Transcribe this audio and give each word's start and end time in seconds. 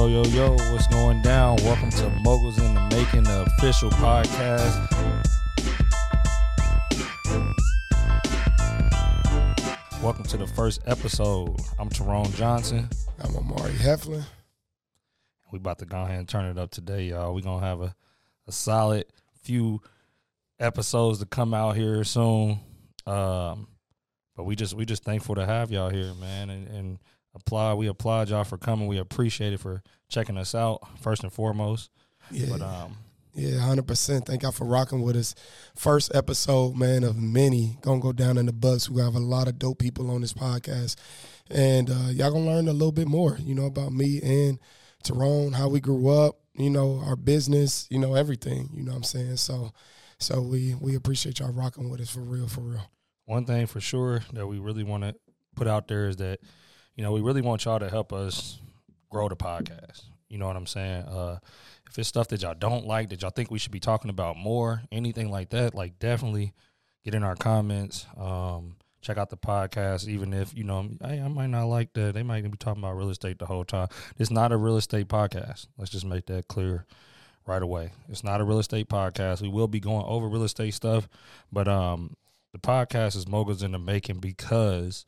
Yo, 0.00 0.06
yo, 0.06 0.22
yo, 0.30 0.52
what's 0.72 0.86
going 0.86 1.20
down? 1.20 1.56
Welcome 1.56 1.90
to 1.90 2.08
Moguls 2.22 2.58
in 2.58 2.72
the 2.72 2.80
Making, 2.90 3.22
the 3.22 3.42
official 3.42 3.90
podcast. 3.90 4.88
Welcome 10.02 10.24
to 10.24 10.38
the 10.38 10.46
first 10.46 10.80
episode. 10.86 11.60
I'm 11.78 11.90
Tyrone 11.90 12.32
Johnson. 12.32 12.88
I'm 13.22 13.36
Amari 13.36 13.72
Heflin. 13.72 14.24
We 15.52 15.58
about 15.58 15.78
to 15.80 15.84
go 15.84 16.00
ahead 16.00 16.18
and 16.18 16.26
turn 16.26 16.46
it 16.46 16.56
up 16.56 16.70
today, 16.70 17.02
y'all. 17.02 17.34
we 17.34 17.42
going 17.42 17.60
to 17.60 17.66
have 17.66 17.82
a, 17.82 17.94
a 18.46 18.52
solid 18.52 19.04
few 19.42 19.82
episodes 20.58 21.18
to 21.18 21.26
come 21.26 21.52
out 21.52 21.76
here 21.76 22.04
soon. 22.04 22.58
Um, 23.06 23.68
but 24.34 24.44
we 24.44 24.56
just 24.56 24.72
we 24.72 24.86
just 24.86 25.04
thankful 25.04 25.34
to 25.34 25.44
have 25.44 25.70
y'all 25.70 25.90
here, 25.90 26.14
man, 26.14 26.48
and, 26.48 26.68
and 26.68 26.98
applaud. 27.34 27.78
We 27.78 27.86
applaud 27.86 28.28
y'all 28.28 28.44
for 28.44 28.58
coming. 28.58 28.86
We 28.86 28.98
appreciate 28.98 29.52
it 29.52 29.60
for 29.60 29.82
checking 30.08 30.36
us 30.36 30.54
out 30.54 30.80
first 31.00 31.22
and 31.22 31.32
foremost. 31.32 31.90
Yeah. 32.30 32.46
But 32.50 32.62
um, 32.62 32.96
yeah, 33.34 33.58
hundred 33.60 33.86
percent. 33.86 34.26
Thank 34.26 34.42
y'all 34.42 34.52
for 34.52 34.64
rocking 34.64 35.02
with 35.02 35.16
us. 35.16 35.34
First 35.76 36.14
episode, 36.14 36.76
man, 36.76 37.04
of 37.04 37.16
many 37.16 37.78
gonna 37.82 38.00
go 38.00 38.12
down 38.12 38.38
in 38.38 38.46
the 38.46 38.52
books. 38.52 38.90
We 38.90 39.00
have 39.02 39.14
a 39.14 39.20
lot 39.20 39.48
of 39.48 39.58
dope 39.58 39.78
people 39.78 40.10
on 40.10 40.20
this 40.20 40.32
podcast, 40.32 40.96
and 41.50 41.90
uh, 41.90 42.08
y'all 42.10 42.32
gonna 42.32 42.46
learn 42.46 42.68
a 42.68 42.72
little 42.72 42.92
bit 42.92 43.08
more, 43.08 43.38
you 43.40 43.54
know, 43.54 43.66
about 43.66 43.92
me 43.92 44.20
and 44.22 44.58
Tyrone, 45.02 45.52
how 45.52 45.68
we 45.68 45.80
grew 45.80 46.08
up, 46.08 46.40
you 46.54 46.70
know, 46.70 47.00
our 47.04 47.16
business, 47.16 47.86
you 47.90 47.98
know, 47.98 48.14
everything. 48.14 48.68
You 48.74 48.82
know 48.82 48.92
what 48.92 48.98
I'm 48.98 49.04
saying? 49.04 49.36
So, 49.36 49.72
so 50.18 50.42
we 50.42 50.74
we 50.74 50.96
appreciate 50.96 51.38
y'all 51.38 51.52
rocking 51.52 51.88
with 51.88 52.00
us 52.00 52.10
for 52.10 52.20
real, 52.20 52.48
for 52.48 52.62
real. 52.62 52.90
One 53.26 53.44
thing 53.44 53.66
for 53.66 53.80
sure 53.80 54.22
that 54.32 54.46
we 54.46 54.58
really 54.58 54.82
want 54.82 55.04
to 55.04 55.14
put 55.54 55.68
out 55.68 55.86
there 55.86 56.08
is 56.08 56.16
that 56.16 56.40
you 57.00 57.06
know, 57.06 57.12
we 57.12 57.22
really 57.22 57.40
want 57.40 57.64
y'all 57.64 57.78
to 57.78 57.88
help 57.88 58.12
us 58.12 58.58
grow 59.08 59.26
the 59.26 59.34
podcast. 59.34 60.02
You 60.28 60.36
know 60.36 60.46
what 60.46 60.56
I'm 60.56 60.66
saying? 60.66 61.04
Uh, 61.04 61.38
if 61.88 61.98
it's 61.98 62.10
stuff 62.10 62.28
that 62.28 62.42
y'all 62.42 62.52
don't 62.52 62.86
like, 62.86 63.08
that 63.08 63.22
y'all 63.22 63.30
think 63.30 63.50
we 63.50 63.58
should 63.58 63.72
be 63.72 63.80
talking 63.80 64.10
about 64.10 64.36
more, 64.36 64.82
anything 64.92 65.30
like 65.30 65.48
that, 65.48 65.74
like 65.74 65.98
definitely 65.98 66.52
get 67.02 67.14
in 67.14 67.22
our 67.22 67.36
comments. 67.36 68.04
Um, 68.18 68.76
check 69.00 69.16
out 69.16 69.30
the 69.30 69.38
podcast, 69.38 70.08
even 70.08 70.34
if 70.34 70.54
you 70.54 70.62
know, 70.62 70.90
hey, 71.02 71.22
I 71.22 71.28
might 71.28 71.46
not 71.46 71.68
like 71.68 71.94
that. 71.94 72.12
They 72.12 72.22
might 72.22 72.42
be 72.42 72.58
talking 72.58 72.82
about 72.82 72.98
real 72.98 73.08
estate 73.08 73.38
the 73.38 73.46
whole 73.46 73.64
time. 73.64 73.88
It's 74.18 74.30
not 74.30 74.52
a 74.52 74.58
real 74.58 74.76
estate 74.76 75.08
podcast. 75.08 75.68
Let's 75.78 75.90
just 75.90 76.04
make 76.04 76.26
that 76.26 76.48
clear 76.48 76.84
right 77.46 77.62
away. 77.62 77.92
It's 78.10 78.22
not 78.22 78.42
a 78.42 78.44
real 78.44 78.58
estate 78.58 78.90
podcast. 78.90 79.40
We 79.40 79.48
will 79.48 79.68
be 79.68 79.80
going 79.80 80.04
over 80.04 80.28
real 80.28 80.44
estate 80.44 80.74
stuff, 80.74 81.08
but 81.50 81.66
um, 81.66 82.14
the 82.52 82.58
podcast 82.58 83.16
is 83.16 83.26
moguls 83.26 83.62
in 83.62 83.72
the 83.72 83.78
making 83.78 84.18
because 84.18 85.06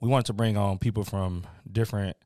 we 0.00 0.08
wanted 0.08 0.26
to 0.26 0.32
bring 0.32 0.56
on 0.56 0.78
people 0.78 1.04
from 1.04 1.44
different 1.70 2.16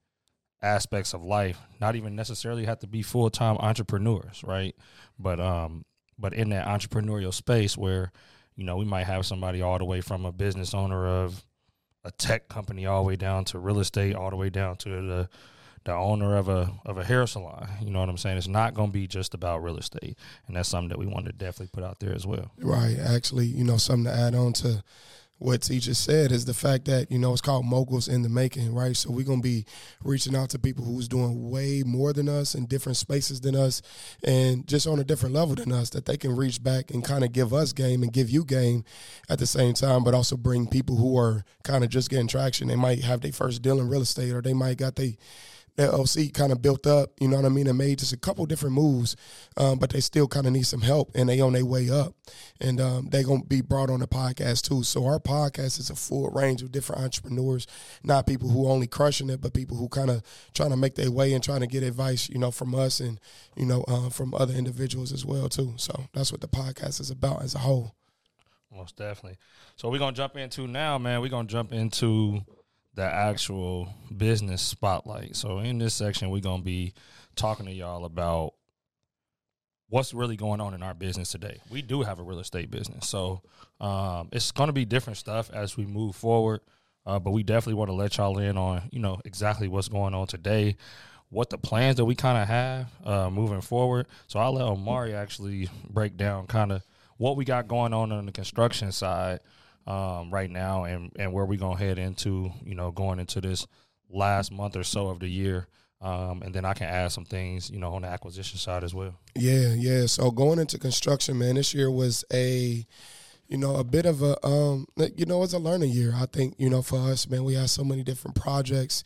aspects 0.63 1.13
of 1.13 1.23
life, 1.23 1.61
not 1.81 1.97
even 1.97 2.17
necessarily 2.17 2.65
have 2.65 2.79
to 2.81 2.87
be 2.87 3.03
full 3.03 3.31
time 3.31 3.57
entrepreneurs, 3.59 4.43
right? 4.45 4.75
But 5.19 5.41
um, 5.41 5.85
but 6.19 6.33
in 6.33 6.51
that 6.51 6.67
entrepreneurial 6.67 7.35
space 7.35 7.77
where, 7.77 8.13
you 8.57 8.65
know, 8.65 8.77
we 8.77 8.85
might 8.85 9.05
have 9.05 9.27
somebody 9.27 9.63
all 9.63 9.79
the 9.79 9.85
way 9.85 10.01
from 10.01 10.25
a 10.25 10.33
business 10.33 10.75
owner 10.75 11.07
of 11.07 11.45
a 12.05 12.11
tech 12.11 12.49
company 12.49 12.87
all 12.87 13.03
the 13.03 13.09
way 13.09 13.17
down 13.17 13.45
to 13.47 13.59
real 13.59 13.81
estate, 13.81 14.15
all 14.15 14.31
the 14.31 14.37
way 14.37 14.51
down 14.51 14.77
to 14.77 14.89
the 14.89 15.29
the 15.85 15.93
owner 15.93 16.37
of 16.37 16.49
a 16.49 16.73
of 16.87 16.97
a 16.97 17.05
hair 17.05 17.27
salon. 17.27 17.69
You 17.83 17.91
know 17.91 18.01
what 18.01 18.09
I'm 18.09 18.17
saying? 18.17 18.39
It's 18.39 18.49
not 18.49 18.75
going 18.75 18.89
to 18.89 18.93
be 18.93 19.07
just 19.07 19.35
about 19.35 19.63
real 19.63 19.77
estate, 19.77 20.17
and 20.47 20.57
that's 20.57 20.69
something 20.69 20.89
that 20.89 20.99
we 20.99 21.07
want 21.07 21.27
to 21.27 21.33
definitely 21.33 21.71
put 21.73 21.85
out 21.85 21.99
there 22.01 22.15
as 22.15 22.27
well. 22.27 22.51
Right. 22.59 22.97
Actually, 22.99 23.47
you 23.47 23.65
know, 23.65 23.77
something 23.77 24.05
to 24.05 24.19
add 24.19 24.35
on 24.35 24.53
to 24.55 24.83
what 25.45 25.61
T 25.61 25.79
said 25.79 26.33
is 26.33 26.47
the 26.47 26.55
fact 26.55 26.87
that 26.87 27.13
you 27.13 27.19
know 27.19 27.33
it's 27.33 27.43
called 27.43 27.67
moguls 27.67 28.09
in 28.09 28.23
the 28.23 28.31
making, 28.31 28.75
right? 28.75 28.97
So 28.97 29.11
we're 29.11 29.27
gonna 29.27 29.43
be 29.43 29.67
reaching 30.03 30.35
out 30.35 30.49
to 30.51 30.59
people 30.59 30.87
who's 30.87 31.07
doing 31.07 31.51
way 31.51 31.83
more 31.85 32.15
than 32.15 32.31
us 32.31 32.55
in 32.55 32.65
different 32.65 32.97
spaces 32.97 33.43
than 33.43 33.55
us, 33.55 33.83
and 34.25 34.67
just 34.67 34.87
on 34.87 34.99
a 34.99 35.05
different 35.05 35.35
level 35.35 35.55
than 35.55 35.71
us 35.71 35.91
that 35.91 36.07
they 36.07 36.17
can 36.17 36.35
reach 36.35 36.63
back 36.63 36.91
and 36.91 37.05
kind 37.05 37.25
of 37.25 37.33
give 37.33 37.53
us 37.53 37.75
game 37.75 38.03
and 38.03 38.15
give 38.15 38.31
you 38.31 38.43
game 38.43 38.85
at 39.29 39.39
the 39.39 39.47
same 39.47 39.75
time, 39.75 40.03
but 40.03 40.15
also 40.15 40.35
bring 40.35 40.67
people 40.67 40.97
who 40.97 41.19
are 41.19 41.45
kind 41.63 41.85
of 41.85 41.91
just 41.91 42.09
getting 42.09 42.27
traction. 42.27 42.69
They 42.69 42.77
might 42.77 43.05
have 43.05 43.21
their 43.21 43.33
first 43.33 43.61
deal 43.61 43.81
in 43.81 43.89
real 43.89 44.01
estate, 44.01 44.33
or 44.33 44.41
they 44.41 44.55
might 44.55 44.79
got 44.79 44.97
they 44.97 45.19
LLC 45.77 46.33
kind 46.33 46.53
of 46.53 46.63
built 46.63 46.87
up, 46.87 47.11
you 47.21 47.29
know 47.29 47.37
what 47.37 47.45
I 47.45 47.49
mean, 47.49 47.67
and 47.67 47.77
made 47.77 47.99
just 47.99 48.13
a 48.13 48.17
couple 48.17 48.47
different 48.47 48.75
moves, 48.75 49.17
um, 49.57 49.79
but 49.79 49.91
they 49.91 50.01
still 50.01 50.29
kind 50.29 50.47
of 50.47 50.53
need 50.53 50.67
some 50.67 50.83
help 50.83 51.11
and 51.15 51.29
they 51.29 51.41
on 51.41 51.53
their 51.53 51.65
way 51.65 51.91
up. 51.91 52.15
And 52.61 52.81
um, 52.81 53.09
they 53.11 53.23
going 53.23 53.43
to 53.43 53.49
be 53.49 53.61
brought 53.61 53.91
on 53.91 54.01
the 54.01 54.07
podcast 54.07 54.69
too. 54.69 54.83
So 54.85 55.05
our 55.07 55.19
podcast 55.19 55.81
is 55.81 55.91
a 55.91 55.97
full 55.97 56.31
range 56.31 56.63
of 56.63 56.71
different 56.71 57.03
entrepreneurs, 57.03 57.67
not 58.05 58.27
people 58.27 58.49
who 58.49 58.69
only 58.69 58.87
crushing 58.87 59.31
it, 59.31 59.41
but 59.41 59.53
people 59.53 59.77
who 59.77 59.89
kind 59.89 60.11
of 60.11 60.23
trying 60.55 60.71
to 60.71 60.77
make 60.77 60.95
their 60.95 61.11
way 61.11 61.33
and 61.33 61.43
trying 61.43 61.61
to 61.61 61.67
get 61.67 61.83
advice, 61.83 62.29
you 62.29 62.39
know, 62.39 62.51
from 62.51 62.75
us 62.75 63.01
and, 63.01 63.19
you 63.57 63.67
know, 63.67 63.85
uh, 63.89 64.11
from 64.11 64.35
other 64.35 64.55
individuals 64.55 65.13
as 65.13 65.25
well 65.25 65.49
too. 65.49 65.75
So 65.77 66.07
that's 66.13 66.31
what 66.31 66.41
the 66.41 66.49
podcast 66.49 67.01
is 67.01 67.11
about 67.11 67.43
as 67.43 67.55
a 67.55 67.59
whole. 67.59 67.95
Most 68.75 68.97
definitely. 68.97 69.39
So 69.77 69.89
we're 69.89 69.99
going 69.99 70.15
to 70.15 70.19
jump 70.19 70.37
into 70.37 70.67
now, 70.67 70.99
man. 70.99 71.21
We're 71.21 71.29
going 71.29 71.47
to 71.47 71.53
jump 71.53 71.73
into 71.73 72.43
the 72.95 73.03
actual 73.03 73.89
business 74.17 74.63
spotlight. 74.63 75.37
So 75.37 75.59
in 75.59 75.79
this 75.79 75.95
section, 75.95 76.31
we're 76.31 76.41
gonna 76.41 76.63
be 76.63 76.93
talking 77.37 77.67
to 77.67 77.73
y'all 77.73 78.05
about 78.05 78.55
what's 79.89 80.15
really 80.15 80.37
going 80.37 80.61
on 80.61 80.75
in 80.75 80.83
our 80.83 80.95
business 80.95 81.31
today. 81.31 81.61
We 81.71 81.83
do 81.83 82.03
have 82.03 82.19
a 82.19 82.23
real 82.23 82.39
estate 82.39 82.71
business, 82.71 83.09
so 83.09 83.43
um, 83.81 84.29
it's 84.33 84.53
gonna 84.53 84.73
be 84.73 84.85
different 84.85 85.17
stuff 85.17 85.51
as 85.53 85.77
we 85.77 85.87
move 85.87 86.17
forward. 86.17 86.61
Uh, 87.07 87.19
but 87.19 87.33
we 87.33 87.43
definitely 87.43 87.75
want 87.75 87.91
to 87.91 87.95
let 87.95 88.17
y'all 88.17 88.39
in 88.39 88.57
on 88.57 88.83
you 88.91 88.99
know 88.99 89.21
exactly 89.25 89.69
what's 89.69 89.89
going 89.89 90.15
on 90.15 90.27
today, 90.27 90.77
what 91.29 91.51
the 91.51 91.59
plans 91.59 91.97
that 91.97 92.05
we 92.05 92.15
kind 92.15 92.39
of 92.39 92.49
have 92.49 92.91
uh, 93.05 93.29
moving 93.29 93.61
forward. 93.61 94.07
So 94.27 94.39
I'll 94.39 94.55
let 94.55 94.65
Omari 94.65 95.15
actually 95.15 95.69
break 95.91 96.17
down 96.17 96.47
kind 96.47 96.73
of 96.73 96.83
what 97.17 97.37
we 97.37 97.45
got 97.45 97.69
going 97.69 97.93
on 97.93 98.11
on 98.13 98.27
the 98.27 98.33
construction 98.33 98.91
side 98.91 99.41
um, 99.87 100.31
right 100.31 100.51
now 100.51 100.85
and, 100.85 101.13
and 101.17 101.33
where 101.33 101.45
we're 101.45 101.59
going 101.59 101.77
to 101.77 101.85
head 101.85 101.99
into, 101.99 102.51
you 102.65 102.75
know, 102.75 102.91
going 102.91 103.19
into 103.19 103.41
this 103.41 103.67
last 104.09 104.53
month 104.53 104.77
or 104.77 104.85
so 104.85 105.09
of 105.09 105.21
the 105.21 105.29
year. 105.29 105.67
Um, 106.01 106.43
and 106.43 106.55
then 106.55 106.65
I 106.65 106.75
can 106.75 106.87
add 106.87 107.13
some 107.13 107.25
things, 107.25 107.71
you 107.71 107.79
know, 107.79 107.95
on 107.95 108.03
the 108.03 108.09
acquisition 108.09 108.59
side 108.59 108.85
as 108.85 108.95
well. 108.95 109.15
Yeah, 109.35 109.73
yeah. 109.73 110.07
So 110.07 110.31
going 110.31 110.59
into 110.59 110.79
construction, 110.79 111.39
man, 111.39 111.55
this 111.55 111.73
year 111.73 111.91
was 111.91 112.25
a, 112.33 112.87
you 113.49 113.59
know, 113.59 113.77
a 113.77 113.85
bit 113.85 114.05
of 114.05 114.23
a, 114.23 114.45
um, 114.47 114.87
you 115.17 115.25
know, 115.25 115.43
it's 115.43 115.55
a 115.55 115.59
learning 115.59 115.91
year. 115.91 116.13
I 116.15 116.27
think, 116.27 116.57
you 116.59 116.69
know, 116.69 116.83
for 116.83 116.99
us, 116.99 117.29
man, 117.29 117.45
we 117.45 117.55
had 117.55 117.71
so 117.71 117.85
many 117.85 118.03
different 118.03 118.37
projects. 118.37 119.03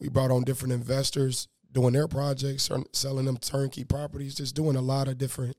We 0.00 0.08
brought 0.08 0.30
on 0.30 0.42
different 0.42 0.72
investors 0.72 1.46
doing 1.72 1.92
their 1.92 2.08
projects, 2.08 2.70
selling 2.92 3.26
them 3.26 3.36
turnkey 3.36 3.84
properties, 3.84 4.34
just 4.34 4.54
doing 4.54 4.76
a 4.76 4.80
lot 4.80 5.08
of 5.08 5.18
different 5.18 5.56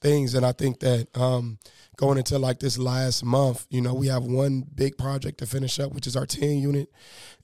things. 0.00 0.34
And 0.34 0.44
I 0.44 0.52
think 0.52 0.80
that 0.80 1.08
um, 1.16 1.58
going 1.96 2.18
into 2.18 2.38
like 2.38 2.60
this 2.60 2.78
last 2.78 3.24
month, 3.24 3.66
you 3.70 3.80
know, 3.80 3.94
we 3.94 4.08
have 4.08 4.24
one 4.24 4.64
big 4.74 4.96
project 4.96 5.38
to 5.38 5.46
finish 5.46 5.78
up, 5.78 5.92
which 5.92 6.06
is 6.06 6.16
our 6.16 6.26
10 6.26 6.58
unit. 6.58 6.90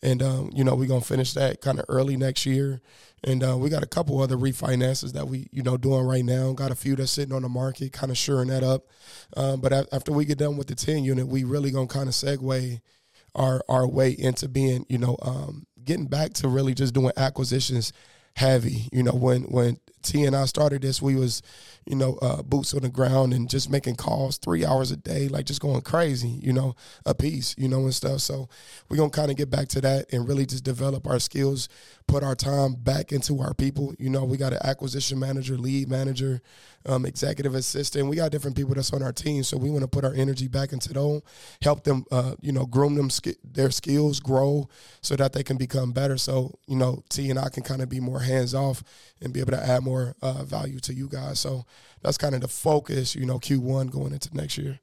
And, 0.02 0.22
um, 0.22 0.50
you 0.54 0.64
know, 0.64 0.74
we're 0.74 0.88
going 0.88 1.02
to 1.02 1.06
finish 1.06 1.34
that 1.34 1.60
kind 1.60 1.78
of 1.78 1.84
early 1.88 2.16
next 2.16 2.46
year. 2.46 2.80
And 3.24 3.42
uh, 3.42 3.56
we 3.56 3.70
got 3.70 3.82
a 3.82 3.88
couple 3.88 4.20
other 4.20 4.36
refinances 4.36 5.12
that 5.12 5.26
we, 5.26 5.48
you 5.52 5.62
know, 5.62 5.76
doing 5.76 6.06
right 6.06 6.24
now. 6.24 6.52
Got 6.52 6.70
a 6.70 6.76
few 6.76 6.96
that's 6.96 7.12
sitting 7.12 7.34
on 7.34 7.42
the 7.42 7.48
market, 7.48 7.92
kind 7.92 8.10
of 8.10 8.18
shoring 8.18 8.48
that 8.48 8.62
up. 8.62 8.86
Um, 9.36 9.60
but 9.60 9.72
after 9.92 10.12
we 10.12 10.24
get 10.24 10.38
done 10.38 10.56
with 10.56 10.68
the 10.68 10.74
10 10.74 11.04
unit, 11.04 11.26
we 11.26 11.44
really 11.44 11.70
going 11.70 11.88
to 11.88 11.94
kind 11.94 12.08
of 12.08 12.14
segue 12.14 12.80
our, 13.34 13.62
our 13.68 13.86
way 13.86 14.10
into 14.10 14.48
being, 14.48 14.86
you 14.88 14.98
know, 14.98 15.16
um, 15.22 15.65
getting 15.86 16.06
back 16.06 16.34
to 16.34 16.48
really 16.48 16.74
just 16.74 16.92
doing 16.92 17.12
acquisitions 17.16 17.92
heavy. 18.36 18.88
You 18.92 19.02
know, 19.02 19.12
when 19.12 19.44
when 19.44 19.78
T 20.06 20.24
and 20.24 20.36
I 20.36 20.44
started 20.44 20.82
this, 20.82 21.02
we 21.02 21.16
was, 21.16 21.42
you 21.84 21.96
know, 21.96 22.16
uh, 22.22 22.42
boots 22.42 22.72
on 22.74 22.82
the 22.82 22.88
ground 22.88 23.32
and 23.32 23.48
just 23.48 23.70
making 23.70 23.96
calls 23.96 24.38
three 24.38 24.64
hours 24.64 24.90
a 24.90 24.96
day, 24.96 25.28
like 25.28 25.46
just 25.46 25.60
going 25.60 25.80
crazy, 25.82 26.28
you 26.28 26.52
know, 26.52 26.74
a 27.04 27.14
piece, 27.14 27.54
you 27.58 27.68
know, 27.68 27.80
and 27.80 27.94
stuff. 27.94 28.20
So 28.20 28.48
we're 28.88 28.96
gonna 28.96 29.10
kind 29.10 29.30
of 29.30 29.36
get 29.36 29.50
back 29.50 29.68
to 29.68 29.80
that 29.82 30.12
and 30.12 30.28
really 30.28 30.46
just 30.46 30.64
develop 30.64 31.06
our 31.06 31.18
skills, 31.18 31.68
put 32.06 32.22
our 32.22 32.34
time 32.34 32.74
back 32.74 33.12
into 33.12 33.40
our 33.40 33.54
people. 33.54 33.94
You 33.98 34.10
know, 34.10 34.24
we 34.24 34.36
got 34.36 34.52
an 34.52 34.60
acquisition 34.62 35.18
manager, 35.18 35.58
lead 35.58 35.88
manager, 35.88 36.40
um, 36.86 37.04
executive 37.04 37.54
assistant. 37.54 38.08
We 38.08 38.16
got 38.16 38.30
different 38.30 38.56
people 38.56 38.74
that's 38.74 38.92
on 38.92 39.02
our 39.02 39.12
team, 39.12 39.42
so 39.42 39.56
we 39.56 39.70
want 39.70 39.82
to 39.82 39.88
put 39.88 40.04
our 40.04 40.14
energy 40.14 40.48
back 40.48 40.72
into 40.72 40.92
them, 40.92 41.22
help 41.62 41.84
them, 41.84 42.04
uh, 42.12 42.34
you 42.40 42.52
know, 42.52 42.64
groom 42.66 42.94
them 42.94 43.10
their 43.44 43.70
skills, 43.70 44.20
grow, 44.20 44.68
so 45.00 45.16
that 45.16 45.32
they 45.32 45.42
can 45.42 45.56
become 45.56 45.92
better. 45.92 46.16
So 46.16 46.58
you 46.66 46.76
know, 46.76 47.02
T 47.08 47.30
and 47.30 47.38
I 47.38 47.48
can 47.48 47.62
kind 47.62 47.82
of 47.82 47.88
be 47.88 48.00
more 48.00 48.20
hands 48.20 48.54
off 48.54 48.82
and 49.20 49.32
be 49.32 49.40
able 49.40 49.52
to 49.52 49.62
add 49.62 49.82
more 49.82 49.95
uh, 50.22 50.44
value 50.44 50.80
to 50.80 50.94
you 50.94 51.08
guys. 51.08 51.40
So 51.40 51.64
that's 52.02 52.18
kind 52.18 52.34
of 52.34 52.40
the 52.40 52.48
focus, 52.48 53.14
you 53.14 53.26
know, 53.26 53.38
Q1 53.38 53.90
going 53.90 54.12
into 54.12 54.34
next 54.36 54.58
year. 54.58 54.80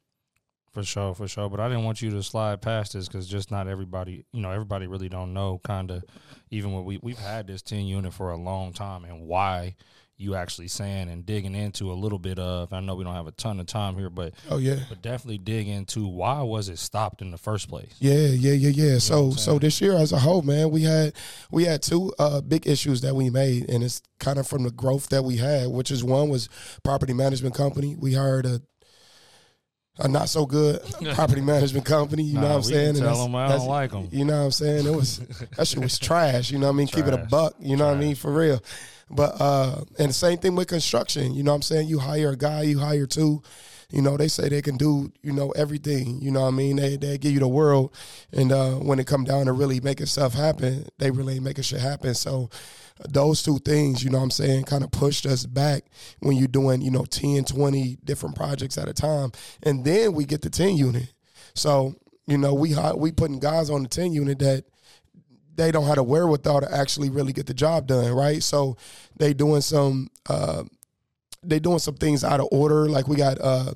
For 0.74 0.84
sure, 0.84 1.14
for 1.14 1.28
sure. 1.28 1.50
But 1.50 1.60
I 1.60 1.68
didn't 1.70 1.84
want 1.84 2.02
you 2.02 2.10
to 2.12 2.24
slide 2.24 2.62
past 2.62 2.94
this 2.94 3.08
because 3.08 3.28
just 3.28 3.52
not 3.52 3.68
everybody, 3.68 4.26
you 4.34 4.42
know, 4.42 4.50
everybody 4.50 4.88
really 4.88 5.10
don't 5.10 5.32
know 5.32 5.62
kind 5.64 5.92
of 5.92 6.04
even 6.50 6.74
when 6.74 6.84
we 6.84 7.00
we've 7.04 7.20
had 7.20 7.46
this 7.46 7.62
ten 7.62 7.86
unit 7.86 8.12
for 8.12 8.32
a 8.32 8.38
long 8.38 8.74
time 8.74 9.06
and 9.06 9.28
why 9.28 9.76
you 10.24 10.36
actually 10.36 10.68
saying 10.68 11.10
and 11.10 11.26
digging 11.26 11.54
into 11.54 11.92
a 11.92 11.94
little 11.94 12.20
bit 12.20 12.40
of. 12.40 12.72
I 12.74 12.80
know 12.80 12.96
we 12.96 13.04
don't 13.04 13.14
have 13.14 13.28
a 13.28 13.32
ton 13.32 13.60
of 13.60 13.66
time 13.66 13.96
here, 13.96 14.10
but 14.10 14.34
oh 14.50 14.58
yeah, 14.58 14.80
but 14.90 15.02
definitely 15.02 15.38
dig 15.38 15.68
into 15.68 16.08
why 16.08 16.42
was 16.42 16.70
it 16.70 16.80
stopped 16.80 17.22
in 17.22 17.32
the 17.32 17.38
first 17.38 17.70
place? 17.70 17.94
Yeah, 18.00 18.28
yeah, 18.28 18.54
yeah, 18.54 18.70
yeah. 18.70 18.98
so 19.00 19.32
so 19.32 19.60
this 19.60 19.82
year 19.82 19.94
as 19.94 20.12
a 20.12 20.20
whole, 20.20 20.42
man, 20.42 20.72
we 20.72 20.84
had 20.84 21.14
we 21.52 21.66
had 21.66 21.82
two 21.82 22.14
uh, 22.18 22.42
big 22.42 22.66
issues 22.66 23.02
that 23.02 23.16
we 23.16 23.30
made, 23.30 23.70
and 23.70 23.84
it's 23.84 24.02
kind 24.20 24.40
of 24.40 24.48
from 24.48 24.64
the 24.64 24.72
growth 24.72 25.10
that 25.10 25.24
we 25.24 25.38
had, 25.38 25.68
which 25.68 25.92
is 25.92 26.04
one 26.04 26.30
was 26.30 26.50
property 26.84 27.14
management 27.14 27.56
company. 27.56 27.96
We 27.96 28.14
hired 28.14 28.46
a 28.46 28.62
a 30.00 30.08
not 30.08 30.30
so 30.30 30.46
good 30.46 30.82
property 31.14 31.42
management 31.42 31.86
company. 31.86 32.24
You 32.24 32.36
nah, 32.36 32.42
know 32.42 32.48
what 32.50 32.56
I'm 32.56 32.64
saying? 32.64 32.96
Tell 32.96 33.24
them 33.24 33.36
I 33.36 33.50
don't 33.50 33.68
like 33.68 33.92
them. 33.92 34.10
You 34.12 34.26
know 34.26 34.40
what 34.40 34.46
I'm 34.46 34.52
saying? 34.52 34.88
It 34.88 34.96
was 34.96 35.20
that 35.58 35.68
shit 35.68 35.80
was 35.80 36.00
trash. 36.00 36.52
You 36.52 36.60
know 36.60 36.68
what 36.68 36.74
I 36.74 36.78
mean? 36.78 36.88
Trash. 36.88 37.06
Keep 37.06 37.14
it 37.14 37.20
a 37.20 37.26
buck. 37.26 37.56
You 37.60 37.78
know 37.78 37.86
trash. 37.86 37.96
what 37.96 37.98
I 37.98 38.02
mean? 38.02 38.16
For 38.16 38.32
real. 38.32 38.64
But 39.16 39.40
uh, 39.40 39.84
and 40.00 40.10
the 40.10 40.14
same 40.14 40.38
thing 40.38 40.56
with 40.56 40.68
construction. 40.68 41.34
You 41.34 41.44
know 41.44 41.52
what 41.52 41.58
I'm 41.58 41.62
saying? 41.62 41.88
You 41.88 42.00
hire 42.00 42.32
a 42.32 42.38
guy, 42.38 42.64
you 42.64 42.80
hire 42.80 43.06
two. 43.06 43.42
You 43.92 44.02
know, 44.02 44.18
they 44.18 44.28
say 44.28 44.50
they 44.50 44.64
can 44.64 44.76
do, 44.76 45.12
you 45.22 45.32
know, 45.32 45.52
everything. 45.52 46.20
You 46.20 46.32
know 46.32 46.42
what 46.42 46.48
I 46.48 46.52
mean? 46.52 46.78
They 46.78 46.98
they 46.98 47.18
give 47.20 47.32
you 47.32 47.40
the 47.40 47.48
world. 47.48 47.94
And 48.32 48.52
uh, 48.52 48.72
when 48.76 49.00
it 49.00 49.06
come 49.06 49.24
down 49.24 49.46
to 49.46 49.54
really 49.54 49.80
making 49.82 50.08
stuff 50.08 50.34
happen, 50.34 50.88
they 50.98 51.12
really 51.12 51.36
ain't 51.36 51.44
making 51.44 51.64
shit 51.64 51.80
happen. 51.80 52.16
So 52.16 52.50
those 53.08 53.44
two 53.44 53.60
things, 53.60 54.04
you 54.04 54.10
know 54.10 54.18
what 54.18 54.26
I'm 54.26 54.32
saying, 54.32 54.64
kind 54.66 54.84
of 54.84 54.92
pushed 54.92 55.26
us 55.26 55.46
back 55.46 55.86
when 56.20 56.38
you're 56.38 56.48
doing, 56.48 56.82
you 56.82 56.92
know, 56.92 57.06
10, 57.06 57.46
20 57.46 57.98
different 58.04 58.36
projects 58.36 58.78
at 58.78 58.88
a 58.88 58.94
time. 58.94 59.32
And 59.62 59.84
then 59.86 60.14
we 60.14 60.26
get 60.26 60.42
the 60.42 60.50
10 60.50 60.76
unit. 60.76 61.14
So, 61.54 61.96
you 62.26 62.38
know, 62.38 62.54
we 62.54 62.76
we 62.96 63.12
putting 63.12 63.40
guys 63.40 63.70
on 63.70 63.84
the 63.84 63.90
10 63.90 64.12
unit 64.14 64.40
that 64.40 64.66
they 65.56 65.72
don't 65.72 65.86
have 65.86 65.96
the 65.96 66.04
wherewithal 66.04 66.62
to 66.62 66.74
actually 66.74 67.10
really 67.10 67.34
get 67.34 67.46
the 67.46 67.54
job 67.54 67.88
done, 67.88 68.12
right? 68.14 68.42
So 68.42 68.78
they 69.18 69.34
doing 69.34 69.62
some 69.62 70.10
uh, 70.30 70.64
they 71.44 71.60
doing 71.60 71.80
some 71.80 71.96
things 71.96 72.24
out 72.24 72.40
of 72.40 72.48
order. 72.52 72.90
Like 72.90 73.08
we 73.08 73.16
got 73.16 73.38
uh, 73.42 73.74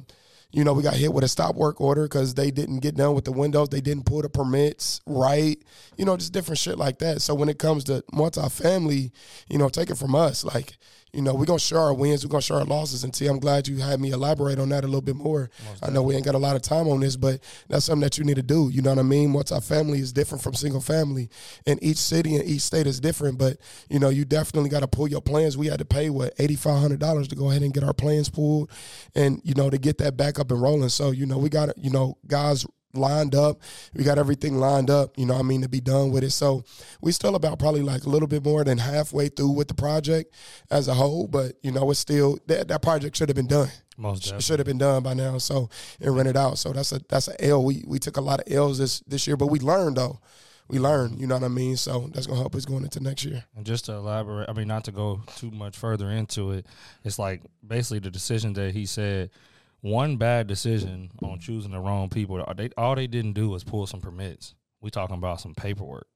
you 0.51 0.63
know, 0.63 0.73
we 0.73 0.81
got 0.81 0.93
hit 0.93 1.13
with 1.13 1.23
a 1.23 1.27
stop 1.27 1.55
work 1.55 1.81
order 1.81 2.03
because 2.03 2.33
they 2.33 2.51
didn't 2.51 2.79
get 2.79 2.95
done 2.95 3.13
with 3.13 3.25
the 3.25 3.31
windows. 3.31 3.69
They 3.69 3.81
didn't 3.81 4.05
pull 4.05 4.21
the 4.21 4.29
permits 4.29 5.01
right. 5.05 5.57
You 5.97 6.05
know, 6.05 6.15
just 6.15 6.31
different 6.33 6.59
shit 6.59 6.77
like 6.77 6.99
that. 6.99 7.21
So 7.21 7.35
when 7.35 7.49
it 7.49 7.59
comes 7.59 7.83
to 7.85 8.03
multifamily, 8.13 9.11
you 9.49 9.57
know, 9.57 9.69
take 9.69 9.89
it 9.89 9.97
from 9.97 10.15
us. 10.15 10.43
Like 10.45 10.77
you 11.13 11.21
know, 11.21 11.33
we're 11.33 11.45
gonna 11.45 11.59
share 11.59 11.79
our 11.79 11.93
wins, 11.93 12.25
we're 12.25 12.29
gonna 12.29 12.41
share 12.41 12.57
our 12.57 12.65
losses. 12.65 13.03
And 13.03 13.13
T, 13.13 13.27
I'm 13.27 13.39
glad 13.39 13.67
you 13.67 13.77
had 13.77 13.99
me 13.99 14.11
elaborate 14.11 14.59
on 14.59 14.69
that 14.69 14.83
a 14.83 14.87
little 14.87 15.01
bit 15.01 15.15
more. 15.15 15.49
I 15.81 15.89
know 15.89 16.03
we 16.03 16.15
ain't 16.15 16.25
got 16.25 16.35
a 16.35 16.39
lot 16.39 16.55
of 16.55 16.61
time 16.61 16.87
on 16.87 16.99
this, 16.99 17.15
but 17.15 17.39
that's 17.69 17.85
something 17.85 18.01
that 18.01 18.17
you 18.17 18.23
need 18.23 18.35
to 18.35 18.43
do. 18.43 18.69
You 18.69 18.81
know 18.81 18.91
what 18.91 18.99
I 18.99 19.03
mean? 19.03 19.31
Multi-family 19.31 19.99
is 19.99 20.13
different 20.13 20.43
from 20.43 20.53
single 20.53 20.81
family, 20.81 21.29
and 21.65 21.81
each 21.81 21.97
city 21.97 22.35
and 22.35 22.47
each 22.47 22.61
state 22.61 22.87
is 22.87 22.99
different. 22.99 23.37
But 23.37 23.57
you 23.89 23.99
know, 23.99 24.09
you 24.09 24.25
definitely 24.25 24.69
got 24.69 24.81
to 24.81 24.87
pull 24.87 25.07
your 25.07 25.21
plans. 25.21 25.57
We 25.57 25.67
had 25.67 25.79
to 25.79 25.85
pay 25.85 26.09
what 26.09 26.33
eighty 26.39 26.55
five 26.55 26.79
hundred 26.79 26.99
dollars 26.99 27.27
to 27.29 27.35
go 27.35 27.49
ahead 27.49 27.61
and 27.61 27.73
get 27.73 27.83
our 27.83 27.93
plans 27.93 28.29
pulled, 28.29 28.69
and 29.15 29.41
you 29.43 29.53
know 29.53 29.69
to 29.69 29.77
get 29.77 29.97
that 29.99 30.17
back 30.17 30.39
up 30.39 30.51
and 30.51 30.61
rolling. 30.61 30.89
So 30.89 31.11
you 31.11 31.25
know, 31.25 31.37
we 31.37 31.49
got 31.49 31.77
you 31.77 31.89
know 31.89 32.17
guys 32.27 32.65
lined 32.93 33.35
up. 33.35 33.61
We 33.93 34.03
got 34.03 34.17
everything 34.17 34.57
lined 34.57 34.89
up, 34.89 35.17
you 35.17 35.25
know 35.25 35.35
I 35.35 35.41
mean, 35.41 35.61
to 35.61 35.69
be 35.69 35.81
done 35.81 36.11
with 36.11 36.23
it. 36.23 36.31
So 36.31 36.63
we 37.01 37.11
still 37.11 37.35
about 37.35 37.59
probably 37.59 37.81
like 37.81 38.03
a 38.03 38.09
little 38.09 38.27
bit 38.27 38.43
more 38.43 38.63
than 38.63 38.77
halfway 38.77 39.29
through 39.29 39.51
with 39.51 39.67
the 39.67 39.73
project 39.73 40.33
as 40.71 40.87
a 40.87 40.93
whole, 40.93 41.27
but 41.27 41.53
you 41.61 41.71
know, 41.71 41.89
it's 41.91 41.99
still 41.99 42.37
that, 42.47 42.67
that 42.67 42.81
project 42.81 43.17
should 43.17 43.29
have 43.29 43.35
been 43.35 43.47
done. 43.47 43.69
Most 43.97 44.41
should 44.41 44.59
have 44.59 44.67
been 44.67 44.77
done 44.77 45.01
by 45.01 45.13
now. 45.13 45.39
So 45.39 45.69
and 45.99 46.15
rented 46.15 46.37
out. 46.37 46.59
So 46.59 46.71
that's 46.71 46.91
a 46.91 47.01
that's 47.09 47.27
a 47.27 47.45
L. 47.45 47.63
We 47.63 47.83
we 47.87 47.99
took 47.99 48.17
a 48.17 48.21
lot 48.21 48.39
of 48.39 48.51
L's 48.51 48.77
this 48.77 48.99
this 49.01 49.25
year, 49.27 49.37
but 49.37 49.47
we 49.47 49.59
learned 49.59 49.97
though. 49.97 50.19
We 50.69 50.79
learned, 50.79 51.21
you 51.21 51.27
know 51.27 51.35
what 51.35 51.45
I 51.45 51.47
mean? 51.47 51.77
So 51.77 52.09
that's 52.13 52.27
gonna 52.27 52.39
help 52.39 52.53
us 52.53 52.65
going 52.65 52.83
into 52.83 52.99
next 52.99 53.23
year. 53.23 53.45
And 53.55 53.65
just 53.65 53.85
to 53.85 53.93
elaborate, 53.93 54.49
I 54.49 54.53
mean, 54.53 54.67
not 54.67 54.83
to 54.85 54.91
go 54.91 55.21
too 55.37 55.49
much 55.49 55.77
further 55.77 56.11
into 56.11 56.51
it, 56.51 56.65
it's 57.05 57.17
like 57.17 57.41
basically 57.65 57.99
the 57.99 58.11
decision 58.11 58.53
that 58.53 58.73
he 58.73 58.85
said 58.85 59.29
one 59.81 60.17
bad 60.17 60.47
decision 60.47 61.11
on 61.23 61.39
choosing 61.39 61.71
the 61.71 61.79
wrong 61.79 62.09
people. 62.09 62.43
They 62.55 62.69
all 62.77 62.95
they 62.95 63.07
didn't 63.07 63.33
do 63.33 63.49
was 63.49 63.63
pull 63.63 63.87
some 63.87 64.01
permits. 64.01 64.55
We 64.81 64.89
talking 64.89 65.17
about 65.17 65.41
some 65.41 65.55
paperwork 65.55 66.07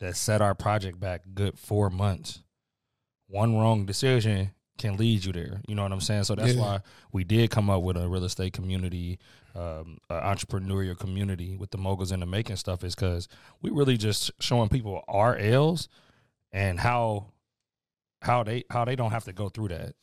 that 0.00 0.16
set 0.16 0.40
our 0.40 0.54
project 0.54 0.98
back 0.98 1.22
good 1.34 1.58
four 1.58 1.90
months. 1.90 2.42
One 3.26 3.56
wrong 3.56 3.84
decision 3.86 4.52
can 4.78 4.96
lead 4.96 5.24
you 5.24 5.32
there. 5.32 5.60
You 5.68 5.74
know 5.74 5.82
what 5.82 5.92
I'm 5.92 6.00
saying? 6.00 6.24
So 6.24 6.34
that's 6.34 6.54
yeah. 6.54 6.60
why 6.60 6.80
we 7.12 7.22
did 7.22 7.50
come 7.50 7.70
up 7.70 7.82
with 7.82 7.96
a 7.96 8.08
real 8.08 8.24
estate 8.24 8.54
community, 8.54 9.18
um, 9.54 9.98
entrepreneurial 10.10 10.98
community 10.98 11.56
with 11.56 11.70
the 11.70 11.78
moguls 11.78 12.12
in 12.12 12.20
the 12.20 12.26
making 12.26 12.56
stuff. 12.56 12.82
Is 12.82 12.94
because 12.94 13.28
we 13.62 13.70
really 13.70 13.96
just 13.96 14.30
showing 14.40 14.68
people 14.68 15.04
our 15.06 15.36
L's 15.36 15.88
and 16.52 16.80
how 16.80 17.26
how 18.22 18.42
they 18.42 18.64
how 18.70 18.84
they 18.84 18.96
don't 18.96 19.12
have 19.12 19.24
to 19.24 19.32
go 19.32 19.48
through 19.48 19.68
that. 19.68 19.94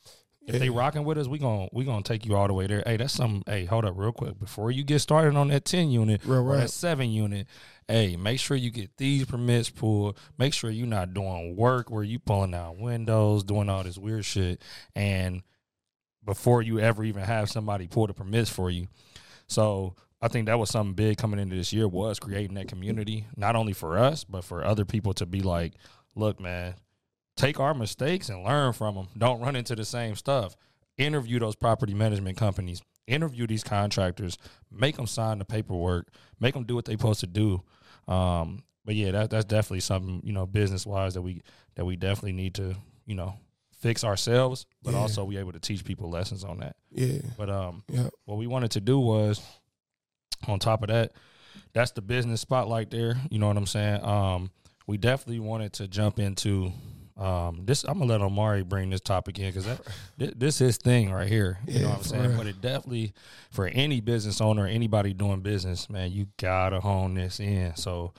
If 0.48 0.54
yeah. 0.54 0.60
they 0.60 0.70
rocking 0.70 1.04
with 1.04 1.18
us, 1.18 1.28
we 1.28 1.38
gonna 1.38 1.68
we 1.72 1.84
gonna 1.84 2.02
take 2.02 2.24
you 2.24 2.34
all 2.34 2.46
the 2.46 2.54
way 2.54 2.66
there. 2.66 2.82
Hey, 2.86 2.96
that's 2.96 3.12
some. 3.12 3.42
Hey, 3.46 3.66
hold 3.66 3.84
up, 3.84 3.92
real 3.98 4.12
quick 4.12 4.40
before 4.40 4.70
you 4.70 4.82
get 4.82 5.00
started 5.00 5.36
on 5.36 5.48
that 5.48 5.66
ten 5.66 5.90
unit 5.90 6.22
real 6.24 6.38
or 6.38 6.42
right. 6.42 6.60
that 6.60 6.70
seven 6.70 7.10
unit. 7.10 7.46
Hey, 7.86 8.16
make 8.16 8.40
sure 8.40 8.56
you 8.56 8.70
get 8.70 8.96
these 8.96 9.26
permits 9.26 9.68
pulled. 9.68 10.18
Make 10.38 10.54
sure 10.54 10.70
you're 10.70 10.86
not 10.86 11.12
doing 11.12 11.54
work 11.54 11.90
where 11.90 12.02
you 12.02 12.18
pulling 12.18 12.54
out 12.54 12.78
windows, 12.78 13.44
doing 13.44 13.68
all 13.68 13.84
this 13.84 13.98
weird 13.98 14.24
shit, 14.24 14.62
and 14.96 15.42
before 16.24 16.62
you 16.62 16.80
ever 16.80 17.04
even 17.04 17.24
have 17.24 17.50
somebody 17.50 17.86
pull 17.86 18.06
the 18.06 18.14
permits 18.14 18.48
for 18.48 18.70
you. 18.70 18.88
So 19.48 19.96
I 20.22 20.28
think 20.28 20.46
that 20.46 20.58
was 20.58 20.70
something 20.70 20.94
big 20.94 21.18
coming 21.18 21.40
into 21.40 21.56
this 21.56 21.74
year 21.74 21.86
was 21.86 22.18
creating 22.18 22.54
that 22.54 22.68
community, 22.68 23.26
not 23.36 23.54
only 23.54 23.74
for 23.74 23.98
us 23.98 24.24
but 24.24 24.44
for 24.44 24.64
other 24.64 24.86
people 24.86 25.12
to 25.14 25.26
be 25.26 25.40
like, 25.40 25.74
look, 26.14 26.40
man, 26.40 26.74
take 27.38 27.60
our 27.60 27.72
mistakes 27.72 28.28
and 28.28 28.44
learn 28.44 28.72
from 28.72 28.96
them. 28.96 29.08
Don't 29.16 29.40
run 29.40 29.56
into 29.56 29.74
the 29.74 29.84
same 29.84 30.16
stuff. 30.16 30.56
Interview 30.98 31.38
those 31.38 31.54
property 31.54 31.94
management 31.94 32.36
companies. 32.36 32.82
Interview 33.06 33.46
these 33.46 33.64
contractors. 33.64 34.36
Make 34.70 34.96
them 34.96 35.06
sign 35.06 35.38
the 35.38 35.44
paperwork. 35.44 36.08
Make 36.40 36.54
them 36.54 36.64
do 36.64 36.74
what 36.74 36.84
they're 36.84 36.98
supposed 36.98 37.20
to 37.20 37.26
do. 37.26 37.62
Um, 38.08 38.64
but 38.84 38.96
yeah, 38.96 39.12
that, 39.12 39.30
that's 39.30 39.44
definitely 39.44 39.80
something 39.80 40.20
you 40.24 40.32
know 40.32 40.46
business 40.46 40.84
wise 40.84 41.14
that 41.14 41.22
we 41.22 41.42
that 41.76 41.84
we 41.84 41.96
definitely 41.96 42.32
need 42.32 42.54
to 42.54 42.74
you 43.06 43.14
know 43.14 43.34
fix 43.78 44.02
ourselves, 44.02 44.66
but 44.82 44.92
yeah. 44.92 44.98
also 44.98 45.24
be 45.24 45.36
able 45.36 45.52
to 45.52 45.60
teach 45.60 45.84
people 45.84 46.10
lessons 46.10 46.42
on 46.42 46.58
that. 46.58 46.76
Yeah. 46.90 47.20
But 47.36 47.48
um, 47.48 47.84
yeah. 47.88 48.08
what 48.24 48.36
we 48.36 48.46
wanted 48.46 48.72
to 48.72 48.80
do 48.80 48.98
was, 48.98 49.40
on 50.48 50.58
top 50.58 50.82
of 50.82 50.88
that, 50.88 51.12
that's 51.72 51.92
the 51.92 52.02
business 52.02 52.40
spotlight 52.40 52.90
there. 52.90 53.16
You 53.30 53.38
know 53.38 53.46
what 53.46 53.56
I'm 53.56 53.66
saying? 53.66 54.02
Um, 54.02 54.50
we 54.86 54.96
definitely 54.96 55.40
wanted 55.40 55.74
to 55.74 55.86
jump 55.86 56.18
into 56.18 56.72
um, 57.18 57.62
this 57.64 57.84
I'm 57.84 57.98
gonna 57.98 58.06
let 58.06 58.20
Omari 58.20 58.62
bring 58.62 58.90
this 58.90 59.00
topic 59.00 59.38
in 59.40 59.52
because 59.52 59.66
this, 60.16 60.32
this 60.36 60.60
is 60.60 60.76
thing 60.76 61.10
right 61.10 61.26
here. 61.26 61.58
You 61.66 61.74
yeah, 61.74 61.82
know 61.82 61.88
what 61.88 61.98
I'm 61.98 62.04
saying? 62.04 62.28
Real. 62.28 62.36
But 62.38 62.46
it 62.46 62.60
definitely 62.60 63.12
for 63.50 63.66
any 63.66 64.00
business 64.00 64.40
owner, 64.40 64.66
anybody 64.66 65.12
doing 65.12 65.40
business, 65.40 65.90
man, 65.90 66.12
you 66.12 66.28
gotta 66.36 66.80
hone 66.80 67.14
this 67.14 67.40
in. 67.40 67.74
So 67.74 68.12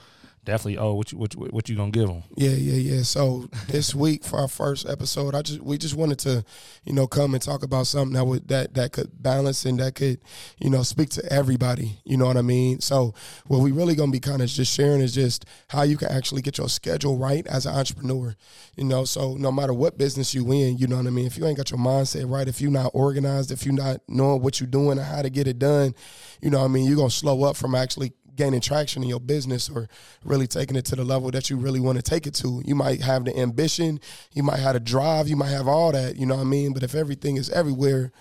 definitely. 0.44 0.78
Oh, 0.78 0.94
what 0.94 1.12
you 1.12 1.18
what 1.18 1.34
what 1.52 1.68
you 1.68 1.76
gonna 1.76 1.90
give 1.90 2.08
them? 2.08 2.22
Yeah, 2.36 2.50
yeah, 2.50 2.94
yeah. 2.94 3.02
So 3.02 3.48
this 3.68 3.94
week 3.94 4.24
for 4.24 4.38
our 4.38 4.48
first 4.48 4.88
episode, 4.88 5.34
I 5.34 5.42
just 5.42 5.60
we 5.60 5.78
just 5.78 5.94
wanted 5.94 6.18
to, 6.20 6.44
you 6.84 6.92
know, 6.92 7.06
come 7.06 7.34
and 7.34 7.42
talk 7.42 7.62
about 7.62 7.86
something 7.86 8.14
that 8.14 8.24
would 8.24 8.48
that 8.48 8.74
that 8.74 8.92
could 8.92 9.22
balance 9.22 9.64
and 9.64 9.78
that 9.80 9.94
could, 9.94 10.20
you 10.58 10.70
know, 10.70 10.82
speak 10.82 11.10
to 11.10 11.32
everybody. 11.32 12.00
You 12.04 12.16
know 12.16 12.26
what 12.26 12.36
I 12.36 12.42
mean? 12.42 12.80
So 12.80 13.14
what 13.46 13.60
we 13.60 13.72
really 13.72 13.94
gonna 13.94 14.12
be 14.12 14.20
kind 14.20 14.42
of 14.42 14.48
just 14.48 14.74
sharing 14.74 15.00
is 15.00 15.14
just 15.14 15.44
how 15.68 15.82
you 15.82 15.96
can 15.96 16.10
actually 16.10 16.42
get 16.42 16.58
your 16.58 16.68
schedule 16.68 17.16
right 17.16 17.46
as 17.46 17.66
an 17.66 17.74
entrepreneur. 17.74 18.34
You 18.76 18.84
know, 18.84 19.04
so 19.04 19.34
no 19.34 19.52
matter 19.52 19.72
what 19.74 19.98
business 19.98 20.34
you 20.34 20.50
in, 20.52 20.78
you 20.78 20.86
know 20.86 20.96
what 20.96 21.06
I 21.06 21.10
mean. 21.10 21.26
If 21.26 21.36
you 21.36 21.46
ain't 21.46 21.56
got 21.56 21.70
your 21.70 21.80
mindset 21.80 22.30
right, 22.30 22.48
if 22.48 22.60
you're 22.60 22.70
not 22.70 22.90
organized, 22.94 23.50
if 23.50 23.64
you're 23.64 23.74
not 23.74 24.00
knowing 24.08 24.42
what 24.42 24.60
you're 24.60 24.66
doing 24.66 24.98
and 24.98 25.06
how 25.06 25.22
to 25.22 25.30
get 25.30 25.46
it 25.46 25.58
done, 25.58 25.94
you 26.40 26.50
know 26.50 26.58
what 26.58 26.64
I 26.64 26.68
mean. 26.68 26.86
You're 26.86 26.96
gonna 26.96 27.10
slow 27.10 27.44
up 27.44 27.56
from 27.56 27.74
actually 27.74 28.12
gaining 28.40 28.60
traction 28.60 29.02
in 29.02 29.08
your 29.08 29.20
business 29.20 29.68
or 29.68 29.86
really 30.24 30.46
taking 30.46 30.74
it 30.74 30.86
to 30.86 30.96
the 30.96 31.04
level 31.04 31.30
that 31.30 31.50
you 31.50 31.56
really 31.58 31.78
want 31.78 31.96
to 31.96 32.02
take 32.02 32.26
it 32.26 32.34
to. 32.34 32.62
You 32.64 32.74
might 32.74 33.02
have 33.02 33.26
the 33.26 33.38
ambition, 33.38 34.00
you 34.32 34.42
might 34.42 34.60
have 34.60 34.72
the 34.72 34.80
drive, 34.80 35.28
you 35.28 35.36
might 35.36 35.50
have 35.50 35.68
all 35.68 35.92
that, 35.92 36.16
you 36.16 36.24
know 36.24 36.36
what 36.36 36.42
I 36.42 36.44
mean? 36.44 36.72
But 36.72 36.82
if 36.82 36.94
everything 36.94 37.36
is 37.36 37.50
everywhere 37.50 38.12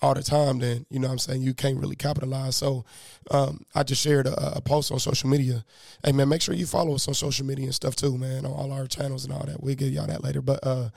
all 0.00 0.14
the 0.14 0.22
time, 0.22 0.60
then, 0.60 0.86
you 0.88 0.98
know 0.98 1.08
what 1.08 1.12
I'm 1.12 1.18
saying, 1.18 1.42
you 1.42 1.52
can't 1.52 1.78
really 1.78 1.94
capitalize. 1.94 2.56
So 2.56 2.86
um, 3.30 3.64
I 3.74 3.82
just 3.82 4.02
shared 4.02 4.26
a, 4.26 4.56
a, 4.56 4.60
post 4.62 4.90
on 4.90 4.98
social 4.98 5.28
media. 5.28 5.62
Hey, 6.02 6.12
man, 6.12 6.30
make 6.30 6.40
sure 6.40 6.54
you 6.54 6.66
follow 6.66 6.94
us 6.94 7.06
on 7.06 7.12
social 7.12 7.44
media 7.44 7.66
and 7.66 7.74
stuff 7.74 7.96
too, 7.96 8.16
man, 8.16 8.46
on 8.46 8.52
all 8.52 8.72
our 8.72 8.86
channels 8.86 9.24
and 9.24 9.32
all 9.34 9.44
that. 9.44 9.62
We'll 9.62 9.74
get 9.74 9.92
y'all 9.92 10.06
that 10.06 10.24
later. 10.24 10.40
But, 10.40 10.60
uh, 10.66 10.88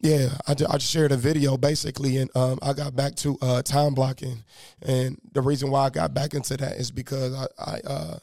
yeah, 0.00 0.28
I, 0.46 0.52
I 0.52 0.54
just 0.54 0.90
shared 0.90 1.12
a 1.12 1.16
video 1.16 1.56
basically, 1.56 2.18
and 2.18 2.30
um, 2.36 2.58
I 2.62 2.72
got 2.72 2.94
back 2.94 3.16
to 3.16 3.36
uh, 3.42 3.62
time 3.62 3.94
blocking, 3.94 4.44
and 4.82 5.18
the 5.32 5.42
reason 5.42 5.70
why 5.70 5.86
I 5.86 5.90
got 5.90 6.14
back 6.14 6.34
into 6.34 6.56
that 6.56 6.76
is 6.76 6.90
because 6.90 7.34
I 7.34 7.46
I, 7.58 7.80
uh, 7.80 8.18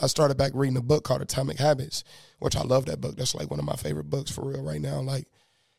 I 0.00 0.06
started 0.08 0.36
back 0.36 0.52
reading 0.54 0.76
a 0.76 0.82
book 0.82 1.04
called 1.04 1.22
Atomic 1.22 1.58
Habits, 1.58 2.02
which 2.40 2.56
I 2.56 2.62
love 2.62 2.86
that 2.86 3.00
book. 3.00 3.16
That's 3.16 3.34
like 3.34 3.50
one 3.50 3.60
of 3.60 3.66
my 3.66 3.76
favorite 3.76 4.10
books 4.10 4.30
for 4.30 4.44
real 4.44 4.62
right 4.62 4.80
now. 4.80 5.00
Like, 5.00 5.28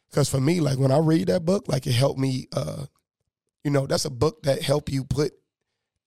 because 0.10 0.30
for 0.30 0.40
me, 0.40 0.62
like 0.62 0.80
when 0.80 0.92
I 0.92 1.00
read 1.00 1.28
that 1.28 1.46
book, 1.46 1.68
like 1.68 1.88
it 1.88 1.94
helped 1.94 2.20
me. 2.20 2.48
Uh, 2.54 2.86
you 3.64 3.72
know, 3.72 3.86
that's 3.86 4.06
a 4.06 4.10
book 4.10 4.44
that 4.44 4.62
help 4.62 4.90
you 4.90 5.04
put 5.04 5.34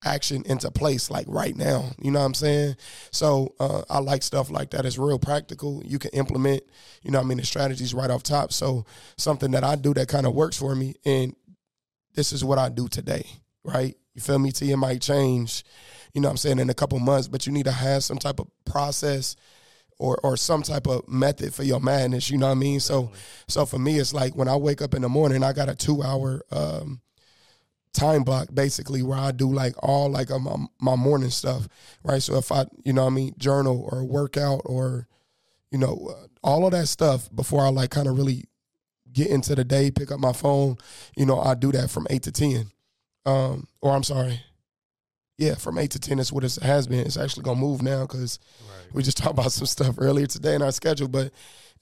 action 0.05 0.43
into 0.47 0.71
place 0.71 1.11
like 1.11 1.27
right 1.29 1.57
now. 1.57 1.91
You 2.01 2.11
know 2.11 2.21
what 2.21 2.27
I'm 2.27 2.35
saying? 2.35 2.77
So 3.11 3.55
uh, 3.61 3.83
I 3.91 3.99
like 3.99 4.23
stuff 4.23 4.51
like 4.51 4.71
that. 4.71 4.87
It's 4.87 4.99
real 4.99 5.19
practical. 5.19 5.83
You 5.85 5.99
can 5.99 6.11
implement, 6.11 6.63
you 7.03 7.11
know 7.11 7.21
I 7.21 7.23
mean, 7.23 7.39
the 7.39 7.45
strategies 7.45 7.95
right 7.95 8.11
off 8.11 8.23
top. 8.23 8.53
So 8.53 8.87
something 9.17 9.51
that 9.53 9.65
I 9.65 9.77
do 9.77 9.95
that 9.95 10.09
kind 10.09 10.27
of 10.27 10.35
works 10.35 10.57
for 10.57 10.75
me. 10.75 10.95
And 11.05 11.35
this 12.15 12.33
is 12.33 12.45
what 12.45 12.59
I 12.59 12.69
do 12.69 12.89
today, 12.89 13.27
right? 13.65 13.97
You 14.15 14.21
feel 14.21 14.39
me? 14.39 14.53
T, 14.53 14.71
it 14.71 14.77
might 14.77 15.01
change, 15.01 15.65
you 16.15 16.21
know 16.21 16.29
what 16.29 16.33
I'm 16.33 16.37
saying, 16.39 16.59
in 16.59 16.71
a 16.71 16.75
couple 16.75 16.99
months, 16.99 17.29
but 17.29 17.47
you 17.47 17.53
need 17.53 17.67
to 17.67 17.73
have 17.73 18.03
some 18.03 18.19
type 18.19 18.41
of 18.41 18.49
process 18.65 19.37
or 19.99 20.19
or 20.23 20.37
some 20.37 20.63
type 20.63 20.87
of 20.87 21.07
method 21.09 21.55
for 21.55 21.63
your 21.63 21.79
madness, 21.79 22.31
you 22.31 22.39
know 22.39 22.47
what 22.47 22.53
I 22.53 22.57
mean? 22.57 22.81
So 22.81 23.13
so 23.47 23.67
for 23.67 23.79
me 23.79 23.99
it's 23.99 24.15
like 24.15 24.35
when 24.35 24.49
I 24.49 24.57
wake 24.57 24.83
up 24.83 24.95
in 24.95 25.03
the 25.03 25.09
morning, 25.09 25.45
I 25.45 25.53
got 25.53 25.69
a 25.69 25.75
2 25.77 26.03
hour 26.03 26.43
um 26.51 27.01
time 27.93 28.23
block 28.23 28.49
basically 28.53 29.03
where 29.03 29.19
I 29.19 29.33
do 29.33 29.53
like 29.53 29.75
all 29.83 30.11
like 30.11 30.31
my, 30.31 30.57
my 30.81 30.97
morning 30.97 31.31
stuff, 31.31 31.69
right? 32.05 32.23
So 32.23 32.37
if 32.37 32.53
I, 32.53 32.67
you 32.85 32.93
know 32.93 33.07
I 33.07 33.11
mean, 33.11 33.35
journal 33.39 33.89
or 33.91 34.05
workout 34.05 34.63
or 34.65 35.07
you 35.71 35.79
know, 35.79 36.11
uh, 36.11 36.27
all 36.43 36.67
of 36.67 36.73
that 36.73 36.89
stuff 36.89 37.29
before 37.35 37.65
I 37.65 37.69
like 37.69 37.91
kind 37.91 38.09
of 38.09 38.17
really 38.17 38.45
get 39.13 39.29
into 39.29 39.55
the 39.55 39.65
day, 39.65 39.91
pick 39.91 40.11
up 40.11 40.21
my 40.21 40.33
phone, 40.33 40.77
you 41.17 41.27
know, 41.27 41.41
I 41.41 41.55
do 41.55 41.73
that 41.73 41.91
from 41.91 42.07
8 42.11 42.23
to 42.25 42.33
10. 42.33 42.71
Um 43.27 43.67
or 43.81 43.95
I'm 43.95 44.03
sorry. 44.03 44.41
Yeah, 45.41 45.55
from 45.55 45.79
8 45.79 45.91
to 45.93 45.99
10 45.99 46.19
is 46.19 46.31
what 46.31 46.45
it 46.45 46.55
has 46.57 46.87
been. 46.87 47.07
It's 47.07 47.17
actually 47.17 47.45
going 47.45 47.57
to 47.57 47.63
move 47.63 47.81
now 47.81 48.05
cuz 48.05 48.39
right. 48.61 48.95
we 48.95 49.03
just 49.03 49.17
talked 49.23 49.39
about 49.39 49.53
some 49.53 49.67
stuff 49.67 49.95
earlier 49.97 50.27
today 50.27 50.55
in 50.55 50.61
our 50.61 50.71
schedule, 50.71 51.09
but 51.09 51.33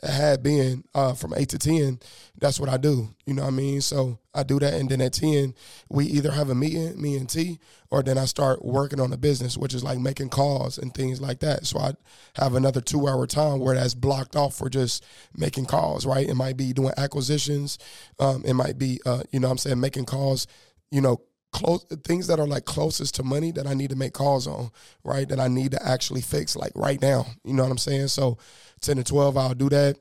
it 0.00 0.10
had 0.10 0.44
been 0.44 0.84
uh, 0.94 1.12
from 1.14 1.34
eight 1.36 1.48
to 1.48 1.58
ten. 1.58 1.98
That's 2.38 2.60
what 2.60 2.68
I 2.68 2.76
do. 2.76 3.08
You 3.26 3.34
know 3.34 3.42
what 3.42 3.48
I 3.48 3.56
mean? 3.56 3.80
So 3.80 4.20
I 4.32 4.44
do 4.44 4.60
that, 4.60 4.74
and 4.74 4.88
then 4.88 5.00
at 5.00 5.14
ten, 5.14 5.54
we 5.88 6.04
either 6.06 6.30
have 6.30 6.50
a 6.50 6.54
meeting, 6.54 7.02
me 7.02 7.16
and 7.16 7.28
T, 7.28 7.58
or 7.90 8.04
then 8.04 8.16
I 8.16 8.26
start 8.26 8.64
working 8.64 9.00
on 9.00 9.10
the 9.10 9.18
business, 9.18 9.58
which 9.58 9.74
is 9.74 9.82
like 9.82 9.98
making 9.98 10.28
calls 10.28 10.78
and 10.78 10.94
things 10.94 11.20
like 11.20 11.40
that. 11.40 11.66
So 11.66 11.80
I 11.80 11.94
have 12.36 12.54
another 12.54 12.80
two 12.80 13.08
hour 13.08 13.26
time 13.26 13.58
where 13.58 13.74
that's 13.74 13.94
blocked 13.94 14.36
off 14.36 14.54
for 14.54 14.70
just 14.70 15.04
making 15.36 15.66
calls. 15.66 16.06
Right? 16.06 16.28
It 16.28 16.36
might 16.36 16.56
be 16.56 16.72
doing 16.72 16.92
acquisitions. 16.96 17.76
Um, 18.20 18.44
it 18.44 18.54
might 18.54 18.78
be, 18.78 19.00
uh, 19.04 19.24
you 19.32 19.40
know, 19.40 19.48
what 19.48 19.52
I'm 19.52 19.58
saying 19.58 19.80
making 19.80 20.04
calls. 20.04 20.46
You 20.92 21.00
know, 21.00 21.22
close 21.52 21.84
things 22.04 22.26
that 22.26 22.38
are 22.38 22.46
like 22.46 22.64
closest 22.64 23.14
to 23.16 23.22
money 23.22 23.52
that 23.52 23.66
I 23.66 23.74
need 23.74 23.90
to 23.90 23.96
make 23.96 24.12
calls 24.12 24.46
on, 24.46 24.70
right? 25.04 25.28
That 25.28 25.40
I 25.40 25.48
need 25.48 25.72
to 25.72 25.86
actually 25.86 26.20
fix 26.20 26.56
like 26.56 26.72
right 26.74 27.00
now. 27.00 27.26
You 27.44 27.54
know 27.54 27.62
what 27.62 27.72
I'm 27.72 27.78
saying? 27.78 28.08
So 28.08 28.38
10 28.80 28.96
to 28.96 29.04
12, 29.04 29.36
I'll 29.36 29.54
do 29.54 29.68
that. 29.70 29.96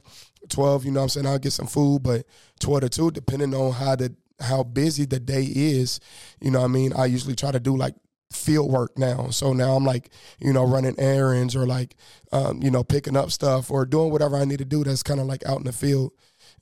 12, 0.50 0.86
you 0.86 0.92
know 0.92 1.00
what 1.00 1.04
I'm 1.04 1.10
saying? 1.10 1.26
I'll 1.26 1.40
get 1.40 1.54
some 1.54 1.68
food, 1.68 2.04
but 2.04 2.26
12 2.60 2.82
to 2.82 2.90
2, 2.90 3.12
depending 3.12 3.54
on 3.54 3.74
how 3.74 3.96
the 3.96 4.16
how 4.40 4.62
busy 4.62 5.06
the 5.06 5.20
day 5.20 5.44
is, 5.44 6.00
you 6.40 6.52
know 6.52 6.60
what 6.60 6.66
I 6.66 6.68
mean? 6.68 6.94
I 6.94 7.06
usually 7.06 7.36
try 7.36 7.52
to 7.52 7.60
do 7.60 7.76
like 7.76 7.96
field 8.32 8.72
work 8.72 8.98
now. 8.98 9.30
So 9.30 9.54
now 9.54 9.76
I'm 9.76 9.86
like, 9.86 10.12
you 10.40 10.54
know, 10.54 10.64
running 10.66 11.00
errands 11.00 11.56
or 11.56 11.66
like, 11.66 11.96
um, 12.32 12.62
you 12.62 12.70
know, 12.70 12.84
picking 12.84 13.18
up 13.18 13.32
stuff 13.32 13.72
or 13.72 13.86
doing 13.86 14.12
whatever 14.12 14.36
I 14.36 14.46
need 14.46 14.60
to 14.60 14.66
do 14.66 14.84
that's 14.84 15.02
kind 15.02 15.20
of 15.20 15.26
like 15.26 15.46
out 15.46 15.58
in 15.58 15.64
the 15.64 15.72
field. 15.72 16.12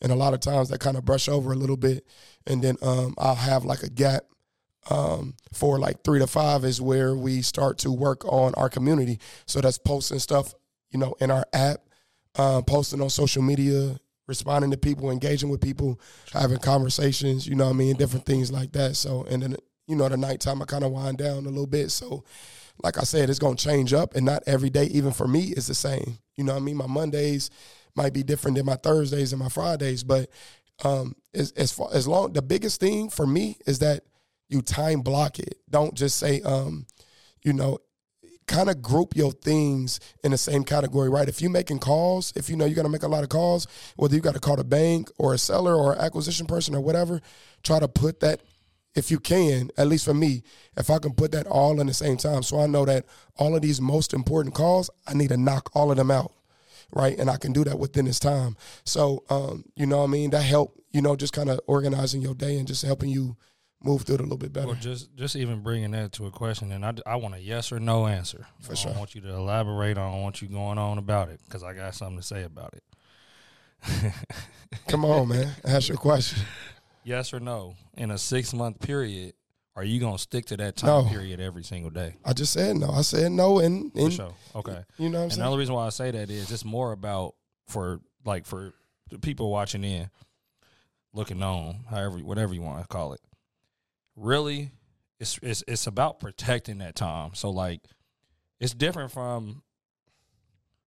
And 0.02 0.12
a 0.12 0.16
lot 0.16 0.34
of 0.34 0.40
times 0.40 0.70
that 0.70 0.80
kind 0.80 0.98
of 0.98 1.06
brush 1.06 1.28
over 1.28 1.52
a 1.52 1.56
little 1.56 1.78
bit. 1.78 2.06
And 2.48 2.64
then 2.64 2.78
um, 2.82 3.16
I'll 3.18 3.36
have 3.36 3.66
like 3.66 3.84
a 3.84 3.90
gap 3.90 4.24
um, 4.90 5.36
for 5.54 5.80
like 5.80 6.04
three 6.04 6.20
to 6.20 6.28
five 6.28 6.64
is 6.64 6.82
where 6.82 7.16
we 7.16 7.42
start 7.42 7.80
to 7.80 7.92
work 7.92 8.24
on 8.26 8.54
our 8.56 8.70
community. 8.70 9.20
So 9.46 9.62
that's 9.62 9.78
posting 9.78 10.20
stuff, 10.20 10.54
you 10.92 11.00
know, 11.00 11.16
in 11.20 11.32
our 11.32 11.46
app 11.54 11.82
uh, 12.38 12.62
posting 12.62 13.02
on 13.02 13.10
social 13.10 13.42
media, 13.42 14.00
responding 14.28 14.72
to 14.72 14.78
people, 14.78 15.10
engaging 15.10 15.50
with 15.50 15.62
people, 15.62 16.00
having 16.34 16.58
conversations, 16.58 17.48
you 17.48 17.56
know 17.56 17.70
I 17.70 17.74
mean, 17.74 17.96
different 17.96 18.26
things 18.26 18.52
like 18.52 18.72
that. 18.74 18.96
So, 18.96 19.24
and 19.30 19.42
then, 19.42 19.56
you 19.88 19.96
know, 19.96 20.10
the 20.10 20.18
nighttime 20.18 20.62
I 20.62 20.66
kind 20.66 20.84
of 20.84 20.92
wind 20.92 21.18
down 21.18 21.46
a 21.46 21.50
little 21.50 21.68
bit. 21.68 21.92
So, 21.92 22.24
like 22.84 22.98
I 22.98 23.04
said, 23.04 23.30
it's 23.30 23.40
going 23.40 23.56
to 23.56 23.64
change 23.64 23.94
up 23.94 24.16
and 24.16 24.26
not 24.26 24.44
every 24.48 24.70
day, 24.70 24.86
even 24.86 25.12
for 25.12 25.28
me, 25.28 25.54
is 25.56 25.68
the 25.68 25.76
same. 25.76 26.18
You 26.36 26.44
know 26.44 26.54
what 26.54 26.62
I 26.62 26.66
mean? 26.66 26.76
My 26.76 26.88
Mondays 26.88 27.50
might 27.96 28.14
be 28.14 28.24
different 28.24 28.58
than 28.58 28.66
my 28.66 28.76
Thursdays 28.76 29.32
and 29.32 29.42
my 29.42 29.48
Fridays, 29.48 30.04
but 30.04 30.30
um, 30.84 31.16
as, 31.34 31.52
as, 31.52 31.72
far, 31.72 31.90
as 31.94 32.06
long, 32.06 32.34
the 32.34 32.42
biggest 32.42 32.82
thing 32.82 33.10
for 33.10 33.26
me 33.26 33.58
is 33.66 33.80
that 33.80 34.04
you 34.50 34.62
time 34.62 35.02
block 35.02 35.40
it. 35.40 35.56
Don't 35.70 35.94
just 35.94 36.18
say, 36.18 36.42
um, 36.42 36.86
you 37.44 37.54
know, 37.54 37.80
kind 38.48 38.70
of 38.70 38.82
group 38.82 39.16
your 39.16 39.32
things 39.32 40.00
in 40.24 40.32
the 40.32 40.38
same 40.38 40.64
category, 40.64 41.10
right? 41.10 41.28
If 41.28 41.42
you're 41.42 41.52
making 41.52 41.80
calls, 41.80 42.32
if 42.36 42.50
you 42.50 42.56
know 42.56 42.66
you're 42.66 42.76
gonna 42.76 42.90
make 42.90 43.04
a 43.04 43.08
lot 43.08 43.24
of 43.24 43.30
calls, 43.30 43.68
whether 43.96 44.16
you 44.16 44.22
got 44.22 44.36
to 44.36 44.40
call 44.40 44.60
a 44.60 44.64
bank 44.64 45.10
or 45.18 45.34
a 45.34 45.38
seller 45.38 45.76
or 45.76 45.96
acquisition 46.00 46.46
person 46.46 46.76
or 46.76 46.82
whatever, 46.82 47.22
try 47.64 47.80
to 47.80 47.88
put 47.88 48.20
that 48.20 48.42
if 48.96 49.12
you 49.12 49.20
can, 49.20 49.70
at 49.78 49.88
least 49.88 50.06
for 50.06 50.14
me, 50.14 50.42
if 50.78 50.90
I 50.90 51.00
can 51.00 51.14
put 51.14 51.34
that 51.34 51.48
all 51.48 51.82
in 51.82 51.88
the 51.88 51.94
same 51.94 52.18
time. 52.18 52.44
So 52.44 52.62
I 52.62 52.66
know 52.66 52.86
that 52.86 53.06
all 53.36 53.56
of 53.56 53.62
these 53.62 53.82
most 53.82 54.14
important 54.14 54.56
calls, 54.56 54.90
I 55.06 55.14
need 55.14 55.30
to 55.30 55.38
knock 55.38 55.70
all 55.76 55.92
of 55.92 55.98
them 55.98 56.10
out. 56.10 56.32
Right. 56.94 57.18
And 57.18 57.30
I 57.30 57.38
can 57.38 57.52
do 57.52 57.66
that 57.66 57.78
within 57.78 58.06
this 58.06 58.20
time. 58.20 58.56
So 58.86 59.26
um, 59.30 59.66
you 59.76 59.86
know 59.86 59.98
what 59.98 60.04
I 60.06 60.08
mean? 60.08 60.30
That 60.30 60.44
help, 60.44 60.80
you 60.92 61.02
know, 61.02 61.16
just 61.16 61.34
kind 61.34 61.50
of 61.50 61.60
organizing 61.68 62.22
your 62.22 62.36
day 62.36 62.58
and 62.58 62.68
just 62.68 62.86
helping 62.86 63.10
you 63.10 63.36
move 63.84 64.02
through 64.02 64.16
it 64.16 64.22
a 64.22 64.24
little 64.24 64.38
bit 64.38 64.54
better. 64.54 64.68
Well, 64.68 64.76
just 64.76 65.16
just 65.16 65.36
even 65.36 65.62
bringing 65.62 65.92
that 65.92 66.12
to 66.14 66.26
a 66.26 66.32
question, 66.32 66.72
and 66.72 66.86
I, 66.86 66.94
I 67.06 67.16
want 67.18 67.36
a 67.36 67.40
yes 67.40 67.72
or 67.72 67.80
no 67.80 68.08
answer. 68.08 68.48
For 68.62 68.74
I 68.74 68.76
sure. 68.76 68.94
I 68.94 68.98
want 68.98 69.16
you 69.16 69.22
to 69.22 69.34
elaborate. 69.34 69.98
I 69.98 70.10
don't 70.10 70.22
want 70.22 70.42
you 70.42 70.48
going 70.48 70.78
on 70.78 70.98
about 70.98 71.30
it 71.30 71.40
because 71.46 71.64
I 71.64 71.74
got 71.74 71.96
something 71.96 72.18
to 72.18 72.24
say 72.24 72.44
about 72.44 72.74
it. 72.74 72.84
Come 74.88 75.06
on, 75.06 75.28
man. 75.28 75.52
Ask 75.66 75.90
your 75.90 75.98
question. 75.98 76.44
Yes 77.04 77.34
or 77.34 77.40
no? 77.40 77.76
In 77.96 78.12
a 78.12 78.18
six 78.18 78.54
month 78.54 78.80
period, 78.80 79.34
are 79.76 79.84
you 79.84 80.00
gonna 80.00 80.18
stick 80.18 80.46
to 80.48 80.58
that 80.58 80.76
time 80.76 81.06
no. 81.06 81.10
period 81.10 81.40
every 81.40 81.64
single 81.64 81.92
day? 81.92 82.16
I 82.26 82.34
just 82.34 82.54
said 82.54 82.76
no. 82.78 82.90
I 82.90 83.02
said 83.02 83.32
no, 83.32 83.60
and, 83.60 83.94
and 83.96 84.06
for 84.06 84.12
sure. 84.12 84.34
Okay. 84.56 84.84
You 84.98 85.10
know, 85.10 85.20
what 85.20 85.20
I'm 85.20 85.24
and 85.24 85.34
saying? 85.34 85.40
the 85.42 85.46
only 85.46 85.60
reason 85.60 85.76
why 85.76 85.86
I 85.86 85.90
say 85.90 86.12
that 86.12 86.30
is 86.30 86.52
it's 86.52 86.66
more 86.66 86.92
about 86.92 87.36
for 87.68 88.00
like 88.26 88.46
for 88.46 88.74
the 89.12 89.20
people 89.20 89.52
watching 89.52 89.84
in, 89.84 90.10
looking 91.14 91.44
on, 91.44 91.86
however, 91.90 92.18
whatever 92.18 92.56
you 92.56 92.62
want 92.62 92.82
to 92.82 92.88
call 92.88 93.14
it 93.14 93.22
really 94.16 94.72
it's 95.20 95.40
it's 95.42 95.64
it's 95.68 95.88
about 95.88 96.20
protecting 96.20 96.80
that 96.80 96.96
time. 96.96 97.32
So 97.34 97.50
like 97.50 97.82
it's 98.60 98.74
different 98.74 99.12
from 99.12 99.64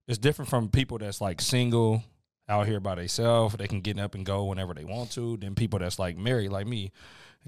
it's 0.06 0.18
different 0.18 0.48
from 0.48 0.68
people 0.68 0.98
that's 0.98 1.20
like 1.20 1.40
single 1.40 2.02
out 2.48 2.66
here 2.66 2.80
by 2.80 2.94
themselves. 2.94 3.54
They 3.56 3.68
can 3.68 3.80
get 3.80 3.98
up 3.98 4.14
and 4.14 4.24
go 4.24 4.44
whenever 4.44 4.74
they 4.74 4.84
want 4.84 5.12
to. 5.12 5.36
Then 5.36 5.54
people 5.54 5.78
that's 5.78 5.98
like 5.98 6.16
married, 6.16 6.50
like 6.50 6.66
me, 6.66 6.92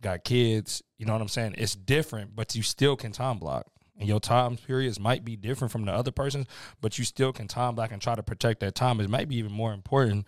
got 0.01 0.25
kids. 0.25 0.83
You 0.99 1.07
know 1.07 1.13
what 1.15 1.23
I'm 1.23 1.29
saying? 1.29 1.55
It's 1.59 1.75
different, 1.75 2.37
but 2.37 2.55
you 2.55 2.63
still 2.63 2.97
can 2.97 3.13
time 3.13 3.39
block. 3.39 3.67
And 3.99 4.09
your 4.09 4.21
time 4.21 4.57
periods 4.57 4.99
might 4.99 5.27
be 5.27 5.37
different 5.37 5.73
from 5.73 5.85
the 5.85 5.93
other 5.93 6.11
person's, 6.11 6.47
but 6.81 6.99
you 6.99 7.05
still 7.05 7.35
can 7.35 7.49
time 7.49 7.75
block 7.75 7.93
and 7.93 8.01
try 8.01 8.15
to 8.15 8.23
protect 8.23 8.61
that 8.61 8.75
time. 8.75 8.99
It 8.99 9.11
might 9.11 9.29
be 9.29 9.37
even 9.37 9.53
more 9.53 9.75
important 9.75 10.27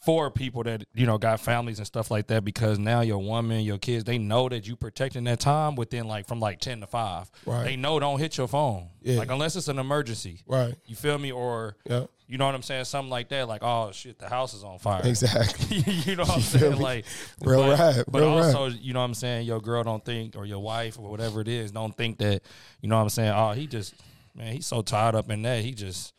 for 0.00 0.30
people 0.30 0.62
that 0.62 0.82
you 0.94 1.04
know 1.04 1.18
got 1.18 1.40
families 1.40 1.78
and 1.78 1.86
stuff 1.86 2.10
like 2.10 2.26
that 2.28 2.42
because 2.42 2.78
now 2.78 3.02
your 3.02 3.18
woman 3.18 3.60
your 3.60 3.76
kids 3.76 4.04
they 4.04 4.16
know 4.16 4.48
that 4.48 4.66
you 4.66 4.74
protecting 4.74 5.24
that 5.24 5.38
time 5.38 5.74
within 5.74 6.08
like 6.08 6.26
from 6.26 6.40
like 6.40 6.58
10 6.58 6.80
to 6.80 6.86
5 6.86 7.30
right. 7.44 7.64
They 7.64 7.76
know 7.76 8.00
don't 8.00 8.18
hit 8.18 8.38
your 8.38 8.48
phone. 8.48 8.88
Yeah. 9.02 9.18
like 9.18 9.30
unless 9.30 9.56
it's 9.56 9.68
an 9.68 9.78
emergency. 9.78 10.40
Right. 10.46 10.74
You 10.86 10.96
feel 10.96 11.18
me? 11.18 11.32
Or 11.32 11.76
yeah. 11.84 12.06
you 12.26 12.38
know 12.38 12.46
what 12.46 12.54
i'm 12.54 12.62
saying? 12.62 12.84
Something 12.84 13.10
like 13.10 13.28
that 13.28 13.46
like 13.46 13.62
oh 13.62 13.92
shit 13.92 14.18
the 14.18 14.28
house 14.28 14.54
is 14.54 14.64
on 14.64 14.78
fire. 14.78 15.02
Exactly. 15.04 15.84
You 15.90 16.16
know 16.16 16.22
what 16.24 16.36
i'm 16.36 16.40
saying? 16.40 16.80
like 16.80 17.04
real 17.42 17.62
but, 17.62 17.78
right 17.78 18.04
but 18.08 18.20
real 18.20 18.30
also 18.30 18.68
right. 18.68 18.80
you 18.80 18.94
know 18.94 19.00
what 19.00 19.06
i'm 19.06 19.14
saying? 19.14 19.46
Your 19.46 19.60
girl 19.60 19.84
don't 19.84 20.04
think 20.04 20.34
or 20.34 20.46
your 20.46 20.60
wife 20.60 20.98
or 20.98 21.10
whatever 21.10 21.42
it 21.42 21.48
is 21.48 21.72
don't 21.72 21.94
think 21.94 22.18
that 22.18 22.42
you 22.80 22.88
know 22.88 22.96
what 22.96 23.02
i'm 23.02 23.10
saying? 23.10 23.32
Oh 23.36 23.52
he 23.52 23.66
just 23.66 23.94
man 24.34 24.54
he's 24.54 24.66
so 24.66 24.80
tied 24.80 25.14
up 25.14 25.30
in 25.30 25.42
that. 25.42 25.62
He 25.62 25.72
just 25.72 26.14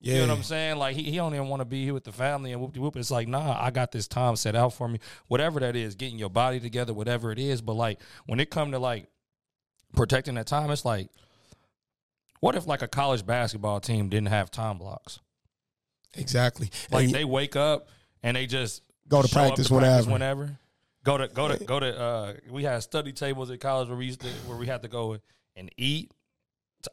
yeah. 0.00 0.14
You 0.14 0.20
know 0.22 0.28
what 0.28 0.38
I'm 0.38 0.42
saying? 0.44 0.76
Like 0.76 0.96
he, 0.96 1.02
he 1.02 1.16
don't 1.16 1.34
even 1.34 1.48
want 1.48 1.60
to 1.60 1.66
be 1.66 1.84
here 1.84 1.92
with 1.92 2.04
the 2.04 2.12
family 2.12 2.52
and 2.52 2.60
whoop 2.60 2.76
whoop. 2.76 2.96
It's 2.96 3.10
like, 3.10 3.28
nah, 3.28 3.62
I 3.62 3.70
got 3.70 3.92
this 3.92 4.08
time 4.08 4.36
set 4.36 4.56
out 4.56 4.72
for 4.72 4.88
me. 4.88 4.98
Whatever 5.28 5.60
that 5.60 5.76
is, 5.76 5.94
getting 5.94 6.18
your 6.18 6.30
body 6.30 6.58
together, 6.58 6.94
whatever 6.94 7.30
it 7.32 7.38
is. 7.38 7.60
But 7.60 7.74
like 7.74 7.98
when 8.26 8.40
it 8.40 8.50
come 8.50 8.72
to 8.72 8.78
like 8.78 9.08
protecting 9.94 10.36
that 10.36 10.46
time, 10.46 10.70
it's 10.70 10.86
like, 10.86 11.08
what 12.40 12.54
if 12.54 12.66
like 12.66 12.80
a 12.80 12.88
college 12.88 13.26
basketball 13.26 13.80
team 13.80 14.08
didn't 14.08 14.28
have 14.28 14.50
time 14.50 14.78
blocks? 14.78 15.20
Exactly. 16.16 16.70
Like 16.90 17.06
and 17.06 17.14
they 17.14 17.24
wake 17.24 17.54
up 17.54 17.88
and 18.22 18.36
they 18.36 18.46
just 18.46 18.82
go 19.06 19.20
to 19.20 19.28
practice, 19.28 19.68
to 19.68 19.74
whenever. 19.74 19.92
practice 19.92 20.12
whenever. 20.12 20.58
Go 21.04 21.18
to 21.18 21.28
go 21.28 21.48
to 21.48 21.62
go 21.64 21.78
to. 21.78 22.00
Uh, 22.00 22.32
we 22.50 22.64
had 22.64 22.82
study 22.82 23.12
tables 23.12 23.50
at 23.50 23.60
college 23.60 23.88
where 23.88 23.98
we 23.98 24.06
used 24.06 24.20
to 24.22 24.28
where 24.46 24.56
we 24.56 24.66
had 24.66 24.80
to 24.82 24.88
go 24.88 25.18
and 25.56 25.70
eat 25.76 26.10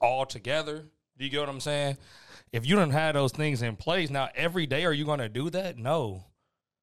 all 0.02 0.26
together. 0.26 0.86
Do 1.18 1.26
you 1.26 1.32
get 1.32 1.40
what 1.40 1.50
I'm 1.50 1.62
saying? 1.62 1.98
If 2.51 2.66
you 2.66 2.75
don't 2.75 2.92
have 2.92 3.16
those 3.16 3.32
things 3.32 3.62
in 3.62 3.75
place, 3.75 4.10
now 4.10 4.30
every 4.36 4.66
day 4.66 4.86
are 4.86 4.94
you 4.94 5.06
going 5.06 5.20
to 5.20 5.30
do 5.30 5.50
that? 5.50 5.77
No. 5.77 6.24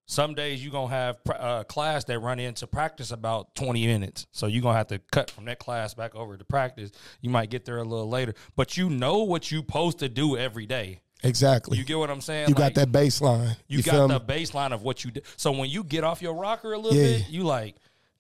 Some 0.07 0.35
days 0.35 0.63
you're 0.63 0.73
going 0.73 0.91
to 0.91 0.95
have 0.95 1.17
a 1.27 1.43
uh, 1.43 1.65
class 1.65 2.05
that 2.05 2.19
run 2.19 2.39
into 2.39 2.67
practice 2.67 3.11
about 3.11 3.55
20 3.55 3.87
minutes. 3.87 4.27
So 4.33 4.47
you're 4.47 4.61
going 4.61 4.75
to 4.75 4.79
have 4.79 4.89
to 4.89 4.99
cut 4.99 5.31
from 5.31 5.47
that 5.47 5.59
class 5.59 5.95
back 5.95 6.15
over 6.15 6.37
to 6.37 6.45
practice. 6.45 6.91
You 7.23 7.31
might 7.31 7.49
get 7.49 7.65
there 7.65 7.79
a 7.79 7.85
little 7.85 8.09
later, 8.09 8.35
but 8.55 8.77
you 8.77 8.91
know 8.91 9.23
what 9.23 9.51
you're 9.51 9.63
supposed 9.63 10.01
to 10.01 10.11
do 10.11 10.37
every 10.37 10.67
day. 10.67 11.01
Exactly. 11.23 11.79
You 11.79 11.85
get 11.85 11.99
what 11.99 12.11
I'm 12.11 12.21
saying? 12.21 12.49
You 12.49 12.55
like, 12.55 12.75
got 12.75 12.93
that 12.93 12.93
baseline. 12.93 13.57
You, 13.67 13.79
you 13.79 13.83
got 13.83 14.09
the 14.09 14.21
baseline 14.21 14.73
of 14.73 14.83
what 14.83 15.05
you 15.05 15.11
do. 15.11 15.23
So 15.37 15.53
when 15.53 15.71
you 15.71 15.83
get 15.83 16.05
off 16.05 16.21
your 16.21 16.35
rocker 16.35 16.75
a 16.75 16.79
little 16.79 16.99
yeah. 16.99 17.19
bit, 17.19 17.31
you 17.31 17.45
like, 17.45 17.77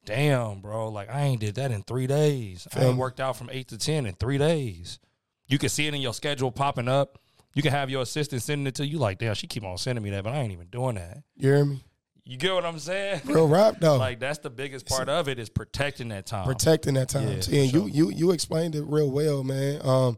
damn, 0.06 0.62
bro, 0.62 0.88
like 0.88 1.10
I 1.10 1.24
ain't 1.24 1.40
did 1.40 1.56
that 1.56 1.70
in 1.70 1.82
three 1.82 2.06
days. 2.06 2.66
I 2.72 2.78
Feel 2.78 2.88
ain't 2.88 2.98
worked 2.98 3.20
out 3.20 3.36
from 3.36 3.50
eight 3.52 3.68
to 3.68 3.78
ten 3.78 4.06
in 4.06 4.14
three 4.14 4.38
days. 4.38 5.00
You 5.46 5.58
can 5.58 5.68
see 5.68 5.86
it 5.86 5.92
in 5.92 6.00
your 6.00 6.14
schedule 6.14 6.50
popping 6.50 6.88
up. 6.88 7.18
You 7.54 7.62
can 7.62 7.70
have 7.70 7.88
your 7.88 8.02
assistant 8.02 8.42
sending 8.42 8.66
it 8.66 8.74
to 8.76 8.86
you. 8.86 8.98
Like, 8.98 9.18
damn, 9.18 9.34
she 9.34 9.46
keep 9.46 9.64
on 9.64 9.78
sending 9.78 10.02
me 10.02 10.10
that, 10.10 10.24
but 10.24 10.32
I 10.32 10.38
ain't 10.38 10.52
even 10.52 10.66
doing 10.66 10.96
that. 10.96 11.22
You 11.36 11.54
hear 11.54 11.64
me? 11.64 11.84
You 12.26 12.38
get 12.38 12.54
what 12.54 12.64
I'm 12.64 12.78
saying? 12.78 13.20
Real 13.26 13.46
rap 13.46 13.76
though. 13.80 13.96
like 13.96 14.18
that's 14.18 14.38
the 14.38 14.48
biggest 14.48 14.86
part 14.86 15.10
of 15.10 15.28
it 15.28 15.38
is 15.38 15.50
protecting 15.50 16.08
that 16.08 16.24
time. 16.24 16.46
protecting 16.46 16.94
that 16.94 17.10
time. 17.10 17.28
Yeah, 17.28 17.40
See, 17.40 17.60
and 17.60 17.70
for 17.70 17.76
you 17.76 17.86
you 17.86 18.10
you 18.10 18.30
explained 18.30 18.74
it 18.74 18.82
real 18.82 19.10
well, 19.10 19.44
man. 19.44 19.80
Um, 19.84 20.16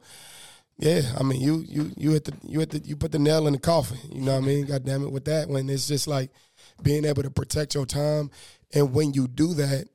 yeah, 0.78 1.00
I 1.18 1.24
mean, 1.24 1.40
you 1.40 1.64
you 1.66 1.90
you 1.96 2.12
hit 2.12 2.24
the 2.24 2.34
you 2.42 2.60
hit 2.60 2.70
the 2.70 2.78
you 2.78 2.96
put 2.96 3.10
the 3.10 3.18
nail 3.18 3.46
in 3.48 3.54
the 3.54 3.58
coffin. 3.58 3.98
You 4.12 4.20
know 4.20 4.34
what 4.34 4.44
I 4.44 4.46
mean? 4.46 4.66
God 4.66 4.84
damn 4.84 5.02
it, 5.02 5.10
with 5.10 5.24
that 5.24 5.48
when 5.48 5.68
it's 5.68 5.88
just 5.88 6.06
like 6.06 6.30
being 6.80 7.04
able 7.04 7.24
to 7.24 7.30
protect 7.30 7.74
your 7.74 7.86
time, 7.86 8.30
and 8.72 8.94
when 8.94 9.12
you 9.12 9.26
do 9.26 9.54
that, 9.54 9.88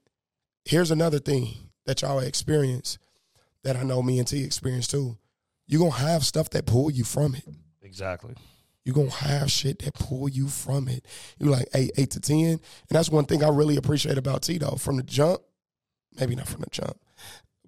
here's 0.66 0.92
another 0.92 1.20
thing 1.20 1.54
that 1.86 2.02
y'all 2.02 2.20
experience 2.20 2.98
that 3.64 3.78
I 3.78 3.84
know 3.84 4.02
me 4.02 4.20
and 4.20 4.28
T 4.28 4.44
experience 4.44 4.88
too. 4.88 5.18
You 5.72 5.80
gonna 5.80 5.92
have 5.92 6.26
stuff 6.26 6.50
that 6.50 6.66
pull 6.66 6.92
you 6.92 7.06
from 7.06 7.34
it. 7.34 7.46
exactly. 7.82 8.36
You're 8.84 8.94
gonna 8.94 9.10
have 9.10 9.50
shit 9.50 9.80
that 9.80 9.94
pull 9.94 10.28
you 10.28 10.50
from 10.50 10.90
it. 10.90 11.06
You're 11.40 11.50
like 11.52 11.68
eight, 11.74 11.92
eight 11.96 12.12
to 12.12 12.20
ten. 12.20 12.38
And 12.50 12.60
that's 12.90 13.10
one 13.10 13.24
thing 13.24 13.42
I 13.42 13.48
really 13.48 13.78
appreciate 13.78 14.18
about 14.18 14.42
Tito. 14.42 14.76
From 14.76 14.98
the 14.98 15.04
jump, 15.04 15.42
maybe 16.20 16.36
not 16.36 16.50
from 16.50 16.60
the 16.62 16.70
jump, 16.72 17.00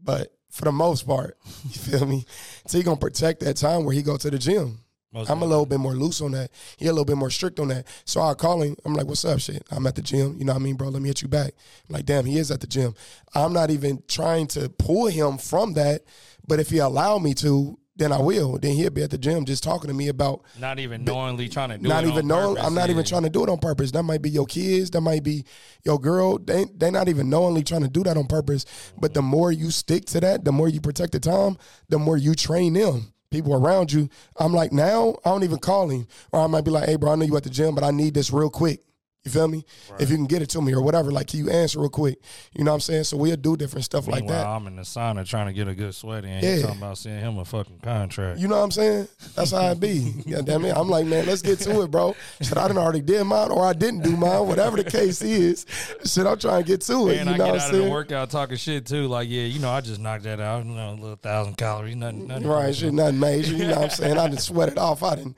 but 0.03 0.33
for 0.50 0.65
the 0.65 0.72
most 0.74 1.07
part, 1.07 1.38
you 1.63 1.69
feel 1.69 2.05
me? 2.05 2.25
T 2.67 2.83
gonna 2.83 2.98
protect 2.98 3.39
that 3.39 3.55
time 3.55 3.86
where 3.86 3.95
he 3.95 4.01
go 4.01 4.17
to 4.17 4.29
the 4.29 4.38
gym. 4.38 4.79
Most 5.13 5.29
I'm 5.29 5.41
a 5.41 5.45
little 5.45 5.65
bit 5.65 5.79
more 5.79 5.93
loose 5.93 6.19
on 6.19 6.31
that. 6.31 6.51
He 6.75 6.88
a 6.88 6.91
little 6.91 7.05
bit 7.05 7.15
more 7.15 7.29
strict 7.29 7.60
on 7.60 7.69
that. 7.69 7.88
So 8.03 8.19
I 8.19 8.33
call 8.33 8.63
him. 8.63 8.75
I'm 8.83 8.95
like, 8.95 9.05
"What's 9.05 9.24
up, 9.24 9.39
shit? 9.39 9.63
I'm 9.72 9.88
at 9.88 9.95
the 9.95 10.01
gym. 10.01 10.36
You 10.39 10.43
know 10.43 10.53
what 10.53 10.60
I 10.60 10.63
mean, 10.63 10.75
bro? 10.75 10.89
Let 10.89 11.01
me 11.01 11.07
hit 11.07 11.22
you 11.22 11.29
back." 11.29 11.53
I'm 11.88 11.93
like, 11.93 12.05
"Damn, 12.05 12.25
he 12.25 12.38
is 12.38 12.51
at 12.51 12.60
the 12.60 12.67
gym." 12.67 12.95
I'm 13.33 13.53
not 13.53 13.69
even 13.69 14.03
trying 14.10 14.48
to 14.48 14.67
pull 14.67 15.05
him 15.05 15.38
from 15.38 15.74
that, 15.75 16.01
but 16.45 16.60
if 16.60 16.69
he 16.69 16.79
allow 16.79 17.19
me 17.19 17.33
to, 17.36 17.77
then 17.95 18.12
I 18.12 18.19
will. 18.19 18.57
Then 18.57 18.75
he'll 18.75 18.89
be 18.89 19.03
at 19.03 19.12
the 19.12 19.17
gym 19.17 19.45
just 19.45 19.63
talking 19.63 19.88
to 19.88 19.93
me 19.93 20.07
about 20.07 20.43
not 20.59 20.79
even 20.79 21.03
knowingly 21.03 21.47
trying 21.47 21.69
to 21.69 21.77
do 21.77 21.88
not 21.88 22.05
even 22.05 22.27
knowing. 22.27 22.55
purpose, 22.55 22.67
I'm 22.67 22.73
not 22.73 22.89
even 22.89 23.05
trying 23.05 23.23
to 23.23 23.29
do 23.29 23.43
it 23.43 23.50
on 23.50 23.59
purpose. 23.59 23.91
That 23.91 24.03
might 24.03 24.21
be 24.21 24.29
your 24.29 24.45
kids. 24.45 24.89
That 24.91 25.01
might 25.01 25.23
be 25.23 25.45
your 25.83 26.00
girl. 26.00 26.39
They 26.39 26.65
they 26.75 26.89
not 26.89 27.07
even 27.07 27.29
knowingly 27.29 27.63
trying 27.63 27.83
to 27.83 27.89
do 27.89 28.03
that 28.03 28.17
on 28.17 28.25
purpose. 28.25 28.65
But 29.00 29.13
the 29.13 29.21
more 29.21 29.51
you 29.51 29.69
stick 29.71 30.05
to 30.05 30.19
that, 30.21 30.43
the 30.43 30.51
more 30.51 30.67
you 30.67 30.81
protect 30.81 31.12
the 31.12 31.19
time, 31.19 31.57
the 31.89 32.00
more 32.00 32.17
you 32.17 32.33
train 32.33 32.73
them. 32.73 33.13
People 33.29 33.55
around 33.55 33.91
you. 33.91 34.09
I'm 34.38 34.53
like 34.53 34.71
now. 34.71 35.15
I 35.25 35.29
don't 35.29 35.43
even 35.43 35.57
call 35.57 35.89
him, 35.89 36.07
or 36.31 36.41
I 36.41 36.47
might 36.47 36.65
be 36.65 36.71
like, 36.71 36.88
"Hey, 36.88 36.97
bro, 36.97 37.12
I 37.12 37.15
know 37.15 37.25
you 37.25 37.35
at 37.35 37.43
the 37.43 37.50
gym, 37.50 37.73
but 37.73 37.83
I 37.83 37.91
need 37.91 38.13
this 38.13 38.31
real 38.31 38.50
quick." 38.50 38.81
You 39.25 39.32
feel 39.32 39.48
me? 39.48 39.63
If 40.00 40.10
you 40.10 40.18
can 40.18 40.25
get 40.25 40.42
it 40.42 40.50
to 40.50 40.62
me 40.62 40.74
or 40.74 40.82
whatever, 40.82 41.10
like 41.10 41.27
can 41.27 41.39
you 41.39 41.50
answer 41.50 41.80
real 41.80 41.89
quick? 41.89 42.18
You 42.51 42.65
know 42.65 42.72
what 42.72 42.75
I'm 42.75 42.82
saying? 42.82 43.06
So 43.06 43.15
we'll 43.15 43.38
do 43.38 43.56
different 43.56 43.86
stuff 43.86 44.06
like 44.06 44.27
that. 44.27 44.46
I'm 44.46 44.68
in 44.68 44.75
the 44.75 44.82
sauna 44.82 45.25
trying 45.25 45.48
to 45.48 45.53
get 45.53 45.70
a 45.70 45.74
good 45.74 45.96
sweat 45.96 46.25
in. 46.25 46.44
Yeah. 46.44 46.62
Talking 46.63 46.77
about 46.80 46.98
sending 46.98 47.22
him 47.24 47.38
a 47.38 47.46
fucking 47.46 47.80
contract. 47.80 48.39
You 48.42 48.50
know 48.50 48.58
what 48.58 48.63
I'm 48.65 48.72
saying? 48.72 49.08
That's 49.34 49.51
how 49.51 49.72
it 49.72 49.80
be. 49.80 50.12
God 50.30 50.46
damn 50.46 50.65
it. 50.65 50.75
I'm 50.75 50.89
like, 50.89 51.06
man, 51.06 51.25
let's 51.25 51.42
get 51.42 51.60
to 51.60 51.84
it, 51.84 51.89
bro. 51.92 52.18
Shit, 52.42 52.58
I 52.58 52.68
done 52.68 52.77
already 52.77 53.00
did 53.00 53.24
mine 53.24 53.50
or 53.50 53.65
I 53.65 53.72
didn't 53.72 54.01
do 54.03 54.18
mine, 54.18 54.46
whatever 54.46 54.75
the 54.75 54.84
case 54.92 55.22
is. 55.22 55.65
Shit, 56.03 56.27
I'm 56.27 56.38
trying 56.38 56.63
to 56.63 56.68
get 56.68 56.82
to 56.82 57.08
it. 57.08 57.20
and 57.20 57.30
you 57.30 57.36
I 57.36 57.38
know 57.38 57.46
get 57.46 57.51
what 57.53 57.62
out 57.62 57.63
I'm 57.63 57.65
of 57.68 57.72
the 57.72 57.77
saying? 57.84 57.92
workout 57.94 58.30
talking 58.30 58.58
shit 58.58 58.86
too. 58.86 59.08
Like, 59.08 59.30
yeah, 59.30 59.44
you 59.44 59.60
know, 59.60 59.70
I 59.72 59.80
just 59.80 60.01
knocked 60.01 60.24
that 60.25 60.42
out. 60.42 60.65
You 60.65 60.72
know, 60.72 60.89
a 60.89 60.96
little 61.00 61.15
thousand 61.15 61.56
calories, 61.56 61.96
nothing, 61.96 62.27
nothing. 62.27 62.46
Right, 62.46 62.75
shit, 62.75 62.94
nothing 62.94 63.20
major. 63.22 63.53
You 63.53 63.68
know 63.68 63.75
what 63.75 63.84
I'm 63.84 63.89
saying? 63.92 64.18
I 64.18 64.27
didn't 64.27 64.42
sweat 64.42 64.68
it 64.68 64.77
off. 64.77 65.01
I 65.01 65.15
didn't. 65.15 65.38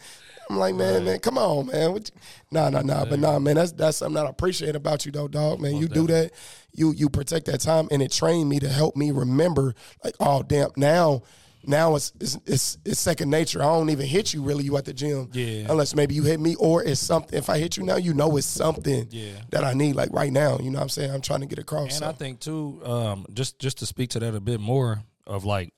I'm 0.50 0.58
like, 0.58 0.76
man, 0.76 1.06
man, 1.06 1.20
come 1.20 1.38
on, 1.38 1.68
man. 1.68 1.92
What 1.94 2.10
you, 2.14 2.20
nah, 2.52 2.70
nah, 2.70 2.82
nah. 2.82 3.06
But 3.06 3.20
nah, 3.20 3.40
man, 3.40 3.56
that's 3.56 3.72
that's 3.72 3.98
something 3.98 4.16
that 4.16 4.26
I 4.26 4.30
appreciate 4.30 4.76
about 4.76 5.06
you, 5.06 5.12
though, 5.12 5.28
dog. 5.28 5.60
Man, 5.60 5.76
you 5.78 5.88
do 5.88 6.08
that. 6.08 6.32
You 6.74 6.92
you 6.92 7.10
protect 7.10 7.46
that 7.48 7.62
time, 7.62 7.88
and 7.92 8.02
it 8.02 8.12
trained 8.12 8.50
me 8.50 8.60
to 8.60 8.70
help 8.70 8.96
me 8.96 9.12
remember. 9.12 9.74
Like, 10.04 10.16
oh 10.20 10.44
damn, 10.44 10.70
now. 10.78 11.22
Now 11.68 11.96
it's, 11.96 12.14
it's 12.20 12.38
it's 12.46 12.78
it's 12.86 13.00
second 13.00 13.32
nature. 13.32 13.60
I 13.60 13.66
don't 13.66 13.90
even 13.90 14.06
hit 14.06 14.36
you 14.36 14.44
really. 14.44 14.64
You 14.64 14.78
at 14.78 14.86
the 14.86 14.94
gym, 14.94 15.32
Yeah. 15.34 15.66
Unless 15.68 15.96
maybe 15.96 16.14
you 16.14 16.22
hit 16.22 16.40
me, 16.40 16.54
or 16.58 16.84
it's 16.84 17.00
something. 17.00 17.36
If 17.36 17.50
I 17.50 17.58
hit 17.58 17.76
you 17.76 17.82
now, 17.82 17.96
you 17.96 18.14
know 18.14 18.38
it's 18.38 18.46
something 18.46 19.08
Yeah. 19.10 19.32
that 19.50 19.64
I 19.64 19.74
need. 19.74 19.96
Like 19.96 20.14
right 20.14 20.32
now, 20.32 20.60
you 20.60 20.70
know 20.70 20.78
what 20.78 20.84
I'm 20.84 20.90
saying. 20.90 21.10
I'm 21.10 21.22
trying 21.22 21.40
to 21.40 21.48
get 21.48 21.58
across. 21.58 21.86
And 21.86 21.94
so. 21.94 22.08
I 22.10 22.12
think 22.12 22.40
too, 22.40 22.82
um, 22.86 23.26
just 23.34 23.58
just 23.58 23.80
to 23.80 23.88
speak 23.88 24.12
to 24.12 24.20
that 24.20 24.36
a 24.36 24.40
bit 24.40 24.60
more 24.60 25.02
of 25.26 25.44
like, 25.44 25.74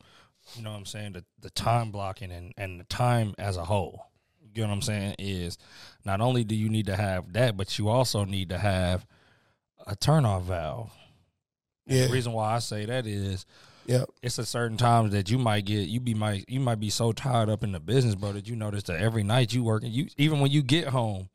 you 0.58 0.62
know 0.64 0.72
what 0.72 0.78
I'm 0.78 0.86
saying, 0.86 1.14
the, 1.14 1.24
the 1.40 1.52
time 1.52 1.92
blocking 1.92 2.32
and, 2.34 2.54
and 2.58 2.82
the 2.82 2.84
time 2.84 3.34
as 3.38 3.56
a 3.56 3.64
whole. 3.64 4.08
You 4.58 4.64
know 4.64 4.70
what 4.70 4.76
I'm 4.76 4.82
saying? 4.82 5.16
Is 5.20 5.58
not 6.04 6.20
only 6.20 6.44
do 6.44 6.56
you 6.56 6.68
need 6.68 6.88
to 6.88 6.96
have 6.96 7.32
that, 7.34 7.56
but 7.56 7.78
you 7.78 7.90
also 7.90 8.26
need 8.26 8.50
to 8.50 8.58
have 8.58 9.06
a 9.86 9.96
turnoff 9.96 10.44
valve. 10.44 10.92
yeah, 11.86 12.08
The 12.08 12.14
reason 12.14 12.34
why 12.34 12.56
I 12.56 12.60
say 12.60 12.86
that 12.86 13.06
is 13.06 13.46
yeah, 13.86 14.04
it's 14.22 14.38
a 14.40 14.46
certain 14.46 14.76
times 14.76 15.12
that 15.12 15.30
you 15.30 15.38
might 15.38 15.66
get 15.66 15.88
you 15.88 16.00
be 16.00 16.14
might 16.14 16.46
you 16.50 16.60
might 16.60 16.80
be 16.80 16.90
so 16.90 17.12
tied 17.12 17.50
up 17.50 17.64
in 17.64 17.72
the 17.72 17.80
business, 17.80 18.16
bro, 18.16 18.34
that 18.34 18.48
you 18.48 18.56
notice 18.56 18.84
that 18.84 19.00
every 19.00 19.24
night 19.24 19.54
you 19.54 19.64
working, 19.64 19.92
you 19.92 20.08
even 20.18 20.40
when 20.40 20.52
you 20.52 20.62
get 20.64 20.88
home 20.88 21.30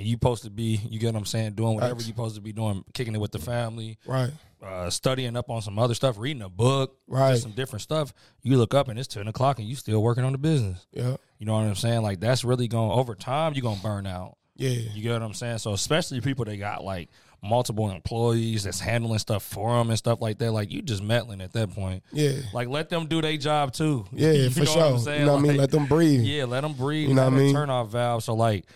and 0.00 0.08
you 0.08 0.14
supposed 0.14 0.44
to 0.44 0.50
be, 0.50 0.80
you 0.88 0.98
get 0.98 1.12
what 1.12 1.18
I'm 1.18 1.26
saying, 1.26 1.52
doing 1.52 1.74
whatever 1.74 1.94
Facts. 1.96 2.06
you 2.06 2.12
supposed 2.14 2.34
to 2.36 2.40
be 2.40 2.52
doing, 2.52 2.82
kicking 2.94 3.14
it 3.14 3.20
with 3.20 3.32
the 3.32 3.38
family, 3.38 3.98
right, 4.06 4.30
uh, 4.62 4.88
studying 4.88 5.36
up 5.36 5.50
on 5.50 5.60
some 5.62 5.78
other 5.78 5.94
stuff, 5.94 6.16
reading 6.18 6.42
a 6.42 6.48
book, 6.48 6.96
Right. 7.06 7.38
some 7.38 7.52
different 7.52 7.82
stuff. 7.82 8.12
You 8.42 8.56
look 8.56 8.72
up 8.74 8.88
and 8.88 8.98
it's 8.98 9.08
ten 9.08 9.28
o'clock 9.28 9.58
and 9.58 9.68
you 9.68 9.76
still 9.76 10.02
working 10.02 10.24
on 10.24 10.32
the 10.32 10.38
business. 10.38 10.86
yeah, 10.92 11.16
You 11.38 11.46
know 11.46 11.52
what 11.54 11.64
I'm 11.66 11.74
saying? 11.74 12.02
Like 12.02 12.18
that's 12.20 12.44
really 12.44 12.66
going 12.68 12.90
over 12.90 13.14
time. 13.14 13.52
You're 13.54 13.62
gonna 13.62 13.80
burn 13.82 14.06
out. 14.06 14.36
yeah, 14.56 14.70
You 14.94 15.02
get 15.02 15.12
what 15.12 15.22
I'm 15.22 15.34
saying? 15.34 15.58
So 15.58 15.72
especially 15.74 16.20
people 16.22 16.44
that 16.46 16.56
got 16.56 16.82
like 16.82 17.10
multiple 17.42 17.90
employees 17.90 18.64
that's 18.64 18.80
handling 18.80 19.18
stuff 19.18 19.42
for 19.42 19.78
them 19.78 19.88
and 19.88 19.96
stuff 19.98 20.20
like 20.20 20.36
that. 20.38 20.52
Like 20.52 20.70
you 20.70 20.82
just 20.82 21.02
meddling 21.02 21.40
at 21.40 21.52
that 21.54 21.70
point. 21.70 22.02
yeah. 22.12 22.32
Like 22.52 22.68
let 22.68 22.90
them 22.90 23.06
do 23.06 23.22
their 23.22 23.36
job 23.38 23.72
too. 23.72 24.04
Yeah, 24.12 24.32
You 24.32 24.50
for 24.50 24.60
know 24.60 24.64
sure. 24.66 24.76
what 24.82 24.92
I'm 24.92 24.98
saying? 24.98 25.20
You 25.20 25.26
know 25.26 25.32
what 25.34 25.38
I 25.38 25.48
mean? 25.48 25.56
Let 25.56 25.70
them 25.70 25.86
breathe. 25.86 26.20
yeah, 26.20 26.44
let 26.44 26.60
them 26.62 26.74
breathe. 26.74 27.08
You 27.08 27.14
know 27.14 27.24
what 27.24 27.32
I 27.32 27.36
mean? 27.36 27.54
Turn 27.54 27.70
off 27.70 27.88
valve. 27.88 28.22
So 28.24 28.34
like, 28.34 28.66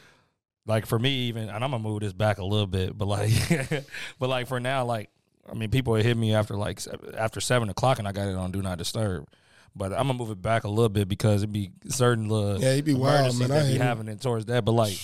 like 0.66 0.86
for 0.86 0.98
me 0.98 1.10
even, 1.28 1.48
and 1.48 1.64
I'm 1.64 1.70
gonna 1.70 1.78
move 1.78 2.00
this 2.00 2.12
back 2.12 2.38
a 2.38 2.44
little 2.44 2.66
bit, 2.66 2.96
but 2.96 3.06
like, 3.06 3.30
but 4.18 4.28
like 4.28 4.46
for 4.46 4.60
now, 4.60 4.84
like 4.84 5.10
I 5.50 5.54
mean, 5.54 5.70
people 5.70 5.94
hit 5.94 6.16
me 6.16 6.34
after 6.34 6.54
like 6.54 6.80
after 7.16 7.40
seven 7.40 7.68
o'clock, 7.68 7.98
and 7.98 8.08
I 8.08 8.12
got 8.12 8.28
it 8.28 8.34
on 8.34 8.50
do 8.52 8.62
not 8.62 8.78
disturb. 8.78 9.28
But 9.76 9.92
I'm 9.92 10.06
gonna 10.06 10.14
move 10.14 10.30
it 10.30 10.40
back 10.40 10.64
a 10.64 10.68
little 10.68 10.88
bit 10.88 11.08
because 11.08 11.42
it'd 11.42 11.52
be 11.52 11.72
certain 11.88 12.28
little 12.28 12.60
Yeah, 12.60 12.74
it 12.74 12.84
be 12.84 12.94
wild, 12.94 13.38
man. 13.38 13.50
I 13.50 13.66
be 13.70 13.76
having 13.76 14.08
it 14.08 14.20
towards 14.20 14.46
that. 14.46 14.64
But 14.64 14.72
like 14.72 14.96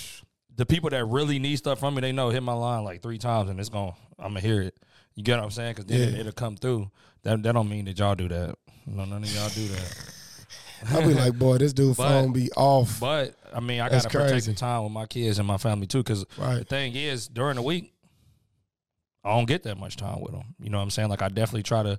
the 0.56 0.64
people 0.64 0.90
that 0.90 1.04
really 1.06 1.38
need 1.38 1.56
stuff 1.56 1.80
from 1.80 1.94
me, 1.94 2.00
they 2.00 2.12
know 2.12 2.30
hit 2.30 2.42
my 2.42 2.52
line 2.52 2.84
like 2.84 3.02
three 3.02 3.18
times, 3.18 3.50
and 3.50 3.58
it's 3.58 3.68
gonna 3.68 3.92
I'm 4.18 4.28
gonna 4.28 4.40
hear 4.40 4.62
it. 4.62 4.76
You 5.16 5.24
get 5.24 5.36
what 5.38 5.44
I'm 5.44 5.50
saying? 5.50 5.72
Because 5.72 5.86
then 5.86 6.00
it, 6.00 6.12
Yeah. 6.14 6.20
it'll 6.20 6.32
come 6.32 6.56
through. 6.56 6.90
That 7.24 7.42
that 7.42 7.52
don't 7.52 7.68
mean 7.68 7.84
that 7.86 7.98
y'all 7.98 8.14
do 8.14 8.28
that. 8.28 8.54
No, 8.86 9.04
none 9.04 9.22
of 9.24 9.34
y'all 9.34 9.48
do 9.50 9.66
that. 9.68 10.12
I 10.90 11.00
be 11.06 11.14
like, 11.14 11.38
boy, 11.38 11.58
this 11.58 11.72
dude 11.72 11.96
But- 11.96 12.08
phone 12.08 12.32
be 12.32 12.50
off. 12.52 13.00
But 13.00 13.34
I 13.52 13.60
mean, 13.60 13.80
I 13.80 13.88
That's 13.88 14.04
gotta 14.06 14.16
protect 14.18 14.30
crazy. 14.32 14.52
the 14.52 14.58
time 14.58 14.84
with 14.84 14.92
my 14.92 15.06
kids 15.06 15.38
and 15.38 15.46
my 15.46 15.56
family 15.58 15.86
too. 15.86 15.98
Because 15.98 16.24
the 16.38 16.64
thing 16.68 16.94
is, 16.94 17.28
during 17.28 17.56
the 17.56 17.62
week, 17.62 17.92
I 19.24 19.34
don't 19.36 19.46
get 19.46 19.64
that 19.64 19.78
much 19.78 19.96
time 19.96 20.20
with 20.20 20.32
them. 20.32 20.54
You 20.62 20.70
know 20.70 20.78
what 20.78 20.84
I'm 20.84 20.90
saying? 20.90 21.08
Like 21.10 21.22
I 21.22 21.28
definitely 21.28 21.64
try 21.64 21.82
to, 21.82 21.98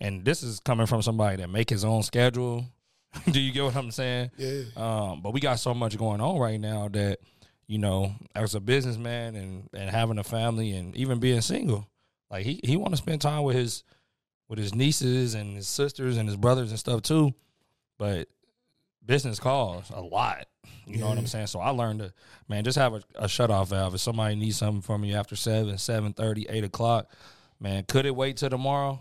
and 0.00 0.24
this 0.24 0.42
is 0.42 0.60
coming 0.60 0.86
from 0.86 1.00
somebody 1.02 1.36
that 1.36 1.48
make 1.48 1.70
his 1.70 1.84
own 1.84 2.02
schedule. 2.02 2.66
Do 3.30 3.40
you 3.40 3.52
get 3.52 3.64
what 3.64 3.76
I'm 3.76 3.90
saying? 3.90 4.30
Yeah. 4.36 4.62
Um, 4.76 5.22
but 5.22 5.32
we 5.32 5.40
got 5.40 5.58
so 5.60 5.72
much 5.72 5.96
going 5.96 6.20
on 6.20 6.38
right 6.38 6.60
now 6.60 6.88
that, 6.88 7.20
you 7.66 7.78
know, 7.78 8.12
as 8.34 8.54
a 8.54 8.60
businessman 8.60 9.34
and 9.34 9.68
and 9.72 9.88
having 9.90 10.18
a 10.18 10.24
family 10.24 10.72
and 10.72 10.94
even 10.94 11.18
being 11.20 11.40
single, 11.40 11.88
like 12.30 12.44
he 12.44 12.60
he 12.62 12.76
want 12.76 12.92
to 12.92 12.98
spend 12.98 13.22
time 13.22 13.44
with 13.44 13.56
his 13.56 13.82
with 14.48 14.58
his 14.58 14.74
nieces 14.74 15.34
and 15.34 15.56
his 15.56 15.68
sisters 15.68 16.18
and 16.18 16.28
his 16.28 16.36
brothers 16.36 16.70
and 16.70 16.78
stuff 16.78 17.00
too. 17.02 17.32
But 17.98 18.28
business 19.04 19.38
calls 19.40 19.90
a 19.90 20.00
lot. 20.00 20.46
You 20.86 20.98
know 20.98 21.08
what 21.08 21.18
I'm 21.18 21.26
saying? 21.26 21.48
So 21.48 21.60
I 21.60 21.70
learned 21.70 22.00
to 22.00 22.12
man, 22.48 22.64
just 22.64 22.78
have 22.78 22.94
a, 22.94 23.02
a 23.16 23.28
shut 23.28 23.50
off 23.50 23.70
valve. 23.70 23.94
If 23.94 24.00
somebody 24.00 24.34
needs 24.36 24.56
something 24.56 24.80
from 24.82 25.04
you 25.04 25.16
after 25.16 25.36
seven, 25.36 25.76
seven 25.78 26.12
thirty, 26.12 26.46
eight 26.48 26.64
o'clock, 26.64 27.10
man, 27.60 27.84
could 27.86 28.06
it 28.06 28.14
wait 28.14 28.36
till 28.38 28.50
tomorrow? 28.50 29.00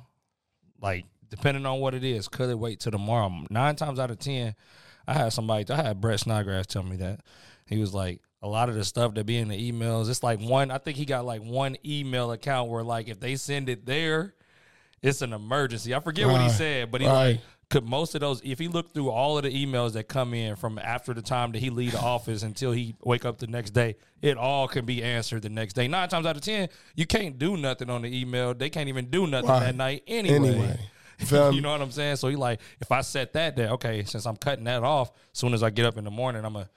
Like, 0.81 1.05
depending 1.29 1.65
on 1.65 1.79
what 1.79 1.93
it 1.93 2.03
is, 2.03 2.27
could 2.27 2.49
it 2.49 2.59
wait 2.59 2.79
till 2.79 2.91
tomorrow? 2.91 3.45
Nine 3.49 3.75
times 3.75 3.99
out 3.99 4.11
of 4.11 4.19
ten, 4.19 4.55
I 5.07 5.13
had 5.13 5.33
somebody 5.33 5.65
I 5.71 5.81
had 5.81 6.01
Brett 6.01 6.19
Snodgrass 6.19 6.67
tell 6.67 6.83
me 6.83 6.97
that. 6.97 7.21
He 7.65 7.77
was 7.79 7.93
like, 7.93 8.21
a 8.41 8.47
lot 8.47 8.69
of 8.69 8.75
the 8.75 8.83
stuff 8.85 9.13
that 9.15 9.25
be 9.25 9.37
in 9.37 9.47
the 9.47 9.71
emails, 9.71 10.09
it's 10.09 10.23
like 10.23 10.39
one, 10.39 10.71
I 10.71 10.77
think 10.77 10.97
he 10.97 11.05
got 11.05 11.25
like 11.25 11.41
one 11.41 11.75
email 11.85 12.31
account 12.31 12.69
where 12.69 12.83
like 12.83 13.07
if 13.07 13.19
they 13.19 13.35
send 13.35 13.67
it 13.69 13.85
there, 13.85 14.35
it's 15.01 15.21
an 15.21 15.33
emergency. 15.33 15.93
I 15.95 15.99
forget 15.99 16.27
what 16.27 16.41
he 16.41 16.49
said, 16.49 16.91
but 16.91 17.01
he 17.01 17.07
Right. 17.07 17.13
like 17.35 17.39
could 17.69 17.83
most 17.83 18.15
of 18.15 18.21
those 18.21 18.41
if 18.45 18.59
he 18.59 18.67
looked 18.69 18.93
through 18.93 19.09
all 19.09 19.37
of 19.37 19.43
the 19.43 19.49
emails 19.65 19.93
that 19.93 20.07
come 20.07 20.33
in 20.33 20.55
from 20.55 20.79
after 20.79 21.13
the 21.13 21.21
time 21.21 21.51
that 21.51 21.59
he 21.59 21.69
leave 21.69 21.91
the 21.91 21.99
office 21.99 22.43
until 22.43 22.71
he 22.71 22.95
wake 23.03 23.25
up 23.25 23.39
the 23.39 23.47
next 23.47 23.71
day, 23.71 23.95
it 24.21 24.37
all 24.37 24.67
can 24.67 24.85
be 24.85 25.03
answered 25.03 25.41
the 25.41 25.49
next 25.49 25.73
day. 25.73 25.87
Nine 25.87 26.07
times 26.07 26.25
out 26.25 26.35
of 26.37 26.41
ten, 26.41 26.69
you 26.95 27.05
can't 27.05 27.37
do 27.37 27.57
nothing 27.57 27.89
on 27.89 28.03
the 28.03 28.19
email. 28.21 28.53
They 28.53 28.69
can't 28.69 28.87
even 28.87 29.07
do 29.09 29.27
nothing 29.27 29.49
Right. 29.49 29.59
that 29.61 29.75
night 29.75 30.03
anyway. 30.07 30.35
Anyway. 30.35 30.79
You 31.31 31.61
know 31.61 31.71
what 31.71 31.81
I'm 31.81 31.89
saying? 31.89 32.17
So 32.17 32.27
he 32.27 32.35
like, 32.35 32.59
if 32.79 32.91
I 32.91 33.01
set 33.01 33.33
that 33.33 33.55
there, 33.55 33.69
okay, 33.71 34.03
since 34.03 34.27
I'm 34.27 34.35
cutting 34.35 34.65
that 34.65 34.83
off, 34.83 35.09
as 35.33 35.39
soon 35.39 35.55
as 35.55 35.63
I 35.63 35.71
get 35.71 35.87
up 35.87 35.97
in 35.97 36.03
the 36.03 36.11
morning, 36.11 36.45
I'm 36.45 36.55
a 36.55 36.69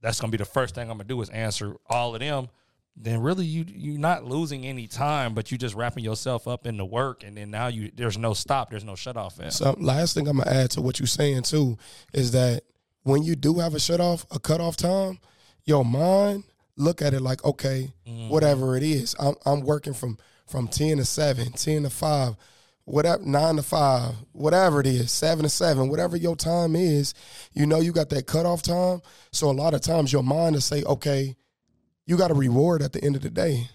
that's 0.00 0.20
gonna 0.20 0.30
be 0.30 0.36
the 0.36 0.44
first 0.44 0.76
thing 0.76 0.82
I'm 0.88 0.98
gonna 0.98 1.04
do 1.08 1.20
is 1.20 1.28
answer 1.30 1.74
all 1.90 2.14
of 2.14 2.20
them. 2.20 2.48
Then 2.96 3.20
really 3.20 3.44
you 3.44 3.64
you're 3.68 3.98
not 3.98 4.24
losing 4.24 4.66
any 4.66 4.86
time, 4.86 5.34
but 5.34 5.50
you're 5.50 5.58
just 5.58 5.74
wrapping 5.74 6.04
yourself 6.04 6.46
up 6.46 6.66
in 6.66 6.76
the 6.76 6.84
work, 6.84 7.24
and 7.24 7.36
then 7.36 7.50
now 7.50 7.68
you 7.68 7.90
there's 7.94 8.18
no 8.18 8.34
stop, 8.34 8.70
there's 8.70 8.84
no 8.84 8.94
shut 8.94 9.16
off. 9.16 9.40
So 9.50 9.74
last 9.78 10.14
thing 10.14 10.28
I'm 10.28 10.38
gonna 10.38 10.50
add 10.50 10.70
to 10.72 10.82
what 10.82 10.98
you're 10.98 11.06
saying 11.06 11.42
too 11.42 11.78
is 12.12 12.32
that 12.32 12.64
when 13.02 13.22
you 13.22 13.34
do 13.34 13.58
have 13.58 13.74
a 13.74 13.80
shut 13.80 14.00
off, 14.00 14.26
a 14.30 14.38
cut 14.38 14.60
off 14.60 14.76
time, 14.76 15.18
your 15.64 15.84
mind 15.84 16.44
look 16.76 17.02
at 17.02 17.14
it 17.14 17.20
like 17.20 17.44
okay, 17.44 17.92
mm-hmm. 18.06 18.28
whatever 18.28 18.76
it 18.76 18.82
is, 18.82 19.16
I'm 19.18 19.34
I'm 19.46 19.60
working 19.62 19.94
from 19.94 20.18
from 20.46 20.68
ten 20.68 20.98
to 20.98 21.04
seven, 21.04 21.52
ten 21.52 21.84
to 21.84 21.90
five 21.90 22.36
whatever 22.84 23.22
nine 23.22 23.56
to 23.56 23.62
five, 23.62 24.14
whatever 24.32 24.80
it 24.80 24.86
is, 24.86 25.10
seven 25.12 25.44
to 25.44 25.48
seven, 25.48 25.88
whatever 25.88 26.16
your 26.16 26.36
time 26.36 26.74
is, 26.74 27.14
you 27.52 27.66
know 27.66 27.80
you 27.80 27.92
got 27.92 28.08
that 28.10 28.26
cutoff 28.26 28.62
time. 28.62 29.00
So 29.30 29.50
a 29.50 29.52
lot 29.52 29.74
of 29.74 29.80
times 29.80 30.12
your 30.12 30.22
mind 30.22 30.54
will 30.54 30.60
say, 30.60 30.82
okay, 30.82 31.36
you 32.12 32.18
got 32.18 32.30
a 32.30 32.34
reward 32.34 32.82
at 32.82 32.92
the 32.92 33.02
end 33.02 33.16
of 33.16 33.22
the 33.22 33.30
day. 33.30 33.70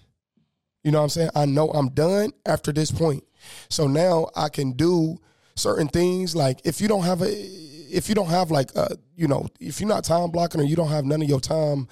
You 0.84 0.92
know 0.92 0.98
what 0.98 1.04
I'm 1.04 1.10
saying? 1.10 1.30
I 1.34 1.44
know 1.44 1.70
I'm 1.70 1.88
done 1.88 2.30
after 2.46 2.72
this 2.72 2.92
point. 2.92 3.24
So 3.68 3.88
now 3.88 4.28
I 4.36 4.48
can 4.48 4.72
do 4.72 5.18
certain 5.56 5.88
things 5.88 6.36
like 6.36 6.60
if 6.64 6.80
you 6.80 6.86
don't 6.86 7.02
have 7.02 7.20
a 7.20 7.28
if 7.28 8.08
you 8.08 8.14
don't 8.14 8.28
have 8.28 8.52
like 8.52 8.70
a, 8.76 8.96
you 9.16 9.26
know, 9.26 9.48
if 9.58 9.80
you're 9.80 9.88
not 9.88 10.04
time 10.04 10.30
blocking 10.30 10.60
or 10.60 10.64
you 10.64 10.76
don't 10.76 10.88
have 10.88 11.04
none 11.04 11.20
of 11.20 11.28
your 11.28 11.40
time 11.40 11.88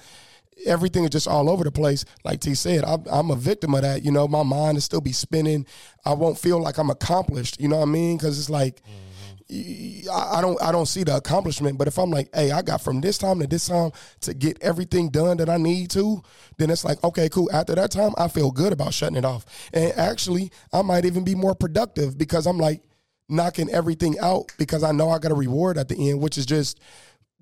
everything 0.65 1.03
is 1.03 1.09
just 1.09 1.27
all 1.27 1.49
over 1.49 1.63
the 1.63 1.71
place. 1.71 2.05
Like 2.23 2.39
T 2.39 2.55
said, 2.55 2.83
I, 2.83 2.97
I'm 3.11 3.29
a 3.29 3.35
victim 3.35 3.75
of 3.75 3.81
that. 3.81 4.03
You 4.03 4.11
know, 4.11 4.27
my 4.27 4.43
mind 4.43 4.75
will 4.75 4.81
still 4.81 5.01
be 5.01 5.11
spinning. 5.11 5.65
I 6.05 6.13
won't 6.13 6.39
feel 6.39 6.59
like 6.61 6.77
I'm 6.77 6.89
accomplished. 6.89 7.59
You 7.59 7.67
know 7.67 7.77
what 7.77 7.89
I 7.89 7.91
mean? 7.91 8.17
Because 8.17 8.39
it's 8.39 8.49
like 8.49 8.81
mm-hmm. 8.81 9.06
I, 9.49 10.41
don't 10.41 10.61
I 10.61 10.71
don't 10.71 10.87
see 10.87 11.03
the 11.03 11.15
accomplishment. 11.15 11.77
But 11.77 11.87
if 11.87 11.97
I'm 11.97 12.11
like, 12.11 12.29
hey, 12.33 12.51
I 12.51 12.61
got 12.61 12.81
from 12.81 13.01
this 13.01 13.17
time 13.17 13.39
to 13.39 13.47
this 13.47 13.67
time 13.67 13.91
to 14.21 14.33
get 14.33 14.61
everything 14.61 15.09
done 15.09 15.37
that 15.37 15.49
I 15.49 15.57
need 15.57 15.89
to, 15.91 16.21
then 16.57 16.69
it's 16.69 16.83
like, 16.83 17.01
okay, 17.03 17.29
cool. 17.29 17.49
After 17.51 17.75
that 17.75 17.91
time, 17.91 18.11
I 18.17 18.27
feel 18.27 18.51
good 18.51 18.73
about 18.73 18.93
shutting 18.93 19.17
it 19.17 19.25
off. 19.25 19.45
And 19.73 19.93
actually, 19.93 20.51
I 20.73 20.81
might 20.81 21.05
even 21.05 21.23
be 21.23 21.35
more 21.35 21.55
productive 21.55 22.17
because 22.17 22.45
I'm 22.45 22.57
like 22.57 22.81
knocking 23.29 23.69
everything 23.69 24.17
out 24.19 24.51
because 24.57 24.83
I 24.83 24.91
know 24.91 25.09
I 25.09 25.19
got 25.19 25.31
a 25.31 25.35
reward 25.35 25.77
at 25.77 25.87
the 25.87 26.09
end, 26.09 26.21
which 26.21 26.37
is 26.37 26.45
just 26.45 26.79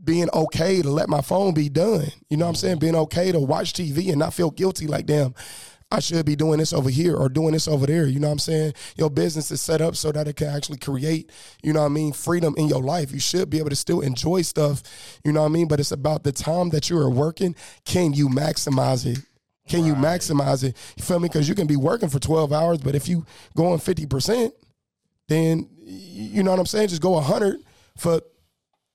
being 0.03 0.29
okay 0.33 0.81
to 0.81 0.89
let 0.89 1.09
my 1.09 1.21
phone 1.21 1.53
be 1.53 1.69
done. 1.69 2.07
You 2.29 2.37
know 2.37 2.45
what 2.45 2.49
I'm 2.49 2.55
saying? 2.55 2.79
Being 2.79 2.95
okay 2.95 3.31
to 3.31 3.39
watch 3.39 3.73
TV 3.73 4.09
and 4.09 4.19
not 4.19 4.33
feel 4.33 4.51
guilty 4.51 4.87
like, 4.87 5.05
damn, 5.05 5.33
I 5.91 5.99
should 5.99 6.25
be 6.25 6.35
doing 6.35 6.59
this 6.59 6.73
over 6.73 6.89
here 6.89 7.15
or 7.15 7.29
doing 7.29 7.53
this 7.53 7.67
over 7.67 7.85
there. 7.85 8.05
You 8.05 8.19
know 8.19 8.27
what 8.27 8.33
I'm 8.33 8.39
saying? 8.39 8.73
Your 8.97 9.09
business 9.09 9.51
is 9.51 9.61
set 9.61 9.81
up 9.81 9.95
so 9.95 10.11
that 10.11 10.27
it 10.27 10.35
can 10.35 10.47
actually 10.47 10.79
create, 10.79 11.31
you 11.63 11.73
know 11.73 11.81
what 11.81 11.87
I 11.87 11.89
mean, 11.89 12.11
freedom 12.11 12.55
in 12.57 12.67
your 12.67 12.81
life. 12.81 13.11
You 13.11 13.19
should 13.19 13.49
be 13.49 13.59
able 13.59 13.69
to 13.69 13.75
still 13.75 14.01
enjoy 14.01 14.41
stuff, 14.41 14.81
you 15.23 15.31
know 15.31 15.41
what 15.41 15.49
I 15.49 15.51
mean? 15.51 15.67
But 15.67 15.79
it's 15.79 15.91
about 15.91 16.23
the 16.23 16.31
time 16.31 16.69
that 16.69 16.89
you 16.89 16.97
are 16.97 17.09
working. 17.09 17.55
Can 17.85 18.13
you 18.13 18.29
maximize 18.29 19.05
it? 19.05 19.19
Can 19.67 19.81
right. 19.81 19.87
you 19.87 19.95
maximize 19.95 20.63
it? 20.63 20.75
You 20.97 21.03
feel 21.03 21.19
me? 21.19 21.29
Because 21.29 21.47
you 21.47 21.55
can 21.55 21.67
be 21.67 21.75
working 21.75 22.09
for 22.09 22.19
12 22.19 22.51
hours, 22.51 22.79
but 22.79 22.95
if 22.95 23.07
you 23.07 23.25
go 23.55 23.71
on 23.71 23.77
50%, 23.77 24.51
then 25.27 25.69
you 25.81 26.43
know 26.43 26.51
what 26.51 26.59
I'm 26.59 26.65
saying? 26.65 26.89
Just 26.89 27.01
go 27.01 27.11
100 27.11 27.59
for 27.97 28.21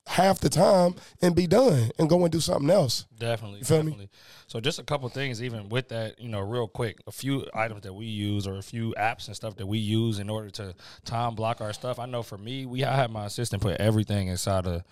half 0.07 0.39
the 0.39 0.49
time 0.49 0.95
and 1.21 1.35
be 1.35 1.47
done 1.47 1.91
and 1.97 2.09
go 2.09 2.21
and 2.23 2.31
do 2.31 2.39
something 2.39 2.69
else. 2.69 3.05
Definitely. 3.17 3.59
You 3.59 3.65
feel 3.65 3.77
definitely. 3.77 4.05
me? 4.05 4.09
So 4.47 4.59
just 4.59 4.79
a 4.79 4.83
couple 4.83 5.07
things, 5.09 5.41
even 5.41 5.69
with 5.69 5.89
that, 5.89 6.19
you 6.19 6.27
know, 6.27 6.41
real 6.41 6.67
quick, 6.67 6.99
a 7.07 7.11
few 7.11 7.45
items 7.53 7.83
that 7.83 7.93
we 7.93 8.05
use 8.05 8.47
or 8.47 8.57
a 8.57 8.63
few 8.63 8.93
apps 8.97 9.27
and 9.27 9.35
stuff 9.35 9.55
that 9.57 9.67
we 9.67 9.77
use 9.77 10.19
in 10.19 10.29
order 10.29 10.49
to 10.51 10.75
time 11.05 11.35
block 11.35 11.61
our 11.61 11.73
stuff. 11.73 11.99
I 11.99 12.05
know 12.05 12.23
for 12.23 12.37
me, 12.37 12.65
we 12.65 12.83
I 12.83 12.95
have 12.95 13.11
my 13.11 13.25
assistant 13.25 13.61
put 13.61 13.79
everything 13.79 14.27
inside 14.27 14.65
of 14.65 14.83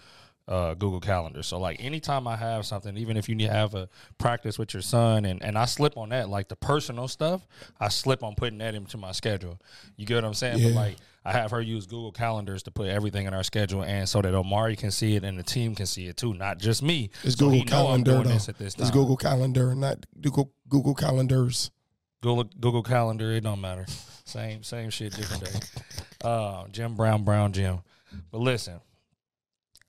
uh, 0.48 0.74
Google 0.74 1.00
Calendar. 1.00 1.44
So 1.44 1.60
like 1.60 1.84
anytime 1.84 2.28
I 2.28 2.36
have 2.36 2.66
something, 2.66 2.98
even 2.98 3.18
if 3.18 3.30
you 3.30 3.36
need 3.36 3.48
to 3.48 3.54
have 3.54 3.76
a 3.76 3.88
practice 4.18 4.58
with 4.58 4.74
your 4.74 4.82
son, 4.82 5.26
and 5.26 5.44
and 5.44 5.58
I 5.58 5.66
slip 5.66 5.96
on 5.96 6.10
that, 6.10 6.30
like 6.30 6.48
the 6.50 6.56
personal 6.56 7.08
stuff, 7.08 7.48
I 7.80 7.90
slip 7.90 8.24
on 8.24 8.36
putting 8.36 8.58
that 8.60 8.76
into 8.76 8.98
my 8.98 9.12
schedule. 9.12 9.60
You 9.96 10.06
get 10.06 10.16
what 10.16 10.26
I'm 10.26 10.34
saying? 10.34 10.60
Yeah. 10.60 10.70
But 10.70 10.76
like 10.76 10.98
I 11.26 11.34
have 11.34 11.52
her 11.52 11.62
use 11.62 11.86
Google 11.86 12.12
Calendars 12.12 12.64
to 12.64 12.72
put 12.72 12.88
everything 12.88 13.26
in 13.28 13.34
our 13.34 13.44
schedule, 13.44 13.84
and 13.84 14.08
so 14.08 14.22
that 14.22 14.34
Omari 14.34 14.76
can 14.76 14.90
see 14.92 15.16
it 15.16 15.24
and 15.24 15.38
the 15.38 15.44
team 15.44 15.76
can 15.76 15.86
see 15.86 16.08
it 16.08 16.18
too, 16.18 16.34
not 16.34 16.60
just 16.60 16.82
me. 16.82 17.10
It's 17.24 17.36
so 17.36 17.50
Google 17.50 17.66
Calendar 17.66 18.24
though. 18.24 18.38
It's 18.84 18.92
Google 18.92 19.18
Calendar, 19.18 19.76
not 19.76 20.06
Google 20.22 20.54
Google 20.70 20.96
Calendars. 20.96 21.72
Google 22.22 22.46
Google 22.60 22.84
Calendar, 22.84 23.32
it 23.32 23.42
don't 23.42 23.62
matter. 23.62 23.86
same 24.26 24.64
same 24.64 24.90
shit, 24.90 25.14
different 25.16 25.44
day. 25.46 25.60
Uh, 26.22 26.68
Jim 26.68 26.96
Brown, 26.96 27.24
Brown 27.24 27.54
Jim. 27.54 27.80
But 28.30 28.40
listen, 28.40 28.82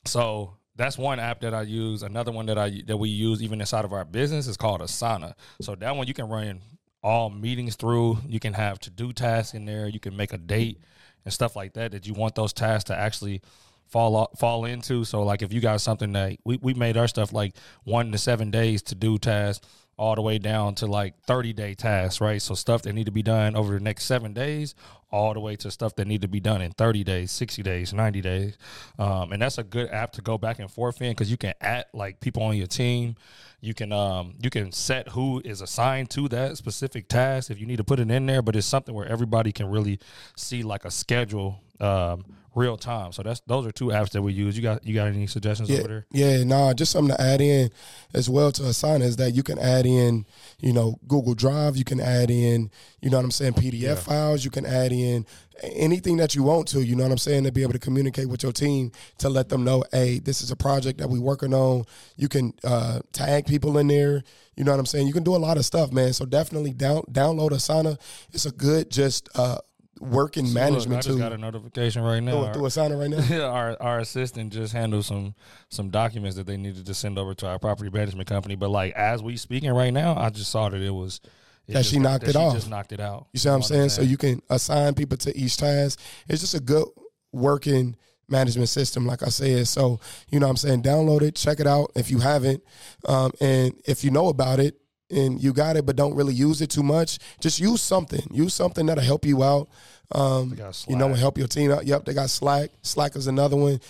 so 0.04 0.54
that's 0.76 0.96
one 0.96 1.18
app 1.18 1.40
that 1.40 1.52
I 1.52 1.62
use. 1.62 2.04
Another 2.04 2.30
one 2.30 2.46
that 2.46 2.56
I 2.56 2.82
that 2.86 2.96
we 2.96 3.08
use 3.08 3.42
even 3.42 3.60
inside 3.60 3.84
of 3.84 3.92
our 3.92 4.04
business 4.04 4.46
is 4.46 4.56
called 4.56 4.80
Asana. 4.80 5.34
So 5.60 5.74
that 5.74 5.96
one 5.96 6.06
you 6.06 6.14
can 6.14 6.28
run 6.28 6.60
all 7.02 7.30
meetings 7.30 7.74
through. 7.74 8.18
You 8.28 8.38
can 8.38 8.52
have 8.54 8.78
to 8.80 8.90
do 8.90 9.12
tasks 9.12 9.54
in 9.54 9.64
there. 9.64 9.88
You 9.88 9.98
can 9.98 10.16
make 10.16 10.32
a 10.32 10.38
date 10.38 10.78
and 11.24 11.32
stuff 11.32 11.56
like 11.56 11.74
that 11.74 11.92
that 11.92 12.06
you 12.06 12.14
want 12.14 12.34
those 12.34 12.52
tasks 12.52 12.84
to 12.84 12.96
actually 12.96 13.42
fall 13.86 14.30
fall 14.38 14.64
into. 14.64 15.04
So 15.04 15.22
like 15.22 15.42
if 15.42 15.52
you 15.52 15.60
got 15.60 15.80
something 15.80 16.12
that 16.12 16.38
we, 16.44 16.58
we 16.62 16.74
made 16.74 16.96
our 16.96 17.08
stuff 17.08 17.32
like 17.32 17.54
one 17.84 18.12
to 18.12 18.18
seven 18.18 18.50
days 18.50 18.82
to 18.84 18.94
do 18.94 19.18
tasks 19.18 19.66
all 20.00 20.14
the 20.14 20.22
way 20.22 20.38
down 20.38 20.74
to 20.74 20.86
like 20.86 21.20
30 21.26 21.52
day 21.52 21.74
tasks, 21.74 22.22
right? 22.22 22.40
So 22.40 22.54
stuff 22.54 22.80
that 22.82 22.94
need 22.94 23.04
to 23.04 23.12
be 23.12 23.22
done 23.22 23.54
over 23.54 23.74
the 23.74 23.80
next 23.80 24.04
seven 24.04 24.32
days, 24.32 24.74
all 25.10 25.34
the 25.34 25.40
way 25.40 25.56
to 25.56 25.70
stuff 25.70 25.94
that 25.96 26.06
need 26.06 26.22
to 26.22 26.28
be 26.28 26.40
done 26.40 26.62
in 26.62 26.72
30 26.72 27.04
days, 27.04 27.30
60 27.32 27.62
days, 27.62 27.92
90 27.92 28.22
days. 28.22 28.56
Um, 28.98 29.32
and 29.32 29.42
that's 29.42 29.58
a 29.58 29.62
good 29.62 29.90
app 29.90 30.12
to 30.12 30.22
go 30.22 30.38
back 30.38 30.58
and 30.58 30.70
forth 30.70 31.02
in 31.02 31.10
because 31.10 31.30
you 31.30 31.36
can 31.36 31.52
add 31.60 31.84
like 31.92 32.20
people 32.20 32.42
on 32.42 32.56
your 32.56 32.66
team. 32.66 33.16
You 33.60 33.74
can 33.74 33.92
um, 33.92 34.34
you 34.40 34.48
can 34.48 34.72
set 34.72 35.08
who 35.08 35.42
is 35.44 35.60
assigned 35.60 36.10
to 36.10 36.28
that 36.28 36.56
specific 36.56 37.08
task 37.08 37.50
if 37.50 37.60
you 37.60 37.66
need 37.66 37.76
to 37.76 37.84
put 37.84 38.00
it 38.00 38.10
in 38.10 38.26
there, 38.26 38.42
but 38.42 38.56
it's 38.56 38.66
something 38.66 38.94
where 38.94 39.06
everybody 39.06 39.52
can 39.52 39.70
really 39.70 39.98
see 40.34 40.62
like 40.62 40.84
a 40.84 40.90
schedule 40.90 41.60
um, 41.78 42.24
real 42.54 42.76
time. 42.76 43.12
So 43.12 43.22
that's 43.22 43.40
those 43.40 43.66
are 43.66 43.72
two 43.72 43.86
apps 43.86 44.10
that 44.10 44.22
we 44.22 44.32
use. 44.32 44.56
You 44.56 44.62
got 44.62 44.86
you 44.86 44.94
got 44.94 45.08
any 45.08 45.26
suggestions 45.26 45.68
yeah, 45.68 45.78
over 45.78 45.88
there? 45.88 46.06
Yeah, 46.10 46.44
nah, 46.44 46.72
just 46.72 46.92
something 46.92 47.14
to 47.14 47.20
add 47.20 47.40
in 47.40 47.70
as 48.14 48.28
well 48.28 48.52
to 48.52 48.62
Asana 48.62 49.02
is 49.02 49.16
that 49.16 49.32
you 49.32 49.42
can 49.42 49.58
add 49.58 49.86
in, 49.86 50.26
you 50.58 50.72
know, 50.72 50.98
Google 51.06 51.34
Drive, 51.34 51.76
you 51.76 51.84
can 51.84 52.00
add 52.00 52.30
in, 52.30 52.70
you 53.00 53.10
know 53.10 53.18
what 53.18 53.24
I'm 53.24 53.30
saying, 53.30 53.54
PDF 53.54 53.80
yeah. 53.80 53.94
files, 53.94 54.44
you 54.44 54.50
can 54.50 54.66
add 54.66 54.92
in 54.92 55.26
anything 55.62 56.16
that 56.16 56.34
you 56.34 56.42
want 56.42 56.68
to, 56.68 56.82
you 56.82 56.96
know 56.96 57.02
what 57.02 57.12
I'm 57.12 57.18
saying, 57.18 57.44
to 57.44 57.52
be 57.52 57.62
able 57.62 57.72
to 57.72 57.78
communicate 57.78 58.28
with 58.28 58.42
your 58.42 58.52
team 58.52 58.92
to 59.18 59.28
let 59.28 59.48
them 59.48 59.64
know, 59.64 59.84
hey, 59.92 60.18
this 60.18 60.42
is 60.42 60.50
a 60.50 60.56
project 60.56 60.98
that 60.98 61.08
we're 61.08 61.20
working 61.20 61.54
on. 61.54 61.84
You 62.16 62.28
can 62.28 62.54
uh, 62.64 63.00
tag 63.12 63.46
people 63.46 63.78
in 63.78 63.88
there. 63.88 64.22
You 64.56 64.64
know 64.64 64.72
what 64.72 64.80
I'm 64.80 64.86
saying? 64.86 65.06
You 65.06 65.12
can 65.12 65.22
do 65.22 65.34
a 65.34 65.38
lot 65.38 65.56
of 65.56 65.64
stuff, 65.64 65.92
man. 65.92 66.12
So 66.12 66.26
definitely 66.26 66.72
down 66.72 67.02
download 67.10 67.50
Asana. 67.50 67.98
It's 68.32 68.44
a 68.44 68.50
good 68.50 68.90
just 68.90 69.28
uh, 69.34 69.58
working 70.00 70.46
so 70.46 70.54
management 70.54 70.90
look, 70.90 70.98
I 70.98 71.02
just 71.02 71.18
got 71.18 71.32
a 71.32 71.38
notification 71.38 72.02
right 72.02 72.20
now. 72.20 72.44
Through, 72.44 72.54
through 72.54 72.62
Asana 72.62 72.98
right 72.98 73.30
now. 73.30 73.44
our 73.50 73.76
our 73.80 73.98
assistant 74.00 74.52
just 74.52 74.72
handled 74.72 75.04
some 75.04 75.34
some 75.68 75.90
documents 75.90 76.36
that 76.36 76.46
they 76.46 76.56
needed 76.56 76.86
to 76.86 76.94
send 76.94 77.18
over 77.18 77.34
to 77.34 77.46
our 77.46 77.58
property 77.58 77.90
management 77.90 78.28
company. 78.28 78.56
But 78.56 78.70
like 78.70 78.94
as 78.94 79.22
we 79.22 79.36
speaking 79.36 79.70
right 79.70 79.92
now, 79.92 80.16
I 80.16 80.30
just 80.30 80.50
saw 80.50 80.68
that 80.68 80.80
it 80.80 80.90
was 80.90 81.20
it 81.66 81.74
that 81.74 81.80
just, 81.80 81.90
she 81.90 81.98
knocked 81.98 82.24
that 82.24 82.30
it 82.30 82.36
off. 82.36 82.54
Just 82.54 82.70
knocked 82.70 82.92
it 82.92 83.00
out. 83.00 83.28
You 83.32 83.38
see 83.38 83.48
what 83.48 83.56
I'm 83.56 83.62
saying? 83.62 83.90
So 83.90 84.02
you 84.02 84.16
can 84.16 84.42
assign 84.48 84.94
people 84.94 85.18
to 85.18 85.36
each 85.36 85.56
task. 85.58 86.00
It's 86.28 86.40
just 86.40 86.54
a 86.54 86.60
good 86.60 86.86
working 87.32 87.96
management 88.28 88.68
system, 88.68 89.06
like 89.06 89.22
I 89.22 89.28
said. 89.28 89.68
So 89.68 90.00
you 90.30 90.40
know, 90.40 90.46
what 90.46 90.50
I'm 90.50 90.56
saying, 90.56 90.82
download 90.82 91.22
it, 91.22 91.34
check 91.34 91.60
it 91.60 91.66
out 91.66 91.92
if 91.94 92.10
you 92.10 92.18
haven't, 92.18 92.62
um, 93.06 93.32
and 93.40 93.74
if 93.84 94.02
you 94.02 94.10
know 94.10 94.28
about 94.28 94.60
it, 94.60 94.80
and 95.10 95.42
you 95.42 95.52
got 95.52 95.76
it 95.76 95.86
but 95.86 95.96
don't 95.96 96.14
really 96.14 96.34
use 96.34 96.60
it 96.60 96.70
too 96.70 96.82
much, 96.82 97.18
just 97.40 97.60
use 97.60 97.80
something. 97.80 98.22
Use 98.30 98.54
something 98.54 98.86
that'll 98.86 99.04
help 99.04 99.24
you 99.24 99.42
out. 99.42 99.68
Um, 100.12 100.56
you 100.88 100.96
know, 100.96 101.06
and 101.06 101.16
help 101.16 101.38
your 101.38 101.46
team 101.46 101.70
out. 101.70 101.86
Yep, 101.86 102.04
they 102.04 102.14
got 102.14 102.30
Slack. 102.30 102.70
Slack 102.82 103.14
is 103.14 103.28
another 103.28 103.56
one. 103.56 103.80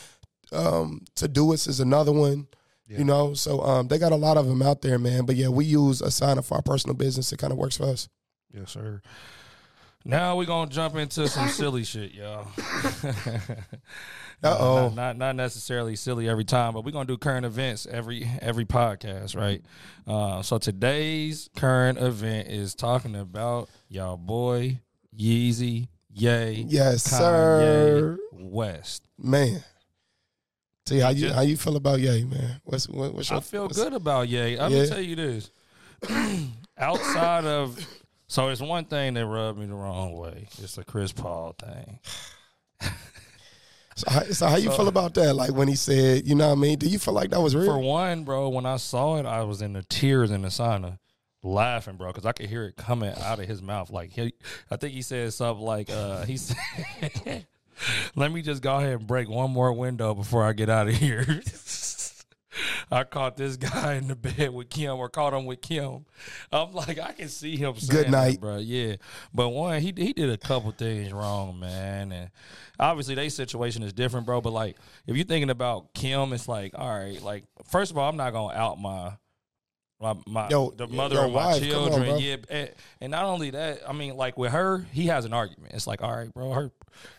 Um, 0.52 1.02
Todoist 1.16 1.66
is 1.66 1.80
another 1.80 2.12
one. 2.12 2.46
Yeah. 2.86 2.98
You 2.98 3.04
know, 3.04 3.34
so 3.34 3.60
um, 3.62 3.88
they 3.88 3.98
got 3.98 4.12
a 4.12 4.16
lot 4.16 4.36
of 4.36 4.46
them 4.46 4.62
out 4.62 4.82
there, 4.82 4.98
man. 4.98 5.24
But 5.24 5.36
yeah, 5.36 5.48
we 5.48 5.64
use 5.64 6.02
Asana 6.02 6.44
for 6.44 6.56
our 6.56 6.62
personal 6.62 6.94
business. 6.94 7.32
It 7.32 7.38
kind 7.38 7.52
of 7.52 7.58
works 7.58 7.76
for 7.76 7.84
us. 7.84 8.08
Yes, 8.52 8.72
sir. 8.72 9.00
Now 10.04 10.36
we're 10.36 10.46
gonna 10.46 10.70
jump 10.70 10.96
into 10.96 11.28
some 11.28 11.48
silly 11.48 11.84
shit, 11.84 12.12
y'all. 12.14 12.48
Uh 14.42 14.56
oh. 14.58 14.74
Not, 14.88 14.94
not, 14.94 15.16
not 15.16 15.36
necessarily 15.36 15.96
silly 15.96 16.28
every 16.28 16.44
time, 16.44 16.72
but 16.72 16.84
we're 16.84 16.92
gonna 16.92 17.04
do 17.04 17.18
current 17.18 17.44
events 17.44 17.86
every 17.90 18.28
every 18.40 18.64
podcast, 18.64 19.36
right? 19.36 19.62
Uh, 20.06 20.40
so 20.42 20.56
today's 20.56 21.50
current 21.56 21.98
event 21.98 22.48
is 22.48 22.74
talking 22.74 23.14
about 23.14 23.68
y'all 23.88 24.16
boy 24.16 24.80
Yeezy, 25.16 25.88
Yay, 26.14 26.64
yes, 26.68 27.06
Kanye 27.06 27.18
sir, 27.18 28.18
West, 28.32 29.06
man. 29.18 29.62
See 30.86 30.98
how 30.98 31.10
you 31.10 31.32
how 31.32 31.42
you 31.42 31.56
feel 31.56 31.76
about 31.76 32.00
Yay, 32.00 32.24
man? 32.24 32.60
What's 32.64 32.88
what, 32.88 33.14
what's 33.14 33.28
your, 33.28 33.38
I 33.38 33.42
feel 33.42 33.68
good 33.68 33.92
about 33.92 34.28
Yay. 34.28 34.58
I'm 34.58 34.72
yeah. 34.72 34.78
gonna 34.78 34.88
tell 34.88 35.00
you 35.00 35.16
this. 35.16 35.50
Outside 36.78 37.44
of 37.44 37.78
so 38.26 38.48
it's 38.48 38.60
one 38.60 38.86
thing 38.86 39.14
that 39.14 39.26
rubbed 39.26 39.58
me 39.58 39.66
the 39.66 39.74
wrong 39.74 40.14
way. 40.14 40.48
It's 40.62 40.76
the 40.76 40.84
Chris 40.84 41.12
Paul 41.12 41.54
thing. 41.58 41.98
So 44.00 44.10
how, 44.10 44.22
so 44.24 44.46
how 44.46 44.56
you 44.56 44.70
so, 44.70 44.76
feel 44.78 44.88
about 44.88 45.12
that? 45.14 45.34
Like 45.34 45.52
when 45.52 45.68
he 45.68 45.76
said, 45.76 46.26
you 46.26 46.34
know 46.34 46.48
what 46.48 46.58
I 46.58 46.60
mean? 46.60 46.78
Do 46.78 46.88
you 46.88 46.98
feel 46.98 47.12
like 47.12 47.30
that 47.30 47.40
was 47.40 47.54
real? 47.54 47.66
For 47.66 47.78
one, 47.78 48.24
bro, 48.24 48.48
when 48.48 48.64
I 48.64 48.76
saw 48.76 49.18
it, 49.18 49.26
I 49.26 49.42
was 49.42 49.60
in 49.60 49.74
the 49.74 49.82
tears 49.82 50.30
in 50.30 50.42
the 50.42 50.48
sauna. 50.48 50.98
laughing, 51.42 51.96
bro, 51.96 52.08
because 52.08 52.24
I 52.24 52.32
could 52.32 52.46
hear 52.46 52.64
it 52.64 52.76
coming 52.76 53.12
out 53.14 53.38
of 53.38 53.46
his 53.46 53.60
mouth. 53.60 53.90
Like 53.90 54.10
he, 54.10 54.32
I 54.70 54.76
think 54.76 54.94
he 54.94 55.02
said 55.02 55.32
something 55.34 55.64
like, 55.64 55.90
uh, 55.90 56.24
he 56.24 56.38
said, 56.38 56.56
"Let 58.16 58.32
me 58.32 58.40
just 58.40 58.62
go 58.62 58.76
ahead 58.76 58.92
and 58.92 59.06
break 59.06 59.28
one 59.28 59.50
more 59.50 59.72
window 59.72 60.14
before 60.14 60.44
I 60.44 60.54
get 60.54 60.70
out 60.70 60.88
of 60.88 60.94
here." 60.94 61.42
I 62.90 63.04
caught 63.04 63.36
this 63.36 63.56
guy 63.58 63.94
in 63.94 64.08
the 64.08 64.16
bed 64.16 64.50
with 64.50 64.70
Kim, 64.70 64.96
or 64.96 65.08
caught 65.08 65.32
him 65.32 65.46
with 65.46 65.60
Kim. 65.60 66.04
I'm 66.52 66.72
like, 66.72 66.98
I 66.98 67.12
can 67.12 67.28
see 67.28 67.56
him. 67.56 67.74
Saying 67.76 68.02
Good 68.04 68.10
night. 68.10 68.32
that, 68.32 68.40
bro. 68.40 68.56
Yeah, 68.58 68.96
but 69.32 69.50
one, 69.50 69.80
he 69.80 69.92
he 69.96 70.12
did 70.12 70.30
a 70.30 70.36
couple 70.36 70.70
things 70.72 71.12
wrong, 71.12 71.60
man, 71.60 72.12
and 72.12 72.30
obviously 72.78 73.14
their 73.14 73.30
situation 73.30 73.82
is 73.82 73.92
different, 73.92 74.26
bro. 74.26 74.40
But 74.40 74.52
like, 74.52 74.76
if 75.06 75.16
you're 75.16 75.26
thinking 75.26 75.50
about 75.50 75.94
Kim, 75.94 76.32
it's 76.32 76.48
like, 76.48 76.72
all 76.76 76.88
right, 76.88 77.20
like 77.22 77.44
first 77.70 77.90
of 77.90 77.98
all, 77.98 78.08
I'm 78.08 78.16
not 78.16 78.32
gonna 78.32 78.54
out 78.54 78.80
my. 78.80 79.12
My, 80.02 80.14
my 80.26 80.48
Yo, 80.48 80.70
the 80.70 80.88
mother 80.88 81.16
your 81.16 81.24
of 81.26 81.32
my 81.32 81.36
wife, 81.36 81.60
come 81.60 81.82
on, 81.82 81.90
children, 81.90 82.18
yeah, 82.20 82.36
and, 82.48 82.70
and 83.02 83.10
not 83.10 83.26
only 83.26 83.50
that, 83.50 83.82
I 83.86 83.92
mean, 83.92 84.16
like 84.16 84.38
with 84.38 84.50
her, 84.50 84.86
he 84.92 85.08
has 85.08 85.26
an 85.26 85.34
argument. 85.34 85.74
It's 85.74 85.86
like, 85.86 86.02
all 86.02 86.16
right, 86.16 86.32
bro, 86.32 86.52
her, 86.52 86.70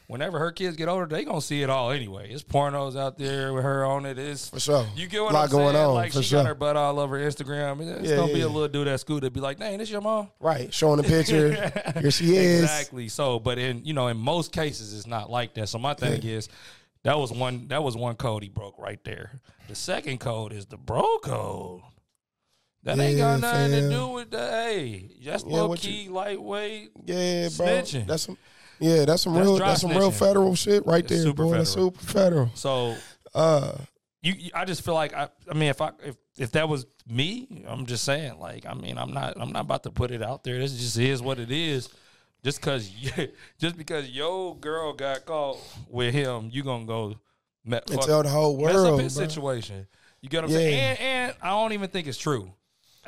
whenever 0.07 0.39
her 0.39 0.51
kids 0.51 0.75
get 0.75 0.87
older, 0.87 1.05
they 1.05 1.23
gonna 1.23 1.41
see 1.41 1.61
it 1.61 1.69
all 1.69 1.91
anyway. 1.91 2.31
It's 2.31 2.43
pornos 2.43 2.95
out 2.97 3.17
there 3.17 3.53
with 3.53 3.63
her 3.63 3.85
on 3.85 4.05
it. 4.05 4.17
It's 4.19 4.49
For 4.49 4.59
sure. 4.59 4.85
you 4.95 5.07
get 5.07 5.21
what 5.23 5.33
Lot 5.33 5.45
I'm 5.45 5.49
going 5.51 5.73
saying? 5.75 5.85
on, 5.85 5.93
like 5.95 6.11
for 6.13 6.21
she 6.21 6.29
sure. 6.29 6.39
got 6.39 6.47
her 6.47 6.55
butt 6.55 6.75
all 6.77 6.99
over 6.99 7.19
Instagram. 7.19 7.81
It's 7.99 8.09
Yeah, 8.09 8.15
gonna 8.17 8.33
be 8.33 8.39
yeah. 8.39 8.45
a 8.45 8.47
little 8.47 8.67
dude 8.67 8.87
at 8.87 8.99
school 8.99 9.19
that 9.19 9.31
be 9.33 9.39
like, 9.39 9.59
"Dang, 9.59 9.77
this 9.77 9.89
your 9.89 10.01
mom." 10.01 10.29
Right. 10.39 10.73
Showing 10.73 10.97
the 10.97 11.03
picture. 11.03 11.53
Here 11.99 12.11
she 12.11 12.35
is. 12.35 12.63
Exactly. 12.63 13.07
So, 13.09 13.39
but 13.39 13.57
in 13.57 13.85
you 13.85 13.93
know, 13.93 14.07
in 14.07 14.17
most 14.17 14.51
cases, 14.51 14.93
it's 14.95 15.07
not 15.07 15.29
like 15.29 15.53
that. 15.55 15.69
So 15.69 15.79
my 15.79 15.93
thing 15.93 16.23
is, 16.23 16.49
that 17.03 17.17
was 17.17 17.31
one 17.31 17.67
that 17.69 17.83
was 17.83 17.95
one 17.95 18.15
code 18.15 18.43
he 18.43 18.49
broke 18.49 18.77
right 18.77 19.03
there. 19.03 19.39
The 19.67 19.75
second 19.75 20.19
code 20.19 20.53
is 20.53 20.65
the 20.65 20.77
bro 20.77 21.19
code. 21.23 21.81
That 22.83 22.97
ain't 22.97 23.19
got 23.19 23.39
nothing 23.39 23.71
to 23.71 23.89
do 23.91 24.07
with 24.07 24.31
the 24.31 24.39
hey. 24.39 25.11
That's 25.23 25.43
Yeah, 25.45 25.61
low 25.61 25.75
key, 25.75 26.09
lightweight. 26.09 26.91
Yeah, 27.05 27.49
bro. 27.55 27.67
Snitching. 27.67 28.07
That's 28.07 28.23
some. 28.23 28.37
Yeah, 28.81 29.05
that's 29.05 29.21
some 29.21 29.33
That's 29.35 29.45
real. 29.45 29.57
That's 29.57 29.81
some 29.81 29.91
real 29.91 30.11
federal 30.11 30.55
shit 30.55 30.85
right 30.85 31.03
It's 31.03 31.11
there, 31.13 31.21
super 31.21 31.43
boy. 31.43 31.53
That's 31.57 31.69
super 31.69 31.99
federal. 31.99 32.51
So 32.55 32.95
Uh, 33.33 33.77
you, 34.21 34.33
you 34.33 34.51
I 34.53 34.65
just 34.65 34.83
feel 34.83 34.93
like 34.95 35.13
I 35.13 35.29
I 35.49 35.53
mean 35.53 35.69
if 35.69 35.81
I 35.81 35.91
if 36.03 36.15
if 36.37 36.51
that 36.53 36.67
was 36.67 36.85
me, 37.07 37.63
I'm 37.67 37.85
just 37.85 38.03
saying 38.03 38.39
like 38.39 38.65
I 38.65 38.73
mean 38.73 38.97
I'm 38.97 39.13
not 39.13 39.39
I'm 39.39 39.51
not 39.51 39.61
about 39.61 39.83
to 39.83 39.91
put 39.91 40.11
it 40.11 40.21
out 40.21 40.43
there. 40.43 40.57
This 40.59 40.73
just 40.77 40.97
is 40.97 41.21
what 41.21 41.39
it 41.39 41.51
is. 41.51 41.89
Just 42.43 42.61
cause 42.61 42.89
just 43.59 43.77
because 43.77 44.09
your 44.09 44.55
girl 44.57 44.93
got 44.93 45.25
caught 45.25 45.59
with 45.89 46.13
him, 46.13 46.49
you 46.51 46.63
gonna 46.63 46.85
go 46.85 47.15
me, 47.63 47.77
and 47.77 47.89
fuck- 47.89 48.05
tell 48.05 48.23
the 48.23 48.29
whole 48.29 48.57
world 48.57 48.75
mess 48.75 48.85
up 48.93 48.99
his 48.99 49.15
bro. 49.15 49.27
situation. 49.27 49.87
You 50.21 50.29
get 50.29 50.43
what 50.43 50.51
I'm 50.51 50.55
saying? 50.57 50.73
Yeah. 50.73 50.89
And 50.89 50.99
and 50.99 51.35
I 51.41 51.49
don't 51.49 51.73
even 51.73 51.89
think 51.89 52.07
it's 52.07 52.17
true. 52.17 52.51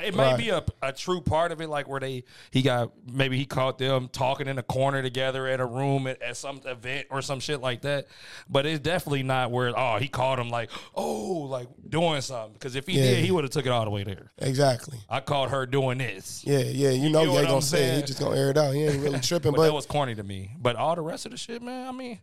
It 0.04 0.16
may 0.16 0.24
Right. 0.24 0.38
be 0.38 0.50
a, 0.50 0.64
a 0.82 0.92
true 0.92 1.22
part 1.22 1.52
of 1.52 1.62
it, 1.62 1.70
like 1.70 1.88
where 1.88 2.00
they 2.00 2.24
he 2.50 2.64
got 2.64 2.92
maybe 3.12 3.38
he 3.38 3.46
caught 3.46 3.78
them 3.78 4.10
talking 4.12 4.48
in 4.48 4.58
a 4.58 4.64
corner 4.64 5.04
together 5.04 5.46
at 5.48 5.60
a 5.60 5.66
room 5.68 6.08
at, 6.08 6.20
at 6.20 6.36
some 6.36 6.62
event 6.66 7.06
or 7.12 7.22
some 7.22 7.40
shit 7.40 7.62
like 7.62 7.82
that. 7.82 8.08
But 8.50 8.66
it's 8.66 8.80
definitely 8.80 9.22
not 9.22 9.52
where 9.52 9.72
oh 9.78 10.00
he 10.00 10.08
caught 10.08 10.40
him 10.40 10.50
like 10.50 10.72
oh 10.96 11.46
like 11.48 11.68
doing 11.88 12.22
something 12.22 12.54
because 12.54 12.76
if 12.76 12.88
he 12.88 12.94
Yeah. 12.98 13.04
did 13.04 13.24
he 13.26 13.30
would 13.30 13.44
have 13.44 13.52
took 13.52 13.68
it 13.68 13.72
all 13.72 13.86
the 13.86 13.92
way 13.92 14.04
there. 14.04 14.32
Exactly. 14.40 14.98
I 15.10 15.20
caught 15.20 15.52
her 15.52 15.68
doing 15.68 16.00
this, 16.00 16.44
Yeah, 16.44 16.58
yeah. 16.60 16.90
You 16.90 17.12
know, 17.12 17.22
you 17.22 17.30
what 17.30 17.38
ain't 17.42 17.48
gonna 17.50 17.56
I'm 17.58 17.62
say 17.62 17.84
it. 17.90 17.96
He 17.98 18.02
just 18.02 18.20
gonna 18.20 18.36
air 18.36 18.50
it 18.50 18.58
out. 18.58 18.74
He 18.74 18.84
ain't 18.86 19.04
really 19.04 19.20
tripping. 19.22 19.52
but, 19.52 19.58
but 19.58 19.64
that 19.66 19.74
was 19.74 19.86
corny 19.86 20.16
to 20.16 20.24
me. 20.24 20.52
But 20.60 20.76
all 20.76 20.96
the 20.96 21.02
rest 21.04 21.26
of 21.28 21.32
the 21.34 21.38
shit, 21.38 21.62
man, 21.62 21.88
I 21.88 21.92
mean, 21.92 22.20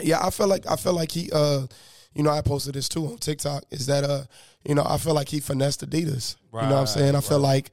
Yeah, 0.00 0.24
I 0.24 0.30
feel 0.30 0.46
like 0.48 0.66
I 0.66 0.76
feel 0.76 0.94
like 0.94 1.12
he 1.12 1.30
uh 1.30 1.66
you 2.14 2.22
know, 2.22 2.30
I 2.30 2.40
posted 2.42 2.74
this 2.74 2.88
too 2.88 3.06
on 3.06 3.18
TikTok, 3.18 3.64
is 3.70 3.86
that 3.86 4.04
uh, 4.04 4.24
you 4.66 4.74
know, 4.74 4.84
I 4.86 4.98
feel 4.98 5.14
like 5.14 5.28
he 5.28 5.40
finessed 5.40 5.88
Adidas. 5.88 6.36
you 6.52 6.68
know 6.68 6.74
what 6.74 6.80
I'm 6.80 6.86
saying? 6.86 7.10
I 7.10 7.18
Right, 7.18 7.24
feel 7.24 7.38
like, 7.40 7.70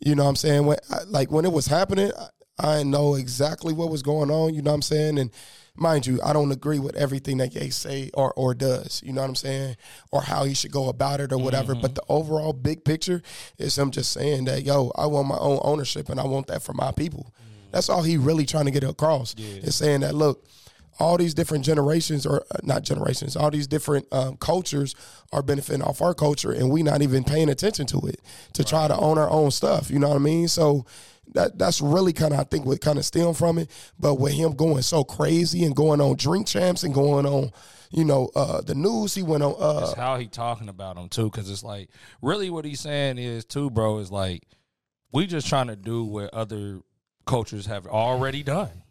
you 0.00 0.14
know 0.14 0.24
what 0.24 0.30
I'm 0.30 0.36
saying, 0.36 0.66
when 0.66 0.78
I, 0.90 0.98
like 1.06 1.30
when 1.30 1.44
it 1.44 1.52
was 1.52 1.66
happening, 1.66 2.10
I, 2.58 2.78
I 2.78 2.82
know 2.82 3.14
exactly 3.14 3.72
what 3.72 3.90
was 3.90 4.02
going 4.02 4.30
on, 4.30 4.54
you 4.54 4.62
know 4.62 4.70
what 4.70 4.76
I'm 4.76 4.82
saying? 4.82 5.18
And 5.18 5.30
mind 5.74 6.06
you, 6.06 6.20
I 6.22 6.32
don't 6.32 6.52
agree 6.52 6.78
with 6.78 6.94
everything 6.96 7.38
that 7.38 7.54
Ye 7.54 7.70
say 7.70 8.10
or 8.14 8.32
or 8.34 8.54
does, 8.54 9.02
you 9.04 9.12
know 9.12 9.20
what 9.22 9.28
I'm 9.28 9.34
saying? 9.36 9.76
Or 10.10 10.22
how 10.22 10.44
he 10.44 10.54
should 10.54 10.72
go 10.72 10.88
about 10.88 11.20
it 11.20 11.32
or 11.32 11.38
whatever. 11.38 11.74
But 11.74 11.94
the 11.94 12.02
overall 12.08 12.52
big 12.52 12.84
picture 12.84 13.22
is 13.58 13.76
him 13.78 13.90
just 13.90 14.12
saying 14.12 14.44
that, 14.46 14.64
yo, 14.64 14.90
I 14.96 15.06
want 15.06 15.28
my 15.28 15.38
own 15.38 15.60
ownership 15.62 16.08
and 16.08 16.18
I 16.20 16.24
want 16.26 16.46
that 16.48 16.62
for 16.62 16.72
my 16.74 16.92
people. 16.92 17.32
That's 17.70 17.88
all 17.88 18.02
he 18.02 18.16
really 18.18 18.44
trying 18.44 18.66
to 18.66 18.70
get 18.70 18.84
across. 18.84 19.34
Is 19.38 19.76
saying 19.76 20.00
that 20.00 20.14
look, 20.14 20.46
all 20.98 21.16
these 21.16 21.34
different 21.34 21.64
generations 21.64 22.26
or 22.26 22.44
uh, 22.50 22.58
not 22.62 22.82
generations 22.82 23.36
all 23.36 23.50
these 23.50 23.66
different 23.66 24.06
um, 24.12 24.36
cultures 24.36 24.94
are 25.32 25.42
benefiting 25.42 25.82
off 25.82 26.02
our 26.02 26.14
culture 26.14 26.52
and 26.52 26.70
we 26.70 26.82
not 26.82 27.02
even 27.02 27.24
paying 27.24 27.48
attention 27.48 27.86
to 27.86 27.98
it 28.06 28.20
to 28.52 28.62
try 28.64 28.86
to 28.88 28.96
own 28.96 29.18
our 29.18 29.30
own 29.30 29.50
stuff 29.50 29.90
you 29.90 29.98
know 29.98 30.08
what 30.08 30.16
i 30.16 30.20
mean 30.20 30.48
so 30.48 30.84
that 31.34 31.58
that's 31.58 31.80
really 31.80 32.12
kind 32.12 32.32
of 32.32 32.40
i 32.40 32.44
think 32.44 32.66
what 32.66 32.80
kind 32.80 32.98
of 32.98 33.04
stem 33.04 33.32
from 33.32 33.58
it 33.58 33.70
but 33.98 34.16
with 34.16 34.32
him 34.32 34.52
going 34.52 34.82
so 34.82 35.02
crazy 35.02 35.64
and 35.64 35.74
going 35.74 36.00
on 36.00 36.16
drink 36.16 36.46
champs 36.46 36.82
and 36.82 36.94
going 36.94 37.26
on 37.26 37.50
you 37.92 38.04
know 38.04 38.30
uh, 38.34 38.60
the 38.62 38.74
news 38.74 39.14
he 39.14 39.22
went 39.22 39.42
on 39.42 39.54
uh, 39.58 39.80
it's 39.82 39.94
how 39.94 40.16
he 40.16 40.26
talking 40.26 40.68
about 40.68 40.96
them 40.96 41.08
too, 41.08 41.30
because 41.30 41.50
it's 41.50 41.62
like 41.62 41.90
really 42.20 42.50
what 42.50 42.64
he's 42.64 42.80
saying 42.80 43.18
is 43.18 43.44
too, 43.44 43.70
bro. 43.70 43.98
Is 43.98 44.10
like 44.10 44.42
we 45.12 45.26
just 45.26 45.46
trying 45.46 45.68
to 45.68 45.76
do 45.76 46.04
what 46.04 46.32
other 46.34 46.80
cultures 47.26 47.66
have 47.66 47.86
already 47.86 48.42
done. 48.42 48.81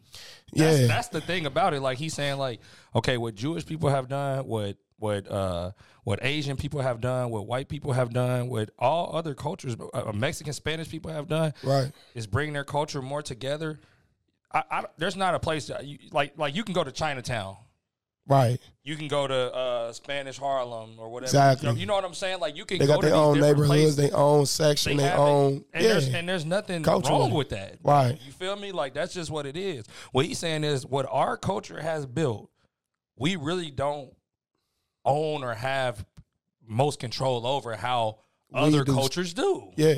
That's, 0.52 0.80
yeah 0.80 0.86
that's 0.86 1.08
the 1.08 1.20
thing 1.20 1.46
about 1.46 1.74
it. 1.74 1.80
Like 1.80 1.98
he's 1.98 2.14
saying, 2.14 2.38
like 2.38 2.60
okay, 2.94 3.16
what 3.16 3.34
Jewish 3.34 3.64
people 3.66 3.88
have 3.88 4.08
done, 4.08 4.46
what 4.46 4.76
what 4.98 5.30
uh 5.30 5.72
what 6.04 6.18
Asian 6.22 6.56
people 6.56 6.80
have 6.80 7.00
done, 7.00 7.30
what 7.30 7.46
white 7.46 7.68
people 7.68 7.92
have 7.92 8.12
done, 8.12 8.48
what 8.48 8.70
all 8.78 9.16
other 9.16 9.34
cultures, 9.34 9.76
uh, 9.94 10.12
Mexican, 10.12 10.52
Spanish 10.52 10.88
people 10.88 11.10
have 11.10 11.28
done, 11.28 11.54
right 11.62 11.90
is 12.14 12.26
bring 12.26 12.52
their 12.52 12.64
culture 12.64 13.02
more 13.02 13.22
together. 13.22 13.80
I, 14.52 14.62
I 14.70 14.84
there's 14.98 15.16
not 15.16 15.34
a 15.34 15.38
place 15.38 15.68
that 15.68 15.86
you, 15.86 15.98
like 16.10 16.36
like 16.36 16.54
you 16.54 16.64
can 16.64 16.74
go 16.74 16.84
to 16.84 16.92
Chinatown 16.92 17.56
right 18.28 18.60
you 18.84 18.96
can 18.96 19.08
go 19.08 19.26
to 19.26 19.34
uh, 19.34 19.71
Spanish 19.92 20.38
Harlem 20.38 20.90
or 20.98 21.08
whatever. 21.08 21.26
Exactly. 21.28 21.68
You 21.68 21.74
know, 21.74 21.80
you 21.80 21.86
know 21.86 21.94
what 21.94 22.04
I'm 22.04 22.14
saying? 22.14 22.40
Like 22.40 22.56
you 22.56 22.64
can 22.64 22.78
they 22.78 22.86
got 22.86 23.00
to 23.00 23.06
their 23.06 23.14
own 23.16 23.40
neighborhoods 23.40 23.96
their 23.96 24.14
own 24.16 24.46
section 24.46 24.96
They 24.96 25.04
their 25.04 25.16
own 25.16 25.64
and 25.72 25.84
yeah 25.84 25.92
there's 25.92 26.08
and 26.08 26.28
there's 26.28 26.44
nothing 26.44 26.82
Culturally. 26.82 27.20
wrong 27.20 27.30
with 27.32 27.48
that. 27.50 27.76
Right. 27.82 28.18
You 28.24 28.32
feel 28.32 28.56
me? 28.56 28.72
Like 28.72 28.94
that's 28.94 29.14
just 29.14 29.30
what 29.30 29.46
it 29.46 29.56
is. 29.56 29.84
What 30.12 30.26
he's 30.26 30.38
saying 30.38 30.64
is 30.64 30.84
what 30.86 31.06
our 31.10 31.36
culture 31.36 31.80
has 31.80 32.06
built, 32.06 32.50
we 33.16 33.36
really 33.36 33.70
don't 33.70 34.12
own 35.04 35.42
or 35.42 35.54
have 35.54 36.04
most 36.66 36.98
control 37.00 37.46
over 37.46 37.74
how 37.76 38.18
other 38.54 38.84
do. 38.84 38.92
cultures 38.94 39.34
do. 39.34 39.70
yeah 39.76 39.94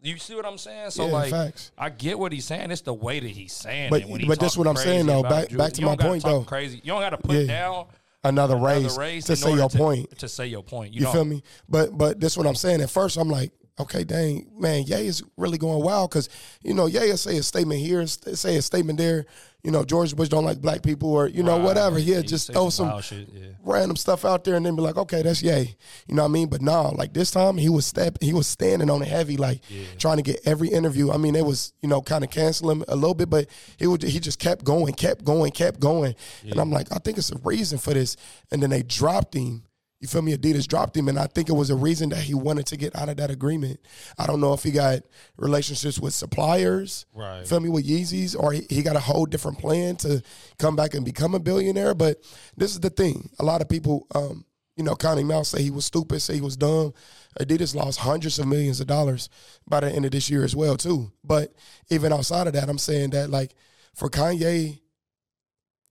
You 0.00 0.18
see 0.18 0.34
what 0.34 0.44
I'm 0.46 0.58
saying? 0.58 0.90
So 0.90 1.06
Yeah, 1.06 1.12
like 1.12 1.30
facts. 1.30 1.72
I 1.78 1.90
get 1.90 2.18
what 2.18 2.32
he's 2.32 2.44
saying. 2.44 2.70
It's 2.70 2.82
the 2.82 2.92
way 2.94 3.20
that 3.20 3.28
he's 3.28 3.52
saying 3.52 3.90
But- 3.90 4.02
it. 4.02 4.08
When 4.08 4.20
he 4.20 4.26
but 4.26 4.38
that's 4.38 4.56
what 4.56 4.66
I'm 4.68 4.76
saying, 4.76 5.06
though. 5.06 5.22
Back- 5.22 5.48
Jews. 5.48 5.58
back 5.58 5.72
to 5.74 5.82
my 5.82 5.96
point, 5.96 6.22
though. 6.24 6.42
Crazy. 6.44 6.76
You 6.84 6.92
don't 6.92 7.00
got 7.00 7.10
to 7.10 7.16
put 7.18 7.36
Yeah. 7.36 7.46
down 7.46 7.86
another 8.24 8.56
another 8.56 8.66
race, 8.82 8.98
race 8.98 9.24
to 9.24 9.36
say 9.36 9.54
your 9.54 9.68
to, 9.68 9.78
point 9.78 10.18
To 10.18 10.28
say 10.28 10.46
your 10.46 10.62
point, 10.62 10.92
you, 10.92 11.02
You 11.06 11.12
feel 11.12 11.24
me? 11.24 11.42
But 11.68 11.96
but 11.96 12.20
this 12.20 12.36
what 12.36 12.46
I'm 12.46 12.54
saying. 12.54 12.80
At 12.80 12.90
first, 12.90 13.16
I'm 13.16 13.28
like, 13.28 13.52
okay, 13.80 14.04
dang, 14.04 14.46
man, 14.58 14.84
Ye 14.84 15.06
is 15.06 15.22
really 15.36 15.58
going 15.58 15.82
wild 15.82 16.10
because 16.10 16.28
you 16.62 16.74
know 16.74 16.86
Ye 16.86 16.98
will 17.10 17.16
say 17.16 17.36
a 17.38 17.42
statement 17.42 17.80
here, 17.80 18.06
say 18.06 18.56
a 18.56 18.62
statement 18.62 18.98
there. 18.98 19.26
You 19.64 19.72
know, 19.72 19.84
George 19.84 20.14
Bush 20.14 20.28
don't 20.28 20.44
like 20.44 20.60
black 20.60 20.82
people, 20.84 21.10
or 21.12 21.26
you 21.26 21.42
know 21.42 21.56
Right. 21.56 21.64
whatever. 21.64 21.98
He'll 21.98 22.22
He 22.22 22.28
just 22.28 22.50
throw 22.52 22.70
some 22.70 22.90
some 22.90 23.00
shit, 23.00 23.28
yeah. 23.34 23.48
random 23.64 23.96
stuff 23.96 24.24
out 24.24 24.44
there 24.44 24.54
and 24.54 24.64
then 24.64 24.76
be 24.76 24.82
like, 24.82 24.96
okay, 24.96 25.20
that's 25.20 25.42
Ye. 25.42 25.76
You 26.06 26.14
know 26.14 26.22
what 26.22 26.28
I 26.28 26.32
mean? 26.32 26.48
But 26.48 26.62
nah, 26.62 26.90
like 26.90 27.12
this 27.12 27.32
time 27.32 27.56
he 27.58 27.68
was 27.68 27.84
step, 27.84 28.18
he 28.20 28.32
was 28.32 28.46
standing 28.46 28.88
on 28.88 29.02
it 29.02 29.08
heavy, 29.08 29.36
like 29.36 29.60
trying 29.98 30.18
to 30.18 30.22
get 30.22 30.38
every 30.44 30.68
interview. 30.68 31.10
I 31.10 31.16
mean, 31.16 31.34
it 31.34 31.44
was 31.44 31.72
you 31.82 31.88
know 31.88 32.00
kind 32.00 32.22
of 32.22 32.30
cancel 32.30 32.70
him 32.70 32.84
a 32.86 32.94
little 32.94 33.14
bit, 33.14 33.30
but 33.30 33.48
he 33.78 33.88
would 33.88 34.02
he 34.04 34.20
just 34.20 34.38
kept 34.38 34.64
going, 34.64 34.94
kept 34.94 35.24
going, 35.24 35.50
kept 35.50 35.80
going, 35.80 36.14
and 36.44 36.60
I'm 36.60 36.70
like, 36.70 36.86
I 36.92 36.98
think 36.98 37.18
it's 37.18 37.32
a 37.32 37.38
reason 37.42 37.78
for 37.78 37.92
this. 37.92 38.16
And 38.52 38.62
then 38.62 38.70
they 38.70 38.82
dropped 38.84 39.34
him. 39.34 39.64
You 40.00 40.06
feel 40.06 40.22
me? 40.22 40.36
Adidas 40.36 40.68
dropped 40.68 40.96
him, 40.96 41.08
and 41.08 41.18
I 41.18 41.26
think 41.26 41.48
it 41.48 41.54
was 41.54 41.70
a 41.70 41.74
reason 41.76 42.10
that 42.10 42.20
he 42.20 42.32
wanted 42.32 42.66
to 42.66 42.76
get 42.76 42.94
out 42.94 43.08
of 43.08 43.16
that 43.16 43.30
agreement. 43.32 43.80
I 44.16 44.26
don't 44.26 44.40
know 44.40 44.52
if 44.52 44.62
he 44.62 44.70
got 44.70 45.00
relationships 45.36 45.98
with 45.98 46.14
suppliers, 46.14 47.04
Right. 47.12 47.46
Feel 47.46 47.58
me 47.60 47.68
with 47.68 47.86
Yeezys, 47.86 48.36
or 48.38 48.52
he, 48.52 48.64
he 48.70 48.82
got 48.82 48.94
a 48.94 49.00
whole 49.00 49.26
different 49.26 49.58
plan 49.58 49.96
to 49.96 50.22
come 50.58 50.76
back 50.76 50.94
and 50.94 51.04
become 51.04 51.34
a 51.34 51.40
billionaire. 51.40 51.94
But 51.94 52.22
this 52.56 52.72
is 52.72 52.80
the 52.80 52.90
thing: 52.90 53.30
a 53.40 53.44
lot 53.44 53.60
of 53.60 53.68
people, 53.68 54.06
um, 54.14 54.44
you 54.76 54.84
know, 54.84 54.94
counting 54.94 55.26
him 55.26 55.32
out, 55.32 55.46
say 55.46 55.62
he 55.62 55.70
was 55.70 55.86
stupid, 55.86 56.20
say 56.20 56.34
he 56.34 56.40
was 56.40 56.56
dumb. 56.56 56.94
Adidas 57.40 57.74
lost 57.74 57.98
hundreds 57.98 58.38
of 58.38 58.46
millions 58.46 58.80
of 58.80 58.86
dollars 58.86 59.28
by 59.66 59.80
the 59.80 59.90
end 59.90 60.04
of 60.04 60.12
this 60.12 60.30
year 60.30 60.44
as 60.44 60.54
well, 60.54 60.76
too. 60.76 61.10
But 61.24 61.52
even 61.90 62.12
outside 62.12 62.46
of 62.46 62.52
that, 62.52 62.68
I'm 62.68 62.78
saying 62.78 63.10
that 63.10 63.30
like 63.30 63.56
for 63.94 64.08
Kanye, 64.08 64.78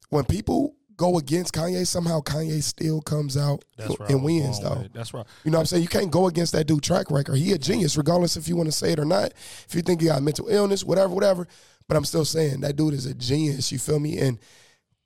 when 0.09 0.23
people 0.23 0.75
go 0.97 1.17
against 1.17 1.53
Kanye, 1.53 1.85
somehow 1.87 2.21
Kanye 2.21 2.61
still 2.61 3.01
comes 3.01 3.37
out 3.37 3.63
right. 3.79 4.09
and 4.09 4.23
wins, 4.23 4.59
though. 4.59 4.83
That's 4.93 5.13
right. 5.13 5.25
You 5.43 5.51
know 5.51 5.59
what 5.59 5.61
I'm 5.61 5.65
saying? 5.67 5.83
You 5.83 5.89
can't 5.89 6.11
go 6.11 6.27
against 6.27 6.53
that 6.53 6.65
dude 6.65 6.83
track 6.83 7.09
record. 7.11 7.35
He 7.35 7.53
a 7.53 7.57
genius, 7.57 7.95
regardless 7.95 8.35
if 8.35 8.47
you 8.47 8.55
want 8.55 8.67
to 8.67 8.73
say 8.73 8.91
it 8.91 8.99
or 8.99 9.05
not. 9.05 9.31
If 9.67 9.75
you 9.75 9.81
think 9.81 10.01
he 10.01 10.07
got 10.07 10.21
mental 10.23 10.47
illness, 10.49 10.83
whatever, 10.83 11.13
whatever. 11.13 11.47
But 11.87 11.95
I'm 11.95 12.05
still 12.05 12.25
saying 12.25 12.61
that 12.61 12.75
dude 12.75 12.95
is 12.95 13.05
a 13.05 13.13
genius. 13.13 13.71
You 13.71 13.79
feel 13.79 13.99
me? 13.99 14.17
And 14.17 14.39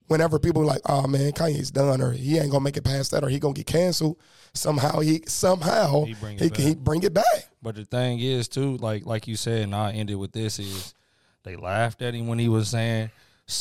whenever 0.08 0.40
people 0.40 0.62
are 0.64 0.66
like, 0.66 0.82
oh 0.88 1.08
man, 1.08 1.32
Kanye's 1.34 1.72
done, 1.72 2.02
or 2.02 2.12
he 2.12 2.38
ain't 2.38 2.52
gonna 2.52 2.64
make 2.64 2.78
it 2.78 2.84
past 2.84 3.12
that, 3.12 3.24
or 3.24 3.30
he 3.30 3.40
gonna 3.40 3.54
get 3.54 3.68
canceled, 3.68 4.18
somehow 4.54 5.00
he 5.00 5.24
somehow 5.28 6.06
He 6.06 6.14
bring 6.16 6.38
it 6.38 6.42
he 6.42 6.50
can 6.50 6.66
he 6.66 6.74
back. 6.76 6.84
bring 6.84 7.04
it 7.04 7.14
back. 7.14 7.48
But 7.62 7.76
the 7.76 7.86
thing 7.86 8.20
is, 8.20 8.48
too, 8.48 8.78
like 8.78 9.06
like 9.06 9.28
you 9.28 9.36
said, 9.36 9.64
and 9.64 9.76
I 9.76 9.92
ended 9.92 10.18
with 10.18 10.32
this 10.32 10.58
is 10.58 10.96
they 11.44 11.56
laughed 11.56 12.02
at 12.02 12.14
him 12.14 12.28
when 12.28 12.40
he 12.40 12.50
was 12.50 12.70
saying, 12.70 13.12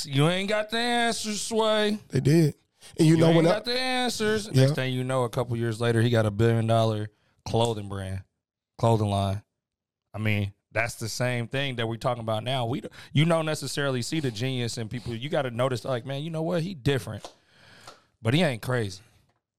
"You 0.07 0.29
ain't 0.29 0.49
got 0.49 0.71
the 0.71 0.79
answers, 0.79 1.41
Sway." 1.41 1.99
They 2.09 2.21
did. 2.21 2.55
And 2.99 3.07
you, 3.07 3.15
You 3.15 3.21
know 3.21 3.33
when 3.33 3.47
I, 3.47 3.51
got 3.51 3.65
the 3.65 3.79
answers. 3.79 4.49
Yeah. 4.53 4.63
Next 4.63 4.75
thing 4.75 4.93
you 4.95 5.05
know, 5.05 5.25
a 5.25 5.29
couple 5.29 5.57
years 5.57 5.81
later, 5.81 6.01
he 6.01 6.11
got 6.11 6.27
a 6.27 6.31
billion 6.31 6.67
dollar 6.67 7.09
clothing 7.47 7.89
brand, 7.89 8.23
clothing 8.79 9.09
line. 9.11 9.43
I 10.15 10.19
mean, 10.19 10.53
that's 10.73 10.95
the 10.95 11.09
same 11.09 11.47
thing 11.47 11.77
that 11.77 11.89
we're 11.89 11.97
talking 11.97 12.23
about 12.23 12.45
now. 12.45 12.67
We 12.67 12.83
you 13.13 13.25
don't 13.25 13.47
necessarily 13.47 14.03
see 14.03 14.21
the 14.21 14.31
genius 14.31 14.79
in 14.79 14.89
people. 14.89 15.15
You 15.15 15.29
got 15.29 15.43
to 15.43 15.51
notice, 15.51 15.85
like, 15.85 16.07
man, 16.07 16.23
you 16.23 16.31
know 16.31 16.43
what? 16.43 16.63
He 16.63 16.75
different, 16.75 17.31
but 18.23 18.35
he 18.35 18.43
ain't 18.43 18.63
crazy. 18.63 19.01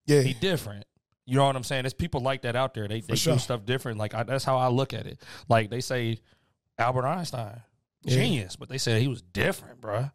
yeah, 0.05 0.21
He 0.21 0.33
different. 0.33 0.85
You 1.25 1.37
know 1.37 1.45
what 1.45 1.55
I'm 1.55 1.63
saying? 1.63 1.83
There's 1.83 1.93
people 1.93 2.21
like 2.21 2.41
that 2.41 2.55
out 2.55 2.73
there. 2.73 2.87
They 2.87 3.01
they 3.01 3.15
sure. 3.15 3.33
do 3.33 3.39
stuff 3.39 3.65
different. 3.65 3.97
Like 3.99 4.13
I, 4.13 4.23
that's 4.23 4.43
how 4.43 4.57
I 4.57 4.67
look 4.67 4.93
at 4.93 5.05
it. 5.05 5.21
Like 5.47 5.69
they 5.69 5.79
say, 5.79 6.19
Albert 6.77 7.05
Einstein, 7.05 7.61
Yeah. 8.03 8.15
genius, 8.15 8.55
but 8.55 8.69
they 8.69 8.77
said 8.77 9.01
he 9.01 9.07
was 9.07 9.21
different, 9.21 9.81
bruh. 9.81 10.11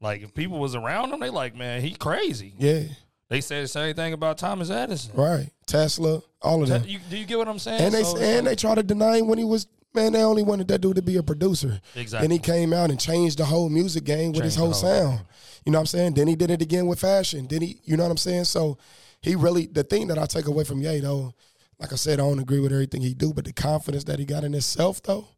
Like 0.00 0.22
if 0.22 0.34
people 0.34 0.58
was 0.58 0.74
around 0.74 1.12
him, 1.12 1.20
they 1.20 1.30
like, 1.30 1.54
man, 1.54 1.80
he 1.82 1.92
crazy. 1.92 2.54
yeah, 2.58 2.82
They 3.28 3.40
said 3.40 3.64
the 3.64 3.68
same 3.68 3.94
thing 3.94 4.12
about 4.12 4.38
Thomas 4.38 4.70
Edison. 4.70 5.12
right. 5.14 5.50
Tesla, 5.66 6.22
all 6.42 6.62
of 6.62 6.68
That- 6.68 6.82
them. 6.82 6.90
you, 6.90 6.98
do 7.08 7.16
you 7.16 7.24
get 7.26 7.38
what 7.38 7.48
I'm 7.48 7.58
saying? 7.58 7.80
And 7.80 7.94
they 7.94 8.02
So 8.02 8.16
and 8.18 8.46
they 8.46 8.56
try 8.56 8.74
to 8.74 8.82
deny 8.82 9.18
him 9.18 9.28
when 9.28 9.38
he 9.38 9.44
was 9.44 9.66
man. 9.94 10.12
They 10.12 10.22
only 10.22 10.42
wanted 10.42 10.68
that 10.68 10.80
dude 10.80 10.96
to 10.96 11.02
be 11.02 11.16
a 11.16 11.22
producer. 11.22 11.80
exactly. 11.94 12.26
Then 12.26 12.30
he 12.32 12.38
came 12.38 12.72
out 12.72 12.90
and 12.90 12.98
changed 13.00 13.38
the 13.38 13.44
whole 13.44 13.68
music 13.68 14.04
game 14.04 14.32
with 14.32 14.44
his 14.44 14.56
whole 14.56 14.66
whole 14.72 14.74
sound. 14.74 15.18
game. 15.18 15.26
You 15.66 15.72
know 15.72 15.78
what 15.78 15.82
I'm 15.82 15.86
saying? 15.86 16.14
Then 16.14 16.26
he 16.28 16.34
did 16.36 16.50
it 16.50 16.62
again 16.62 16.86
with 16.86 16.98
fashion. 17.00 17.46
Then 17.48 17.62
he, 17.62 17.80
you 17.84 17.96
know 17.96 18.02
what 18.04 18.10
I'm 18.10 18.16
saying? 18.16 18.44
So 18.44 18.78
he 19.20 19.34
really 19.36 19.66
the 19.66 19.84
thing 19.84 20.08
that 20.08 20.18
I 20.18 20.26
take 20.26 20.46
away 20.46 20.64
from 20.64 20.80
Ye 20.80 21.00
though, 21.00 21.34
like 21.78 21.92
I 21.92 21.96
said, 21.96 22.14
I 22.20 22.22
don't 22.24 22.38
agree 22.38 22.60
with 22.60 22.72
everything 22.72 23.02
he 23.02 23.14
do, 23.14 23.32
but 23.32 23.44
the 23.44 23.52
confidence 23.52 24.04
that 24.04 24.18
he 24.18 24.24
got 24.24 24.42
in 24.44 24.52
himself 24.52 25.02
though, 25.02 25.28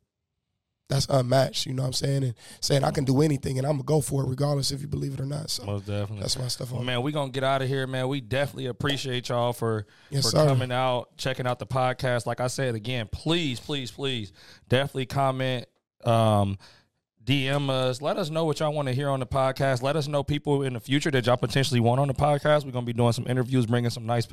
that's 0.88 1.07
unmatched. 1.09 1.66
You 1.66 1.75
know 1.75 1.83
what 1.83 1.88
I'm 1.88 1.92
saying? 1.95 2.25
And 2.25 2.35
saying 2.61 2.85
I 2.85 2.90
can 2.90 3.05
do 3.05 3.23
anything 3.23 3.57
and 3.59 3.66
I'm 3.66 3.75
gonna 3.75 3.85
go 3.85 4.01
for 4.01 4.23
it 4.25 4.29
regardless 4.29 4.71
if 4.73 4.83
you 4.83 4.88
believe 4.88 5.14
it 5.14 5.21
or 5.21 5.25
not. 5.27 5.49
So 5.51 5.64
Most 5.64 5.87
definitely. 5.87 6.21
that's 6.21 6.38
my 6.38 6.49
stuff 6.49 6.71
Well, 6.73 6.83
man, 6.83 7.03
we 7.03 7.12
gonna 7.12 7.31
get 7.31 7.45
out 7.45 7.62
of 7.62 7.68
here, 7.68 7.87
man. 7.87 8.09
We 8.09 8.21
definitely 8.21 8.66
appreciate 8.66 9.29
y'all 9.31 9.53
for 9.53 9.87
Yes, 10.11 10.25
for 10.25 10.31
sir. 10.31 10.47
coming 10.47 10.71
out, 10.73 11.16
checking 11.16 11.47
out 11.47 11.59
the 11.59 11.66
podcast. 11.66 12.27
Like 12.27 12.40
I 12.40 12.49
said 12.49 12.75
again, 12.75 13.09
please, 13.11 13.59
please, 13.59 13.90
please, 13.90 14.33
definitely 14.68 15.07
comment, 15.07 15.66
um, 16.05 16.59
DM 17.24 17.70
us. 17.70 18.02
Let 18.02 18.16
us 18.16 18.30
know 18.30 18.44
what 18.44 18.58
y'all 18.61 18.72
want 18.72 18.88
to 18.88 18.94
hear 18.94 19.08
on 19.08 19.20
the 19.20 19.26
podcast. 19.26 19.82
Let 19.82 19.94
us 19.96 20.08
know 20.08 20.24
people 20.24 20.62
in 20.62 20.72
the 20.72 20.80
future 20.80 21.11
that 21.12 21.26
y'all 21.26 21.37
potentially 21.37 21.78
want 21.78 22.00
on 22.00 22.08
the 22.08 22.14
podcast. 22.14 22.64
We're 22.64 22.72
gonna 22.72 22.87
be 22.87 22.92
doing 22.92 23.12
some 23.12 23.26
interviews, 23.28 23.66
bringing 23.66 23.90
some 23.90 24.06
nice, 24.06 24.26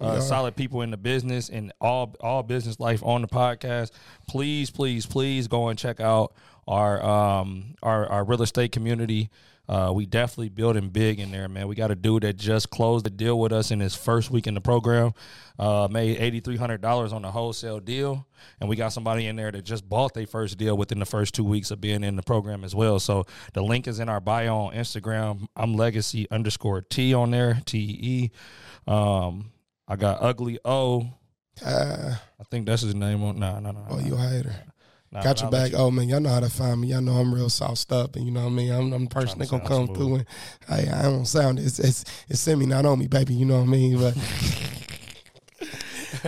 uh, 0.00 0.20
solid 0.20 0.54
people 0.54 0.82
in 0.82 0.90
the 0.90 0.96
business 0.96 1.48
and 1.48 1.72
all 1.80 2.14
all 2.20 2.42
business 2.42 2.78
life 2.78 3.02
on 3.02 3.22
the 3.22 3.28
podcast. 3.28 3.90
Please, 4.28 4.70
please, 4.70 5.06
please 5.06 5.48
go 5.48 5.68
and 5.68 5.78
check 5.78 5.98
out 6.00 6.34
our 6.66 7.02
um 7.04 7.74
our 7.82 8.06
our 8.06 8.24
real 8.24 8.42
estate 8.42 8.72
community. 8.72 9.30
Uh, 9.68 9.90
we 9.92 10.06
definitely 10.06 10.48
building 10.48 10.90
big 10.90 11.18
in 11.18 11.32
there, 11.32 11.48
man. 11.48 11.66
We 11.66 11.74
got 11.74 11.90
a 11.90 11.96
dude 11.96 12.22
that 12.22 12.36
just 12.36 12.70
closed 12.70 13.04
the 13.04 13.10
deal 13.10 13.36
with 13.36 13.50
us 13.52 13.72
in 13.72 13.80
his 13.80 13.96
first 13.96 14.30
week 14.30 14.46
in 14.46 14.54
the 14.54 14.60
program. 14.60 15.12
Uh, 15.58 15.88
made 15.90 16.18
eighty 16.18 16.38
three 16.38 16.56
hundred 16.56 16.80
dollars 16.80 17.12
on 17.12 17.24
a 17.24 17.30
wholesale 17.32 17.80
deal, 17.80 18.28
and 18.60 18.68
we 18.68 18.76
got 18.76 18.92
somebody 18.92 19.26
in 19.26 19.34
there 19.34 19.50
that 19.50 19.64
just 19.64 19.88
bought 19.88 20.14
their 20.14 20.26
first 20.26 20.56
deal 20.56 20.76
within 20.76 21.00
the 21.00 21.04
first 21.06 21.34
two 21.34 21.42
weeks 21.42 21.72
of 21.72 21.80
being 21.80 22.04
in 22.04 22.14
the 22.14 22.22
program 22.22 22.62
as 22.62 22.76
well. 22.76 23.00
So 23.00 23.24
the 23.54 23.62
link 23.62 23.88
is 23.88 23.98
in 23.98 24.08
our 24.08 24.20
bio 24.20 24.56
on 24.56 24.74
Instagram. 24.74 25.48
I'm 25.56 25.74
legacy 25.74 26.28
underscore 26.30 26.82
T 26.82 27.12
on 27.12 27.32
there, 27.32 27.60
T 27.66 27.78
E. 27.78 28.30
Um, 28.86 29.50
I 29.88 29.96
got 29.96 30.22
ugly 30.22 30.60
O. 30.64 31.08
Ah, 31.64 32.22
I 32.38 32.44
think 32.50 32.66
that's 32.66 32.82
his 32.82 32.94
name 32.94 33.24
on. 33.24 33.40
No, 33.40 33.58
no, 33.58 33.72
no. 33.72 33.84
oh, 33.88 33.98
you 33.98 34.14
a 34.14 34.18
hater. 34.18 34.54
Nah, 35.16 35.22
Got 35.22 35.40
your 35.40 35.50
back. 35.50 35.72
Oh 35.74 35.90
man, 35.90 36.10
y'all 36.10 36.20
know 36.20 36.28
how 36.28 36.40
to 36.40 36.50
find 36.50 36.78
me. 36.78 36.88
Y'all 36.88 37.00
know 37.00 37.12
I'm 37.12 37.34
real 37.34 37.48
sauced 37.48 37.90
up, 37.90 38.16
and 38.16 38.26
you 38.26 38.30
know 38.30 38.40
what 38.40 38.48
I 38.48 38.50
mean. 38.50 38.70
I'm, 38.70 38.92
I'm 38.92 39.04
the 39.04 39.08
person 39.08 39.38
that 39.38 39.48
gonna 39.48 39.66
come 39.66 39.86
sound 39.86 39.96
through 39.96 40.14
and 40.16 40.26
hey, 40.68 40.90
I 40.90 41.02
don't 41.04 41.24
sound 41.24 41.58
it's 41.58 41.78
it's 41.78 42.04
it's 42.28 42.38
semi 42.38 42.66
not 42.66 42.84
on 42.84 42.98
me, 42.98 43.06
baby. 43.06 43.32
You 43.32 43.46
know 43.46 43.56
what 43.56 43.62
I 43.62 43.70
mean? 43.70 43.98
But 43.98 44.14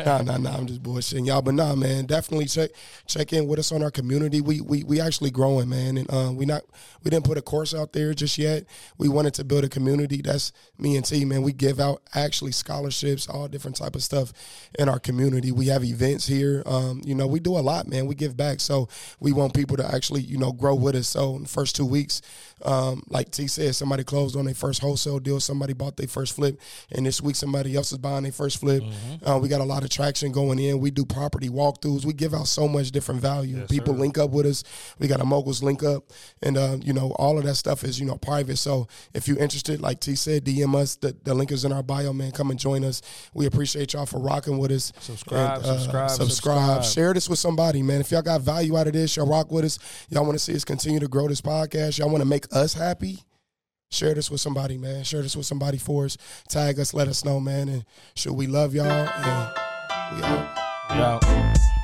nah, 0.07 0.23
nah, 0.23 0.37
nah. 0.37 0.57
I'm 0.57 0.67
just 0.67 0.83
bullshitting 0.83 1.27
y'all. 1.27 1.43
But 1.43 1.55
nah, 1.55 1.75
man, 1.75 2.07
definitely 2.07 2.47
check 2.47 2.71
check 3.07 3.33
in 3.33 3.47
with 3.47 3.59
us 3.59 3.73
on 3.73 3.83
our 3.83 3.91
community. 3.91 4.41
We 4.41 4.61
we 4.61 4.85
we 4.85 5.01
actually 5.01 5.31
growing, 5.31 5.69
man, 5.69 5.99
and 5.99 6.13
um, 6.13 6.37
we 6.37 6.47
not 6.47 6.63
we 7.03 7.11
didn't 7.11 7.25
put 7.25 7.39
a 7.39 7.43
course 7.43 7.75
out 7.75 7.93
there 7.93 8.15
just 8.15 8.39
yet. 8.39 8.65
We 8.99 9.09
wanted 9.09 9.35
to 9.35 9.45
build 9.45 9.65
a 9.65 9.69
community. 9.69 10.23
That's 10.23 10.53
me 10.79 10.97
and 10.97 11.05
T, 11.05 11.25
man. 11.25 11.43
We 11.43 11.53
give 11.53 11.81
out 11.81 12.03
actually 12.15 12.53
scholarships, 12.53 13.29
all 13.29 13.49
different 13.49 13.77
type 13.77 13.95
of 13.95 14.03
stuff 14.03 14.33
in 14.79 14.89
our 14.89 14.99
community. 14.99 15.53
We 15.53 15.67
have 15.67 15.85
events 15.85 16.27
here. 16.27 16.63
Um, 16.67 17.03
you 17.05 17.15
know, 17.15 17.27
we 17.27 17.41
do 17.41 17.57
a 17.57 17.61
lot, 17.61 17.87
man. 17.89 18.07
We 18.07 18.15
give 18.15 18.37
back, 18.37 18.61
so 18.61 18.89
we 19.21 19.33
want 19.33 19.55
people 19.55 19.77
to 19.77 19.95
actually, 19.95 20.23
you 20.23 20.39
know, 20.39 20.53
grow 20.53 20.75
with 20.75 20.95
us. 20.95 21.09
So 21.09 21.37
in 21.37 21.43
the 21.43 21.49
first 21.49 21.77
two 21.77 21.87
weeks, 21.87 22.23
um, 22.65 23.03
like 23.09 23.31
T 23.31 23.47
said, 23.47 23.75
somebody 23.75 24.05
closed 24.05 24.37
on 24.37 24.45
their 24.45 24.55
first 24.55 24.81
wholesale 24.81 25.19
deal. 25.19 25.41
Somebody 25.41 25.73
bought 25.73 25.97
their 25.97 26.09
first 26.09 26.35
flip, 26.35 26.61
and 26.93 27.07
this 27.07 27.21
week 27.21 27.37
somebody 27.37 27.75
else 27.77 27.93
is 27.93 27.99
buying 27.99 28.25
their 28.25 28.33
first 28.33 28.59
flip. 28.61 28.83
Uh, 29.25 29.39
we 29.41 29.49
got 29.49 29.61
a 29.61 29.65
lot 29.65 29.85
of 29.85 29.88
traction 29.89 30.33
going 30.33 30.59
in. 30.59 30.81
We 30.81 30.91
do 30.91 31.05
property 31.05 31.49
walkthroughs. 31.49 32.05
We 32.05 32.13
give 32.13 32.35
out 32.35 32.47
so 32.47 32.69
much 32.69 32.91
different 32.91 33.21
value. 33.21 33.67
people 33.67 33.95
sir. 33.95 34.01
link 34.01 34.19
up 34.19 34.31
with 34.31 34.47
us. 34.47 34.65
We 34.99 35.09
got 35.09 35.21
a 35.21 35.25
moguls 35.25 35.63
link 35.63 35.83
up, 35.83 36.05
and 36.43 36.57
uh, 36.57 36.79
you 36.83 36.93
know 36.93 37.13
all 37.13 37.39
of 37.39 37.45
that 37.45 37.57
stuff 37.57 37.85
is 37.85 37.99
you 37.99 38.07
know 38.07 38.17
private. 38.17 38.57
So 38.57 38.89
if 39.15 39.29
you're 39.29 39.39
interested, 39.39 39.81
like 39.81 40.01
T 40.01 40.15
said, 40.15 40.45
DM 40.45 40.75
us. 40.75 40.97
The, 40.97 41.17
the 41.25 41.35
link 41.35 41.53
is 41.53 41.65
in 41.65 41.73
our 41.73 41.83
bio, 41.83 42.13
man. 42.13 42.33
Come 42.33 42.51
and 42.51 42.59
join 42.59 42.85
us. 42.85 43.03
We 43.35 43.47
appreciate 43.47 43.93
y'all 43.93 44.07
for 44.07 44.21
rocking 44.21 44.59
with 44.59 44.71
us. 44.71 44.93
Subscribe, 45.01 45.59
And, 45.59 45.67
uh, 45.67 45.79
subscribe, 45.79 46.11
subscribe. 46.11 46.83
subscribe. 46.83 46.85
Share 46.85 47.15
this 47.15 47.29
with 47.29 47.39
somebody, 47.39 47.83
man. 47.83 48.01
If 48.01 48.11
y'all 48.11 48.23
got 48.23 48.41
value 48.41 48.77
out 48.77 48.87
of 48.87 48.93
this, 48.93 49.17
y'all 49.17 49.27
rock 49.29 49.51
with 49.51 49.65
us. 49.65 49.79
Y'all 50.09 50.25
want 50.25 50.35
to 50.35 50.39
see 50.39 50.55
us 50.55 50.65
continue 50.65 51.01
to 51.01 51.09
grow 51.09 51.29
this 51.29 51.41
podcast. 51.41 51.99
Y'all 51.99 52.11
want 52.11 52.23
to 52.23 52.29
make 52.29 52.47
us 52.55 52.75
happy. 52.75 53.19
Share 53.91 54.15
this 54.15 54.31
with 54.31 54.41
somebody, 54.41 54.77
man. 54.77 55.03
Share 55.05 55.23
this 55.23 55.35
with 55.35 55.47
somebody 55.47 55.79
for 55.79 56.05
us. 56.05 56.19
Tag 56.49 56.79
us, 56.79 56.93
let 56.93 57.09
us 57.09 57.25
know, 57.25 57.41
man. 57.41 57.69
And 57.69 57.85
should 58.15 58.33
we 58.33 58.47
love 58.47 58.75
y'all? 58.75 58.87
And 58.87 59.68
we 60.15 60.23
out. 60.23 60.49
We 60.91 60.97
out. 60.97 61.78